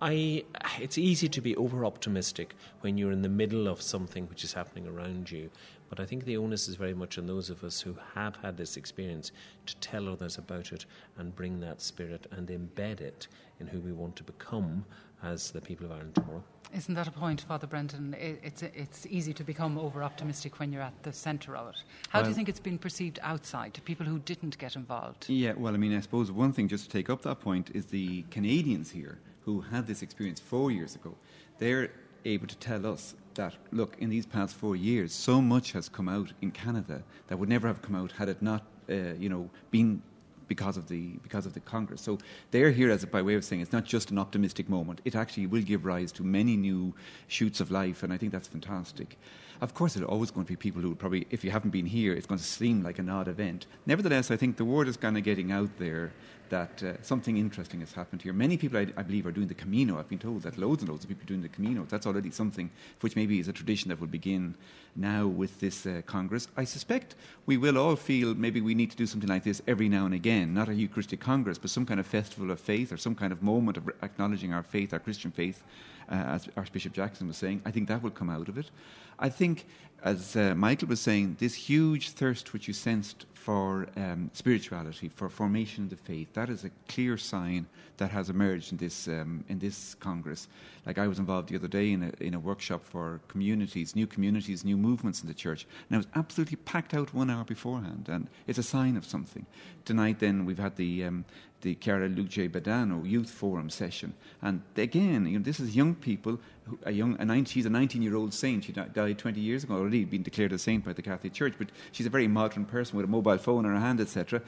I, 0.00 0.44
it's 0.78 0.98
easy 0.98 1.28
to 1.28 1.40
be 1.40 1.56
over 1.56 1.84
optimistic 1.84 2.54
when 2.82 2.96
you're 2.96 3.12
in 3.12 3.22
the 3.22 3.28
middle 3.28 3.66
of 3.66 3.82
something 3.82 4.28
which 4.28 4.44
is 4.44 4.52
happening 4.52 4.86
around 4.86 5.32
you. 5.32 5.50
But 5.88 6.00
I 6.00 6.06
think 6.06 6.24
the 6.24 6.36
onus 6.36 6.68
is 6.68 6.74
very 6.74 6.94
much 6.94 7.18
on 7.18 7.26
those 7.26 7.50
of 7.50 7.62
us 7.62 7.80
who 7.80 7.96
have 8.14 8.36
had 8.36 8.56
this 8.56 8.76
experience 8.76 9.32
to 9.66 9.76
tell 9.76 10.08
others 10.08 10.38
about 10.38 10.72
it 10.72 10.84
and 11.16 11.34
bring 11.34 11.60
that 11.60 11.80
spirit 11.80 12.26
and 12.32 12.48
embed 12.48 13.00
it 13.00 13.28
in 13.60 13.66
who 13.66 13.80
we 13.80 13.92
want 13.92 14.16
to 14.16 14.24
become 14.24 14.84
as 15.22 15.50
the 15.50 15.60
people 15.60 15.86
of 15.86 15.92
Ireland 15.92 16.14
tomorrow. 16.14 16.42
Isn't 16.74 16.94
that 16.94 17.06
a 17.06 17.12
point, 17.12 17.42
Father 17.42 17.66
Brendan? 17.66 18.14
It's, 18.18 18.62
it's 18.62 19.06
easy 19.06 19.32
to 19.34 19.44
become 19.44 19.78
over 19.78 20.02
optimistic 20.02 20.58
when 20.58 20.72
you're 20.72 20.82
at 20.82 21.00
the 21.04 21.12
centre 21.12 21.56
of 21.56 21.68
it. 21.68 21.76
How 22.08 22.18
well, 22.18 22.24
do 22.24 22.28
you 22.30 22.34
think 22.34 22.48
it's 22.48 22.60
been 22.60 22.78
perceived 22.78 23.20
outside 23.22 23.72
to 23.74 23.80
people 23.80 24.04
who 24.04 24.18
didn't 24.18 24.58
get 24.58 24.74
involved? 24.74 25.26
Yeah, 25.28 25.52
well, 25.56 25.74
I 25.74 25.76
mean, 25.76 25.96
I 25.96 26.00
suppose 26.00 26.32
one 26.32 26.52
thing 26.52 26.66
just 26.66 26.84
to 26.84 26.90
take 26.90 27.08
up 27.08 27.22
that 27.22 27.40
point 27.40 27.70
is 27.72 27.86
the 27.86 28.22
Canadians 28.30 28.90
here 28.90 29.20
who 29.44 29.60
had 29.60 29.86
this 29.86 30.02
experience 30.02 30.40
four 30.40 30.72
years 30.72 30.96
ago. 30.96 31.14
They're 31.58 31.90
able 32.24 32.48
to 32.48 32.56
tell 32.56 32.84
us 32.84 33.14
that, 33.36 33.54
look, 33.72 33.96
in 33.98 34.10
these 34.10 34.26
past 34.26 34.56
four 34.56 34.76
years, 34.76 35.12
so 35.12 35.40
much 35.40 35.72
has 35.72 35.88
come 35.88 36.08
out 36.08 36.32
in 36.42 36.50
Canada 36.50 37.02
that 37.28 37.38
would 37.38 37.48
never 37.48 37.66
have 37.66 37.80
come 37.82 37.94
out 37.94 38.12
had 38.12 38.28
it 38.28 38.42
not, 38.42 38.62
uh, 38.90 39.14
you 39.18 39.28
know, 39.28 39.48
been 39.70 40.02
because 40.48 40.76
of 40.76 40.86
the 40.88 41.08
because 41.22 41.46
of 41.46 41.54
the 41.54 41.60
Congress. 41.60 42.00
So 42.00 42.18
they're 42.50 42.70
here 42.70 42.90
as 42.90 43.02
a, 43.02 43.06
by 43.06 43.22
way 43.22 43.34
of 43.34 43.44
saying 43.44 43.62
it's 43.62 43.72
not 43.72 43.84
just 43.84 44.10
an 44.10 44.18
optimistic 44.18 44.68
moment. 44.68 45.00
It 45.04 45.14
actually 45.16 45.46
will 45.46 45.62
give 45.62 45.84
rise 45.84 46.12
to 46.12 46.22
many 46.22 46.56
new 46.56 46.94
shoots 47.26 47.60
of 47.60 47.70
life, 47.70 48.02
and 48.02 48.12
I 48.12 48.16
think 48.16 48.32
that's 48.32 48.48
fantastic. 48.48 49.18
Of 49.60 49.72
course, 49.72 49.94
there 49.94 50.04
are 50.04 50.10
always 50.10 50.30
going 50.30 50.44
to 50.44 50.52
be 50.52 50.56
people 50.56 50.82
who 50.82 50.94
probably, 50.94 51.26
if 51.30 51.42
you 51.42 51.50
haven't 51.50 51.70
been 51.70 51.86
here, 51.86 52.12
it's 52.12 52.26
going 52.26 52.38
to 52.38 52.44
seem 52.44 52.82
like 52.82 52.98
an 52.98 53.08
odd 53.08 53.26
event. 53.26 53.66
Nevertheless, 53.86 54.30
I 54.30 54.36
think 54.36 54.56
the 54.56 54.66
word 54.66 54.86
is 54.86 54.98
kind 54.98 55.16
of 55.16 55.24
getting 55.24 55.50
out 55.50 55.70
there 55.78 56.12
that 56.50 56.82
uh, 56.82 57.02
something 57.02 57.36
interesting 57.36 57.80
has 57.80 57.92
happened 57.92 58.22
here. 58.22 58.32
Many 58.32 58.56
people, 58.56 58.78
I, 58.78 58.86
I, 58.96 59.02
believe, 59.02 59.26
are 59.26 59.32
doing 59.32 59.48
the 59.48 59.54
Camino. 59.54 59.98
I've 59.98 60.08
been 60.08 60.18
told 60.18 60.42
that 60.42 60.58
loads 60.58 60.82
and 60.82 60.90
loads 60.90 61.04
of 61.04 61.08
people 61.08 61.24
are 61.24 61.26
doing 61.26 61.42
the 61.42 61.48
Camino. 61.48 61.86
That's 61.88 62.06
already 62.06 62.30
something 62.30 62.70
which 63.00 63.16
maybe 63.16 63.38
is 63.38 63.48
a 63.48 63.52
tradition 63.52 63.88
that 63.88 64.00
will 64.00 64.06
begin 64.06 64.54
now 64.94 65.26
with 65.26 65.60
this 65.60 65.86
uh, 65.86 66.02
Congress. 66.06 66.48
I 66.56 66.64
suspect 66.64 67.14
we 67.46 67.56
will 67.56 67.78
all 67.78 67.96
feel 67.96 68.34
maybe 68.34 68.60
we 68.60 68.74
need 68.74 68.90
to 68.90 68.96
do 68.96 69.06
something 69.06 69.28
like 69.28 69.44
this 69.44 69.62
every 69.66 69.88
now 69.88 70.06
and 70.06 70.14
again, 70.14 70.54
not 70.54 70.68
a 70.68 70.74
Eucharistic 70.74 71.20
Congress, 71.20 71.58
but 71.58 71.70
some 71.70 71.86
kind 71.86 72.00
of 72.00 72.06
festival 72.06 72.50
of 72.50 72.60
faith 72.60 72.92
or 72.92 72.96
some 72.96 73.14
kind 73.14 73.32
of 73.32 73.42
moment 73.42 73.76
of 73.76 73.88
acknowledging 74.02 74.52
our 74.52 74.62
faith, 74.62 74.92
our 74.92 74.98
Christian 74.98 75.30
faith, 75.30 75.62
uh, 76.10 76.14
as 76.14 76.48
Archbishop 76.56 76.92
Jackson 76.92 77.26
was 77.26 77.36
saying. 77.36 77.62
I 77.64 77.70
think 77.70 77.88
that 77.88 78.02
will 78.02 78.10
come 78.10 78.30
out 78.30 78.48
of 78.48 78.58
it. 78.58 78.70
I 79.18 79.28
think, 79.28 79.66
as 80.02 80.36
uh, 80.36 80.54
Michael 80.54 80.88
was 80.88 81.00
saying, 81.00 81.36
this 81.38 81.54
huge 81.54 82.10
thirst 82.10 82.52
which 82.52 82.68
you 82.68 82.74
sensed 82.74 83.26
for 83.34 83.86
um, 83.96 84.30
spirituality, 84.32 85.08
for 85.08 85.28
formation 85.28 85.84
of 85.84 85.90
the 85.90 85.96
faith, 85.96 86.32
that 86.36 86.50
is 86.50 86.64
a 86.64 86.70
clear 86.86 87.16
sign 87.16 87.66
that 87.96 88.10
has 88.10 88.28
emerged 88.28 88.70
in 88.70 88.78
this 88.78 89.08
um, 89.08 89.42
in 89.48 89.58
this 89.58 89.94
Congress. 89.94 90.48
Like 90.84 90.98
I 90.98 91.08
was 91.08 91.18
involved 91.18 91.48
the 91.48 91.56
other 91.56 91.66
day 91.66 91.92
in 91.92 92.02
a, 92.02 92.22
in 92.22 92.34
a 92.34 92.38
workshop 92.38 92.84
for 92.84 93.20
communities, 93.26 93.96
new 93.96 94.06
communities, 94.06 94.62
new 94.64 94.76
movements 94.76 95.22
in 95.22 95.28
the 95.28 95.34
church, 95.34 95.66
and 95.88 95.96
I 95.96 95.98
was 95.98 96.06
absolutely 96.14 96.56
packed 96.56 96.92
out 96.92 97.14
one 97.14 97.30
hour 97.30 97.44
beforehand, 97.44 98.08
and 98.10 98.28
it's 98.46 98.58
a 98.58 98.62
sign 98.62 98.98
of 98.98 99.04
something. 99.06 99.46
Tonight, 99.86 100.18
then 100.18 100.44
we've 100.44 100.58
had 100.58 100.76
the 100.76 101.04
um, 101.04 101.24
the 101.62 101.74
Chiara 101.74 102.08
Luce 102.08 102.48
Badano 102.48 103.08
Youth 103.08 103.30
Forum 103.30 103.70
session. 103.70 104.12
And 104.42 104.60
again, 104.76 105.26
you 105.26 105.38
know, 105.38 105.44
this 105.44 105.58
is 105.58 105.74
young 105.74 105.94
people. 105.94 106.38
A 106.84 106.90
young, 106.90 107.16
a 107.18 107.24
19, 107.24 107.44
she's 107.46 107.66
a 107.66 107.70
19-year-old 107.70 108.34
saint. 108.34 108.64
She 108.64 108.72
died 108.72 109.18
20 109.18 109.40
years 109.40 109.64
ago 109.64 109.74
already, 109.74 110.04
been 110.04 110.22
declared 110.22 110.52
a 110.52 110.58
saint 110.58 110.84
by 110.84 110.92
the 110.92 111.02
Catholic 111.02 111.32
Church. 111.32 111.54
But 111.56 111.68
she's 111.92 112.06
a 112.06 112.10
very 112.10 112.28
modern 112.28 112.66
person 112.66 112.96
with 112.96 113.06
a 113.06 113.08
mobile 113.08 113.38
phone 113.38 113.64
in 113.64 113.72
her 113.72 113.80
hand, 113.80 114.00
etc. 114.00 114.42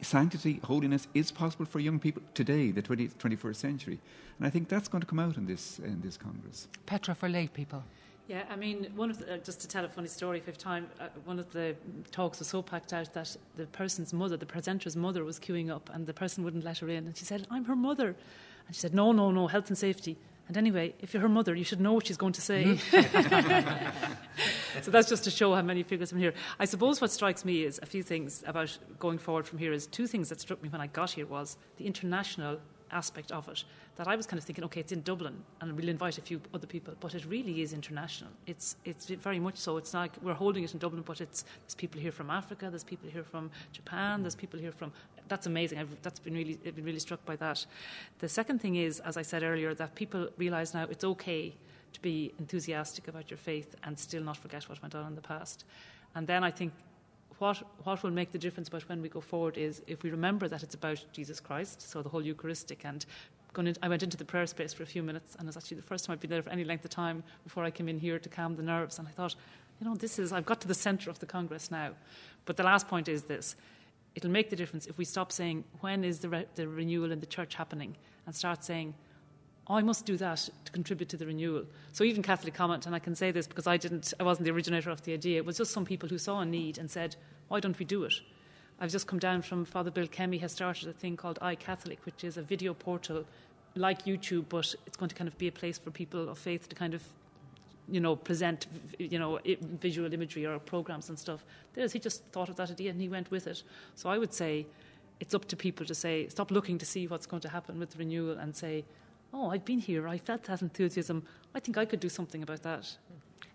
Sanctity, 0.00 0.60
holiness 0.64 1.08
is 1.14 1.32
possible 1.32 1.64
for 1.64 1.80
young 1.80 1.98
people 1.98 2.22
today, 2.34 2.70
the 2.70 2.82
20th, 2.82 3.14
21st 3.16 3.56
century. 3.56 4.00
And 4.38 4.46
I 4.46 4.50
think 4.50 4.68
that's 4.68 4.88
going 4.88 5.00
to 5.00 5.06
come 5.06 5.18
out 5.18 5.36
in 5.36 5.46
this, 5.46 5.78
in 5.80 6.00
this 6.00 6.16
Congress. 6.16 6.68
Petra, 6.86 7.14
for 7.14 7.28
lay 7.28 7.48
people. 7.48 7.82
Yeah, 8.28 8.42
I 8.50 8.56
mean, 8.56 8.92
one 8.94 9.10
of 9.10 9.18
the, 9.18 9.34
uh, 9.34 9.36
just 9.38 9.60
to 9.60 9.68
tell 9.68 9.86
a 9.86 9.88
funny 9.88 10.06
story, 10.06 10.36
if 10.36 10.46
you 10.46 10.52
have 10.52 10.58
time, 10.58 10.86
uh, 11.00 11.08
one 11.24 11.38
of 11.38 11.50
the 11.52 11.74
talks 12.10 12.38
was 12.38 12.48
so 12.48 12.60
packed 12.60 12.92
out 12.92 13.12
that 13.14 13.34
the 13.56 13.64
person's 13.66 14.12
mother, 14.12 14.36
the 14.36 14.44
presenter's 14.44 14.96
mother, 14.96 15.24
was 15.24 15.40
queuing 15.40 15.70
up, 15.70 15.88
and 15.94 16.06
the 16.06 16.12
person 16.12 16.44
wouldn't 16.44 16.62
let 16.62 16.78
her 16.78 16.90
in. 16.90 17.06
And 17.06 17.16
she 17.16 17.24
said, 17.24 17.46
"I'm 17.50 17.64
her 17.64 17.74
mother," 17.74 18.08
and 18.66 18.76
she 18.76 18.80
said, 18.80 18.92
"No, 18.94 19.12
no, 19.12 19.30
no, 19.30 19.46
health 19.46 19.68
and 19.68 19.78
safety." 19.78 20.18
And 20.48 20.56
anyway, 20.56 20.94
if 21.00 21.12
you're 21.12 21.20
her 21.20 21.28
mother, 21.28 21.54
you 21.54 21.64
should 21.64 21.80
know 21.80 21.92
what 21.92 22.06
she's 22.06 22.16
going 22.16 22.32
to 22.32 22.40
say. 22.40 22.64
Mm. 22.64 23.92
so 24.82 24.90
that's 24.90 25.08
just 25.08 25.24
to 25.24 25.30
show 25.30 25.54
how 25.54 25.60
many 25.60 25.82
figures 25.82 26.08
from 26.10 26.18
here. 26.20 26.32
I 26.58 26.64
suppose 26.64 27.02
what 27.02 27.10
strikes 27.10 27.44
me 27.44 27.64
is 27.64 27.78
a 27.82 27.86
few 27.86 28.02
things 28.02 28.42
about 28.46 28.76
going 28.98 29.18
forward 29.18 29.46
from 29.46 29.58
here. 29.58 29.74
Is 29.74 29.86
two 29.86 30.06
things 30.06 30.30
that 30.30 30.40
struck 30.40 30.62
me 30.62 30.70
when 30.70 30.80
I 30.80 30.86
got 30.86 31.10
here 31.10 31.26
was 31.26 31.58
the 31.76 31.86
international 31.86 32.60
aspect 32.90 33.32
of 33.32 33.48
it 33.48 33.64
that 33.96 34.06
I 34.06 34.16
was 34.16 34.26
kind 34.26 34.38
of 34.38 34.44
thinking, 34.44 34.64
okay, 34.64 34.80
it's 34.80 34.92
in 34.92 35.02
Dublin 35.02 35.34
and 35.60 35.76
we'll 35.76 35.88
invite 35.88 36.18
a 36.18 36.20
few 36.20 36.40
other 36.54 36.66
people, 36.66 36.94
but 37.00 37.14
it 37.14 37.24
really 37.26 37.62
is 37.62 37.72
international. 37.72 38.30
It's 38.46 38.76
it's 38.84 39.06
very 39.06 39.38
much 39.38 39.56
so. 39.56 39.76
It's 39.76 39.94
like 39.94 40.12
we're 40.22 40.34
holding 40.34 40.64
it 40.64 40.72
in 40.72 40.78
Dublin, 40.78 41.02
but 41.02 41.20
it's 41.20 41.44
there's 41.62 41.74
people 41.74 42.00
here 42.00 42.12
from 42.12 42.30
Africa, 42.30 42.68
there's 42.70 42.84
people 42.84 43.08
here 43.10 43.24
from 43.24 43.50
Japan, 43.72 44.22
there's 44.22 44.36
mm. 44.36 44.40
people 44.40 44.60
here 44.60 44.72
from. 44.72 44.92
That's 45.28 45.46
amazing. 45.46 45.78
I've, 45.78 46.02
that's 46.02 46.20
been 46.20 46.34
really 46.34 46.58
I've 46.66 46.76
been 46.76 46.84
really 46.84 47.00
struck 47.00 47.24
by 47.26 47.36
that. 47.36 47.66
The 48.18 48.28
second 48.28 48.60
thing 48.60 48.76
is, 48.76 49.00
as 49.00 49.16
I 49.16 49.22
said 49.22 49.42
earlier, 49.42 49.74
that 49.74 49.94
people 49.94 50.28
realise 50.36 50.74
now 50.74 50.86
it's 50.90 51.04
okay 51.04 51.54
to 51.92 52.00
be 52.00 52.32
enthusiastic 52.38 53.08
about 53.08 53.30
your 53.30 53.38
faith 53.38 53.74
and 53.84 53.98
still 53.98 54.22
not 54.22 54.36
forget 54.36 54.68
what 54.68 54.80
went 54.82 54.94
on 54.94 55.06
in 55.06 55.14
the 55.14 55.20
past. 55.20 55.64
And 56.14 56.26
then 56.26 56.44
I 56.44 56.50
think 56.50 56.72
what, 57.38 57.62
what 57.84 58.02
will 58.02 58.10
make 58.10 58.32
the 58.32 58.38
difference 58.38 58.68
about 58.68 58.88
when 58.88 59.00
we 59.00 59.08
go 59.08 59.20
forward 59.20 59.56
is 59.56 59.82
if 59.86 60.02
we 60.02 60.10
remember 60.10 60.48
that 60.48 60.62
it's 60.62 60.74
about 60.74 61.04
Jesus 61.12 61.40
Christ, 61.40 61.82
so 61.82 62.02
the 62.02 62.08
whole 62.08 62.24
Eucharistic, 62.24 62.84
and 62.84 63.04
I 63.82 63.88
went 63.88 64.02
into 64.02 64.16
the 64.16 64.24
prayer 64.24 64.46
space 64.46 64.72
for 64.72 64.82
a 64.82 64.86
few 64.86 65.02
minutes, 65.02 65.34
and 65.34 65.44
it 65.44 65.48
was 65.48 65.56
actually 65.56 65.78
the 65.78 65.86
first 65.86 66.04
time 66.04 66.14
I'd 66.14 66.20
been 66.20 66.30
there 66.30 66.42
for 66.42 66.50
any 66.50 66.64
length 66.64 66.84
of 66.84 66.90
time 66.90 67.22
before 67.44 67.64
I 67.64 67.70
came 67.70 67.88
in 67.88 67.98
here 67.98 68.18
to 68.18 68.28
calm 68.28 68.56
the 68.56 68.62
nerves, 68.62 68.98
and 68.98 69.08
I 69.08 69.10
thought, 69.10 69.34
you 69.80 69.86
know, 69.86 69.94
this 69.94 70.18
is, 70.18 70.32
I've 70.32 70.46
got 70.46 70.60
to 70.62 70.68
the 70.68 70.74
centre 70.74 71.10
of 71.10 71.18
the 71.18 71.26
Congress 71.26 71.70
now. 71.70 71.92
But 72.44 72.56
the 72.56 72.62
last 72.62 72.88
point 72.88 73.08
is 73.08 73.22
this 73.24 73.56
it'll 74.14 74.30
make 74.30 74.50
the 74.50 74.56
difference 74.56 74.86
if 74.86 74.98
we 74.98 75.04
stop 75.04 75.30
saying, 75.30 75.64
when 75.80 76.02
is 76.02 76.18
the, 76.18 76.28
re- 76.28 76.46
the 76.56 76.66
renewal 76.66 77.12
in 77.12 77.20
the 77.20 77.26
church 77.26 77.54
happening, 77.54 77.96
and 78.26 78.34
start 78.34 78.64
saying, 78.64 78.94
oh, 79.68 79.74
I 79.74 79.82
must 79.82 80.06
do 80.06 80.16
that 80.16 80.48
to 80.64 80.72
contribute 80.72 81.08
to 81.10 81.16
the 81.16 81.26
renewal. 81.26 81.64
So 81.92 82.04
even 82.04 82.22
Catholic 82.22 82.54
Comment, 82.54 82.86
and 82.86 82.94
I 82.94 82.98
can 82.98 83.14
say 83.14 83.30
this 83.30 83.46
because 83.46 83.66
I 83.66 83.76
didn't, 83.76 84.14
I 84.18 84.22
wasn't 84.22 84.46
the 84.46 84.50
originator 84.52 84.90
of 84.90 85.02
the 85.02 85.12
idea. 85.12 85.38
It 85.38 85.44
was 85.44 85.58
just 85.58 85.72
some 85.72 85.84
people 85.84 86.08
who 86.08 86.18
saw 86.18 86.40
a 86.40 86.46
need 86.46 86.78
and 86.78 86.90
said, 86.90 87.16
why 87.48 87.60
don't 87.60 87.78
we 87.78 87.84
do 87.84 88.04
it? 88.04 88.14
I've 88.80 88.90
just 88.90 89.06
come 89.06 89.18
down 89.18 89.42
from 89.42 89.64
Father 89.64 89.90
Bill 89.90 90.06
Kemmy 90.06 90.38
has 90.38 90.52
started 90.52 90.88
a 90.88 90.92
thing 90.92 91.16
called 91.16 91.38
iCatholic, 91.42 91.98
which 92.04 92.22
is 92.24 92.36
a 92.36 92.42
video 92.42 92.74
portal 92.74 93.24
like 93.74 94.04
YouTube, 94.04 94.44
but 94.48 94.74
it's 94.86 94.96
going 94.96 95.08
to 95.08 95.14
kind 95.14 95.28
of 95.28 95.36
be 95.36 95.48
a 95.48 95.52
place 95.52 95.78
for 95.78 95.90
people 95.90 96.28
of 96.28 96.38
faith 96.38 96.68
to 96.68 96.76
kind 96.76 96.94
of, 96.94 97.02
you 97.88 98.00
know, 98.00 98.14
present, 98.14 98.66
you 98.98 99.18
know, 99.18 99.38
visual 99.80 100.12
imagery 100.12 100.46
or 100.46 100.58
programs 100.58 101.08
and 101.08 101.18
stuff. 101.18 101.44
There's, 101.74 101.92
he 101.92 101.98
just 101.98 102.22
thought 102.32 102.48
of 102.48 102.56
that 102.56 102.70
idea 102.70 102.90
and 102.90 103.00
he 103.00 103.08
went 103.08 103.30
with 103.30 103.46
it. 103.46 103.62
So 103.96 104.08
I 104.08 104.18
would 104.18 104.32
say 104.32 104.66
it's 105.20 105.34
up 105.34 105.46
to 105.46 105.56
people 105.56 105.84
to 105.86 105.94
say, 105.94 106.28
stop 106.28 106.50
looking 106.50 106.78
to 106.78 106.86
see 106.86 107.06
what's 107.06 107.26
going 107.26 107.42
to 107.42 107.48
happen 107.48 107.78
with 107.80 107.90
the 107.90 107.98
renewal 107.98 108.38
and 108.38 108.54
say, 108.54 108.84
oh, 109.32 109.50
I've 109.50 109.64
been 109.64 109.78
here, 109.78 110.08
I 110.08 110.18
felt 110.18 110.44
that 110.44 110.62
enthusiasm, 110.62 111.22
I 111.54 111.60
think 111.60 111.76
I 111.76 111.84
could 111.84 112.00
do 112.00 112.08
something 112.08 112.42
about 112.42 112.62
that. 112.62 112.96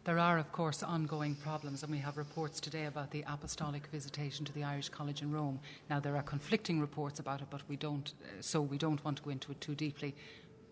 There 0.06 0.20
are, 0.20 0.38
of 0.38 0.52
course, 0.52 0.84
ongoing 0.84 1.36
problems, 1.36 1.82
and 1.82 1.92
we 1.92 2.00
have 2.00 2.18
reports 2.18 2.60
today 2.60 2.86
about 2.86 3.12
the 3.12 3.24
apostolic 3.26 3.88
visitation 3.88 4.44
to 4.46 4.52
the 4.52 4.64
Irish 4.64 4.90
College 4.90 5.22
in 5.22 5.32
Rome. 5.32 5.60
Now, 5.90 6.02
there 6.02 6.18
are 6.18 6.24
conflicting 6.24 6.82
reports 6.82 7.20
about 7.20 7.40
it, 7.40 7.48
but 7.50 7.62
we 7.70 7.78
don't, 7.78 8.14
uh, 8.22 8.42
so 8.42 8.62
we 8.62 8.78
don't 8.78 9.04
want 9.06 9.18
to 9.18 9.24
go 9.24 9.30
into 9.30 9.52
it 9.54 9.62
too 9.62 9.76
deeply. 9.76 10.14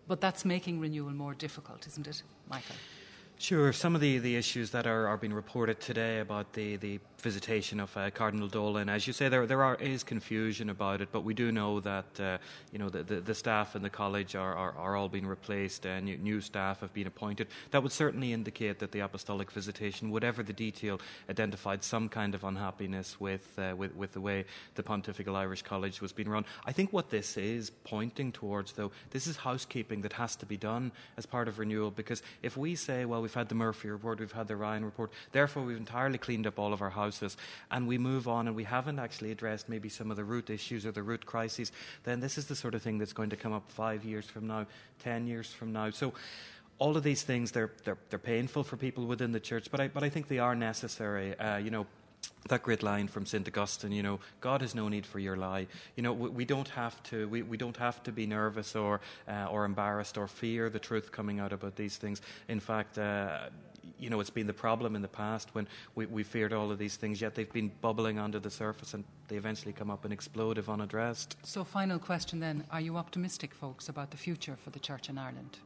But 0.06 0.20
that's 0.20 0.44
making 0.44 0.80
renewal 0.80 1.12
more 1.12 1.32
difficult, 1.32 1.86
isn't 1.86 2.06
it, 2.06 2.22
Michael? 2.50 2.76
Sure. 3.38 3.72
Some 3.72 3.94
of 3.94 4.02
the, 4.02 4.18
the 4.18 4.36
issues 4.36 4.70
that 4.72 4.86
are, 4.86 5.08
are 5.08 5.16
being 5.16 5.32
reported 5.32 5.80
today 5.80 6.20
about 6.20 6.52
the, 6.52 6.76
the 6.76 7.00
visitation 7.22 7.80
of 7.80 7.96
uh, 7.96 8.10
Cardinal 8.10 8.48
Dolan, 8.48 8.88
as 8.88 9.06
you 9.06 9.12
say, 9.12 9.28
there 9.28 9.46
there 9.46 9.62
are, 9.62 9.76
is 9.76 10.02
confusion 10.02 10.68
about 10.68 11.00
it, 11.00 11.08
but 11.12 11.22
we 11.22 11.34
do 11.34 11.52
know 11.52 11.80
that 11.80 12.20
uh, 12.20 12.38
you 12.72 12.78
know 12.78 12.88
the, 12.88 13.02
the, 13.02 13.20
the, 13.20 13.34
staff 13.34 13.76
in 13.76 13.82
the 13.82 13.90
college 13.90 14.34
are, 14.34 14.54
are, 14.54 14.74
are 14.76 14.96
all 14.96 15.08
being 15.08 15.26
replaced 15.26 15.86
and 15.86 16.04
new, 16.04 16.18
new, 16.18 16.40
staff 16.40 16.80
have 16.80 16.92
been 16.92 17.06
appointed. 17.06 17.46
That 17.70 17.82
would 17.82 17.92
certainly 17.92 18.32
indicate 18.32 18.80
that 18.80 18.92
the 18.92 19.00
apostolic 19.00 19.50
visitation, 19.50 20.10
whatever 20.10 20.42
the 20.42 20.52
detail, 20.52 21.00
identified 21.30 21.84
some 21.84 22.08
kind 22.08 22.34
of 22.34 22.44
unhappiness 22.44 23.20
with, 23.20 23.58
uh, 23.58 23.74
with, 23.76 23.94
with 23.94 24.12
the 24.12 24.20
way 24.20 24.44
the 24.74 24.82
Pontifical 24.82 25.36
Irish 25.36 25.62
College 25.62 26.00
was 26.00 26.12
being 26.12 26.28
run. 26.28 26.44
I 26.66 26.72
think 26.72 26.92
what 26.92 27.10
this 27.10 27.36
is 27.36 27.70
pointing 27.84 28.32
towards, 28.32 28.72
though, 28.72 28.90
this 29.10 29.26
is 29.26 29.36
housekeeping 29.36 30.02
that 30.02 30.12
has 30.14 30.36
to 30.36 30.46
be 30.46 30.56
done 30.56 30.92
as 31.16 31.26
part 31.26 31.48
of 31.48 31.58
renewal, 31.58 31.90
because 31.90 32.22
if 32.42 32.56
we 32.56 32.74
say, 32.74 33.04
well, 33.04 33.22
we've 33.22 33.32
had 33.32 33.48
the 33.48 33.54
Murphy 33.54 33.88
report, 33.88 34.20
we've 34.20 34.32
had 34.32 34.48
the 34.48 34.56
Ryan 34.56 34.84
report. 34.84 35.12
Therefore, 35.30 35.62
we've 35.62 35.76
entirely 35.76 36.18
cleaned 36.18 36.46
up 36.46 36.58
all 36.58 36.72
of 36.72 36.82
our 36.82 36.90
houses 37.12 37.36
and 37.70 37.86
we 37.86 37.98
move 37.98 38.28
on 38.28 38.46
and 38.46 38.56
we 38.56 38.64
haven't 38.64 38.98
actually 38.98 39.30
addressed 39.30 39.68
maybe 39.68 39.88
some 39.88 40.10
of 40.10 40.16
the 40.16 40.24
root 40.24 40.50
issues 40.50 40.86
or 40.86 40.92
the 40.92 41.02
root 41.02 41.26
crises. 41.26 41.72
Then 42.04 42.20
this 42.20 42.38
is 42.38 42.46
the 42.46 42.56
sort 42.56 42.74
of 42.74 42.82
thing 42.82 42.98
that's 42.98 43.12
going 43.12 43.30
to 43.30 43.36
come 43.36 43.52
up 43.52 43.70
five 43.70 44.04
years 44.04 44.26
from 44.26 44.46
now, 44.46 44.66
ten 44.98 45.26
years 45.26 45.52
from 45.52 45.72
now. 45.72 45.90
So, 45.90 46.12
all 46.78 46.96
of 46.96 47.04
these 47.04 47.22
things 47.22 47.52
they're, 47.52 47.70
they're, 47.84 47.98
they're 48.10 48.18
painful 48.18 48.64
for 48.64 48.76
people 48.76 49.06
within 49.06 49.30
the 49.30 49.38
church, 49.38 49.70
but 49.70 49.78
I, 49.78 49.88
but 49.88 50.02
I 50.02 50.08
think 50.08 50.26
they 50.26 50.40
are 50.40 50.56
necessary. 50.56 51.38
Uh, 51.38 51.58
you 51.58 51.70
know, 51.70 51.86
that 52.48 52.62
great 52.64 52.82
line 52.82 53.06
from 53.06 53.24
St. 53.24 53.46
Augustine, 53.46 53.92
you 53.92 54.02
know, 54.02 54.18
God 54.40 54.62
has 54.62 54.74
no 54.74 54.88
need 54.88 55.06
for 55.06 55.20
your 55.20 55.36
lie. 55.36 55.68
You 55.94 56.02
know, 56.02 56.12
we, 56.12 56.28
we 56.30 56.44
don't 56.44 56.68
have 56.68 57.00
to, 57.04 57.28
we, 57.28 57.42
we 57.42 57.56
don't 57.56 57.76
have 57.76 58.02
to 58.04 58.10
be 58.10 58.26
nervous 58.26 58.74
or, 58.74 59.00
uh, 59.28 59.46
or 59.48 59.64
embarrassed 59.64 60.18
or 60.18 60.26
fear 60.26 60.70
the 60.70 60.80
truth 60.80 61.12
coming 61.12 61.38
out 61.38 61.52
about 61.52 61.76
these 61.76 61.98
things. 61.98 62.20
In 62.48 62.58
fact, 62.58 62.98
uh, 62.98 63.50
you 64.02 64.10
know, 64.10 64.18
it's 64.18 64.30
been 64.30 64.48
the 64.48 64.52
problem 64.52 64.96
in 64.96 65.02
the 65.02 65.08
past 65.08 65.54
when 65.54 65.68
we, 65.94 66.06
we 66.06 66.24
feared 66.24 66.52
all 66.52 66.72
of 66.72 66.78
these 66.78 66.96
things, 66.96 67.20
yet 67.20 67.36
they've 67.36 67.52
been 67.52 67.70
bubbling 67.80 68.18
under 68.18 68.40
the 68.40 68.50
surface 68.50 68.94
and 68.94 69.04
they 69.28 69.36
eventually 69.36 69.72
come 69.72 69.90
up 69.90 70.04
and 70.04 70.12
explode 70.12 70.58
if 70.58 70.68
unaddressed. 70.68 71.36
So, 71.44 71.62
final 71.62 71.98
question 71.98 72.40
then 72.40 72.64
Are 72.70 72.80
you 72.80 72.96
optimistic, 72.96 73.54
folks, 73.54 73.88
about 73.88 74.10
the 74.10 74.16
future 74.16 74.56
for 74.56 74.70
the 74.70 74.80
Church 74.80 75.08
in 75.08 75.18
Ireland? 75.18 75.58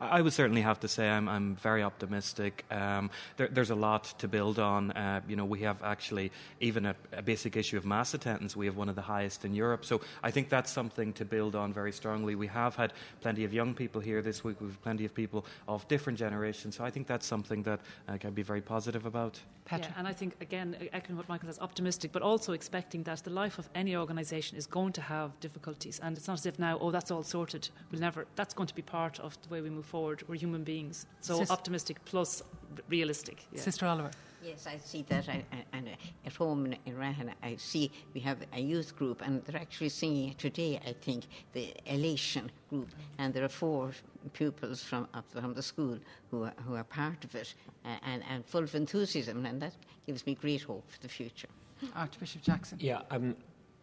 I 0.00 0.20
would 0.20 0.32
certainly 0.32 0.62
have 0.62 0.80
to 0.80 0.88
say 0.88 1.08
I'm, 1.08 1.28
I'm 1.28 1.56
very 1.56 1.82
optimistic. 1.82 2.64
Um, 2.70 3.10
there, 3.36 3.48
there's 3.48 3.70
a 3.70 3.74
lot 3.74 4.04
to 4.18 4.28
build 4.28 4.58
on. 4.58 4.90
Uh, 4.92 5.20
you 5.28 5.36
know, 5.36 5.44
we 5.44 5.60
have 5.60 5.82
actually 5.82 6.32
even 6.60 6.86
a, 6.86 6.94
a, 7.12 7.22
basic 7.22 7.56
issue 7.56 7.76
of 7.76 7.84
mass 7.84 8.14
attendance. 8.14 8.56
We 8.56 8.66
have 8.66 8.76
one 8.76 8.88
of 8.88 8.96
the 8.96 9.02
highest 9.02 9.44
in 9.44 9.54
Europe. 9.54 9.84
So 9.84 10.00
I 10.22 10.30
think 10.30 10.48
that's 10.48 10.70
something 10.70 11.12
to 11.14 11.24
build 11.24 11.54
on 11.54 11.72
very 11.72 11.92
strongly. 11.92 12.34
We 12.34 12.48
have 12.48 12.74
had 12.76 12.92
plenty 13.20 13.44
of 13.44 13.52
young 13.52 13.74
people 13.74 14.00
here 14.00 14.22
this 14.22 14.42
week. 14.44 14.60
We've 14.60 14.80
plenty 14.82 15.04
of 15.04 15.14
people 15.14 15.44
of 15.68 15.86
different 15.88 16.18
generations. 16.18 16.76
So 16.76 16.84
I 16.84 16.90
think 16.90 17.06
that's 17.06 17.26
something 17.26 17.62
that 17.62 17.80
I 18.08 18.14
uh, 18.14 18.18
can 18.18 18.32
be 18.32 18.42
very 18.42 18.60
positive 18.60 19.06
about. 19.06 19.40
Petra. 19.64 19.90
Yeah, 19.90 19.98
and 19.98 20.08
I 20.08 20.12
think 20.12 20.34
again, 20.40 20.76
echoing 20.92 21.16
what 21.16 21.28
Michael 21.28 21.48
says, 21.48 21.60
optimistic, 21.60 22.10
but 22.12 22.22
also 22.22 22.52
expecting 22.52 23.04
that 23.04 23.22
the 23.22 23.30
life 23.30 23.58
of 23.58 23.68
any 23.74 23.94
organisation 23.96 24.58
is 24.58 24.66
going 24.66 24.92
to 24.94 25.00
have 25.00 25.38
difficulties, 25.40 26.00
and 26.02 26.16
it's 26.16 26.26
not 26.26 26.38
as 26.38 26.46
if 26.46 26.58
now, 26.58 26.78
oh, 26.80 26.90
that's 26.90 27.10
all 27.10 27.22
sorted. 27.22 27.68
We'll 27.90 28.00
never. 28.00 28.26
That's 28.34 28.54
going 28.54 28.66
to 28.66 28.74
be 28.74 28.82
part 28.82 29.20
of 29.20 29.40
the 29.42 29.48
way 29.48 29.60
we 29.60 29.70
move 29.72 29.86
forward. 29.86 30.22
We're 30.28 30.36
human 30.36 30.64
beings. 30.64 31.06
So 31.20 31.38
Sis- 31.38 31.50
optimistic 31.50 32.04
plus 32.04 32.42
realistic. 32.88 33.44
Yeah. 33.52 33.60
Sister 33.60 33.86
Oliver. 33.86 34.10
Yes, 34.44 34.66
I 34.66 34.76
see 34.78 35.02
that. 35.08 35.28
I, 35.28 35.44
I, 35.52 35.64
and 35.72 35.88
at 36.26 36.34
home 36.34 36.66
in 36.66 36.76
Iran, 36.86 37.32
I 37.44 37.54
see 37.56 37.92
we 38.12 38.20
have 38.20 38.38
a 38.52 38.60
youth 38.60 38.96
group, 38.96 39.22
and 39.24 39.44
they're 39.44 39.60
actually 39.60 39.90
singing 39.90 40.34
today. 40.34 40.80
I 40.84 40.94
think 40.94 41.26
the 41.52 41.72
Elation 41.86 42.50
group, 42.68 42.88
and 43.18 43.32
there 43.32 43.44
are 43.44 43.48
four 43.48 43.92
pupils 44.32 44.82
from 44.82 45.06
up 45.14 45.30
from 45.30 45.54
the 45.54 45.62
school 45.62 45.96
who 46.30 46.44
are, 46.44 46.54
who 46.66 46.74
are 46.74 46.82
part 46.82 47.24
of 47.24 47.34
it, 47.36 47.54
and, 47.84 48.24
and 48.28 48.44
full 48.44 48.64
of 48.64 48.74
enthusiasm, 48.74 49.46
and 49.46 49.62
that 49.62 49.74
gives 50.06 50.26
me 50.26 50.34
great 50.34 50.62
hope 50.62 50.90
for 50.90 51.00
the 51.00 51.08
future. 51.08 51.48
Archbishop 51.94 52.42
Jackson. 52.42 52.78
Yeah, 52.80 53.02
um, 53.12 53.36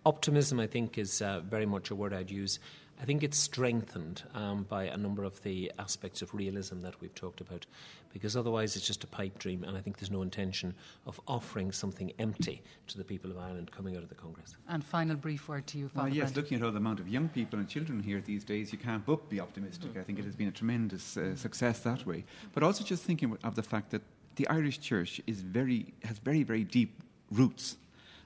optimism, 0.06 0.60
I 0.60 0.68
think, 0.68 0.98
is 0.98 1.22
uh, 1.22 1.40
very 1.40 1.66
much 1.66 1.90
a 1.90 1.96
word 1.96 2.14
I'd 2.14 2.32
use. 2.32 2.60
I 3.02 3.06
think 3.06 3.24
it's 3.24 3.38
strengthened 3.38 4.24
um, 4.34 4.64
by 4.64 4.84
a 4.86 4.98
number 4.98 5.24
of 5.24 5.42
the 5.44 5.72
aspects 5.80 6.22
of 6.22 6.34
realism 6.34 6.82
that 6.82 7.00
we've 7.00 7.16
talked 7.16 7.40
about, 7.40 7.66
because 8.12 8.36
otherwise 8.36 8.76
it's 8.76 8.86
just 8.86 9.06
a 9.06 9.08
pipe 9.08 9.40
dream, 9.40 9.64
and 9.64 9.78
I 9.78 9.80
think 9.80 9.98
there's 9.98 10.12
no 10.12 10.22
intention 10.22 10.74
of 11.06 11.20
offering 11.26 11.72
something 11.72 12.12
empty 12.20 12.62
to 12.88 12.98
the 12.98 13.06
people 13.06 13.32
of 13.32 13.38
Ireland 13.38 13.72
coming 13.72 13.96
out 13.96 14.04
of 14.04 14.10
the 14.10 14.16
Congress. 14.16 14.58
And 14.68 14.84
final 14.84 15.16
brief 15.16 15.48
word 15.48 15.66
to 15.68 15.78
you, 15.78 15.88
Father 15.88 16.10
Well, 16.10 16.14
yes, 16.14 16.32
Brendan. 16.32 16.44
looking 16.44 16.58
at 16.58 16.64
all 16.66 16.72
the 16.72 16.78
amount 16.78 17.00
of 17.00 17.08
young 17.08 17.30
people 17.30 17.58
and 17.58 17.70
children 17.70 18.04
here 18.04 18.20
these 18.20 18.44
days, 18.44 18.74
you 18.74 18.78
can't 18.78 19.06
but 19.06 19.30
be 19.30 19.40
optimistic. 19.40 19.92
I 19.98 20.04
think 20.04 20.20
it 20.20 20.26
has 20.26 20.36
been 20.36 20.50
a 20.50 20.52
tremendous 20.52 21.16
uh, 21.16 21.36
success 21.38 21.80
that 21.82 22.06
way. 22.06 22.26
But 22.54 22.64
also 22.64 22.84
just 22.84 23.04
thinking 23.04 23.38
of 23.46 23.56
the 23.56 23.64
fact 23.64 23.92
that 23.92 24.02
the 24.36 24.48
Irish 24.50 24.80
Church 24.80 25.22
is 25.26 25.42
very, 25.42 25.94
has 26.04 26.18
very, 26.20 26.44
very 26.44 26.66
deep 26.66 27.02
roots. 27.32 27.78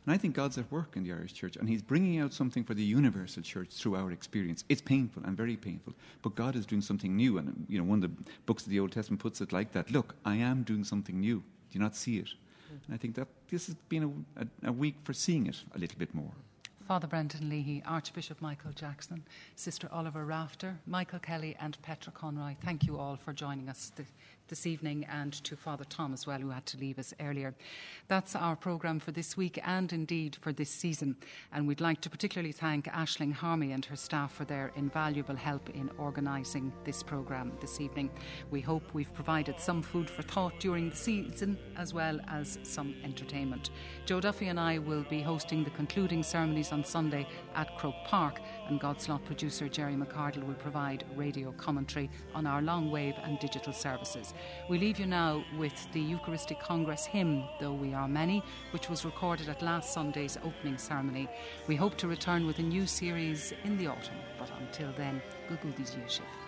And 0.06 0.14
I 0.14 0.18
think 0.18 0.36
God's 0.36 0.58
at 0.58 0.70
work 0.72 0.98
in 0.98 1.04
the 1.04 1.14
Irish 1.14 1.34
Church, 1.34 1.56
and 1.56 1.70
He's 1.70 1.82
bringing 1.82 2.20
out 2.20 2.34
something 2.34 2.64
for 2.64 2.74
the 2.74 2.84
universal 2.84 3.42
church 3.42 3.70
through 3.70 3.96
our 3.96 4.12
experience. 4.12 4.64
It's 4.68 4.82
painful 4.82 5.24
and 5.24 5.38
very 5.38 5.56
painful, 5.56 5.94
but 6.22 6.36
God 6.36 6.56
is 6.56 6.66
doing 6.66 6.82
something 6.82 7.16
new. 7.16 7.38
And 7.38 7.66
you 7.70 7.78
know, 7.78 7.86
one 7.86 8.04
of 8.04 8.10
the 8.10 8.24
books 8.46 8.64
of 8.64 8.70
the 8.70 8.80
Old 8.80 8.92
Testament 8.92 9.22
puts 9.22 9.40
it 9.42 9.54
like 9.54 9.72
that: 9.72 9.92
"Look, 9.92 10.16
I 10.26 10.36
am 10.36 10.64
doing 10.64 10.84
something 10.84 11.20
new. 11.20 11.38
Do 11.38 11.78
you 11.78 11.80
not 11.80 11.96
see 11.96 12.18
it?" 12.18 12.26
Mm-hmm. 12.26 12.76
And 12.86 12.96
I 12.96 12.98
think 12.98 13.16
that 13.16 13.28
this 13.50 13.68
has 13.68 13.76
been 13.88 14.26
a, 14.36 14.42
a, 14.42 14.70
a 14.70 14.72
week 14.72 14.96
for 15.04 15.14
seeing 15.14 15.48
it 15.48 15.64
a 15.74 15.78
little 15.78 15.98
bit 15.98 16.14
more. 16.14 16.34
Father 16.88 17.08
Brendan 17.08 17.50
Leahy, 17.50 17.82
Archbishop 17.86 18.42
Michael 18.42 18.74
Jackson, 18.74 19.24
Sister 19.56 19.88
Oliver 19.90 20.26
Wrafter, 20.26 20.76
Michael 20.86 21.20
Kelly, 21.20 21.56
and 21.60 21.82
Petra 21.82 22.12
Conroy. 22.12 22.56
Thank 22.62 22.84
you 22.84 22.98
all 23.00 23.16
for 23.16 23.32
joining 23.32 23.70
us 23.70 23.94
th- 23.96 24.10
this 24.48 24.66
evening, 24.66 25.06
and 25.10 25.34
to 25.44 25.56
Father 25.56 25.84
Tom 25.84 26.14
as 26.14 26.28
well, 26.28 26.40
who 26.40 26.50
had 26.50 26.66
to 26.68 26.78
leave 26.78 27.00
us 27.00 27.14
earlier. 27.20 27.54
That's 28.08 28.36
our 28.36 28.56
programme 28.56 29.00
for 29.00 29.12
this 29.12 29.38
week 29.38 29.60
and 29.64 29.92
indeed 29.92 30.38
for 30.40 30.52
this 30.52 30.70
season. 30.70 31.16
And 31.52 31.68
we'd 31.68 31.82
like 31.82 32.02
to 32.02 32.10
particularly 32.10 32.52
thank 32.52 32.86
Ashling 32.86 33.34
Harmy 33.34 33.72
and 33.72 33.86
her 33.86 33.96
staff 33.96 34.34
for 34.34 34.46
their 34.46 34.72
invaluable 34.76 35.36
help 35.36 35.70
in 35.70 35.90
organising 35.98 36.72
this 36.84 37.02
programme 37.02 37.52
this 37.62 37.80
evening. 37.80 38.10
We 38.52 38.62
hope 38.62 38.84
we've 38.94 39.14
provided 39.14 39.60
some 39.60 39.82
food 39.82 40.10
for 40.10 40.22
thought 40.22 40.60
during 40.60 40.90
the 40.90 40.96
season 40.96 41.58
as 41.78 41.94
well 41.94 42.20
as 42.28 42.60
some 42.64 42.96
entertainment. 43.04 43.70
Joe 44.06 44.20
Duffy 44.20 44.48
and 44.48 44.60
I 44.60 44.78
will 44.78 45.04
be 45.10 45.22
hosting 45.22 45.64
the 45.64 45.70
concluding 45.72 46.24
ceremonies 46.24 46.72
on 46.72 46.84
Sunday 46.84 47.28
at 47.56 47.78
Croke 47.78 48.04
Park, 48.06 48.40
and 48.68 48.80
Godslot 48.80 49.24
producer 49.26 49.68
Jerry 49.68 49.94
McCardle 49.94 50.46
will 50.46 50.54
provide 50.56 51.06
radio 51.16 51.52
commentary 51.54 52.10
on 52.34 52.48
our 52.48 52.62
long 52.62 52.92
wave 52.92 53.16
and 53.24 53.40
digital 53.40 53.74
services. 53.74 54.34
We 54.70 54.78
leave 54.78 55.00
you 55.00 55.06
now 55.06 55.44
with 55.58 55.88
the 55.94 56.02
Eucharistic 56.02 56.60
Congress 56.60 57.06
hymn, 57.06 57.44
Though 57.60 57.74
We 57.74 57.94
Are 57.94 58.08
Many, 58.08 58.44
which 58.72 58.90
was 58.90 59.06
recorded 59.06 59.50
at 59.50 59.62
last 59.62 59.94
Sunday's 59.94 60.38
opening 60.44 60.78
ceremony. 60.78 61.30
We 61.68 61.76
hope 61.76 61.98
to 61.98 62.08
return 62.08 62.46
with 62.46 62.60
a 62.60 62.64
new 62.64 62.86
series 62.86 63.54
in 63.64 63.78
the 63.78 63.88
autumn, 63.88 64.18
but 64.38 64.52
until 64.60 64.92
then, 64.94 65.22
Gugu 65.50 65.74
Shif. 66.08 66.43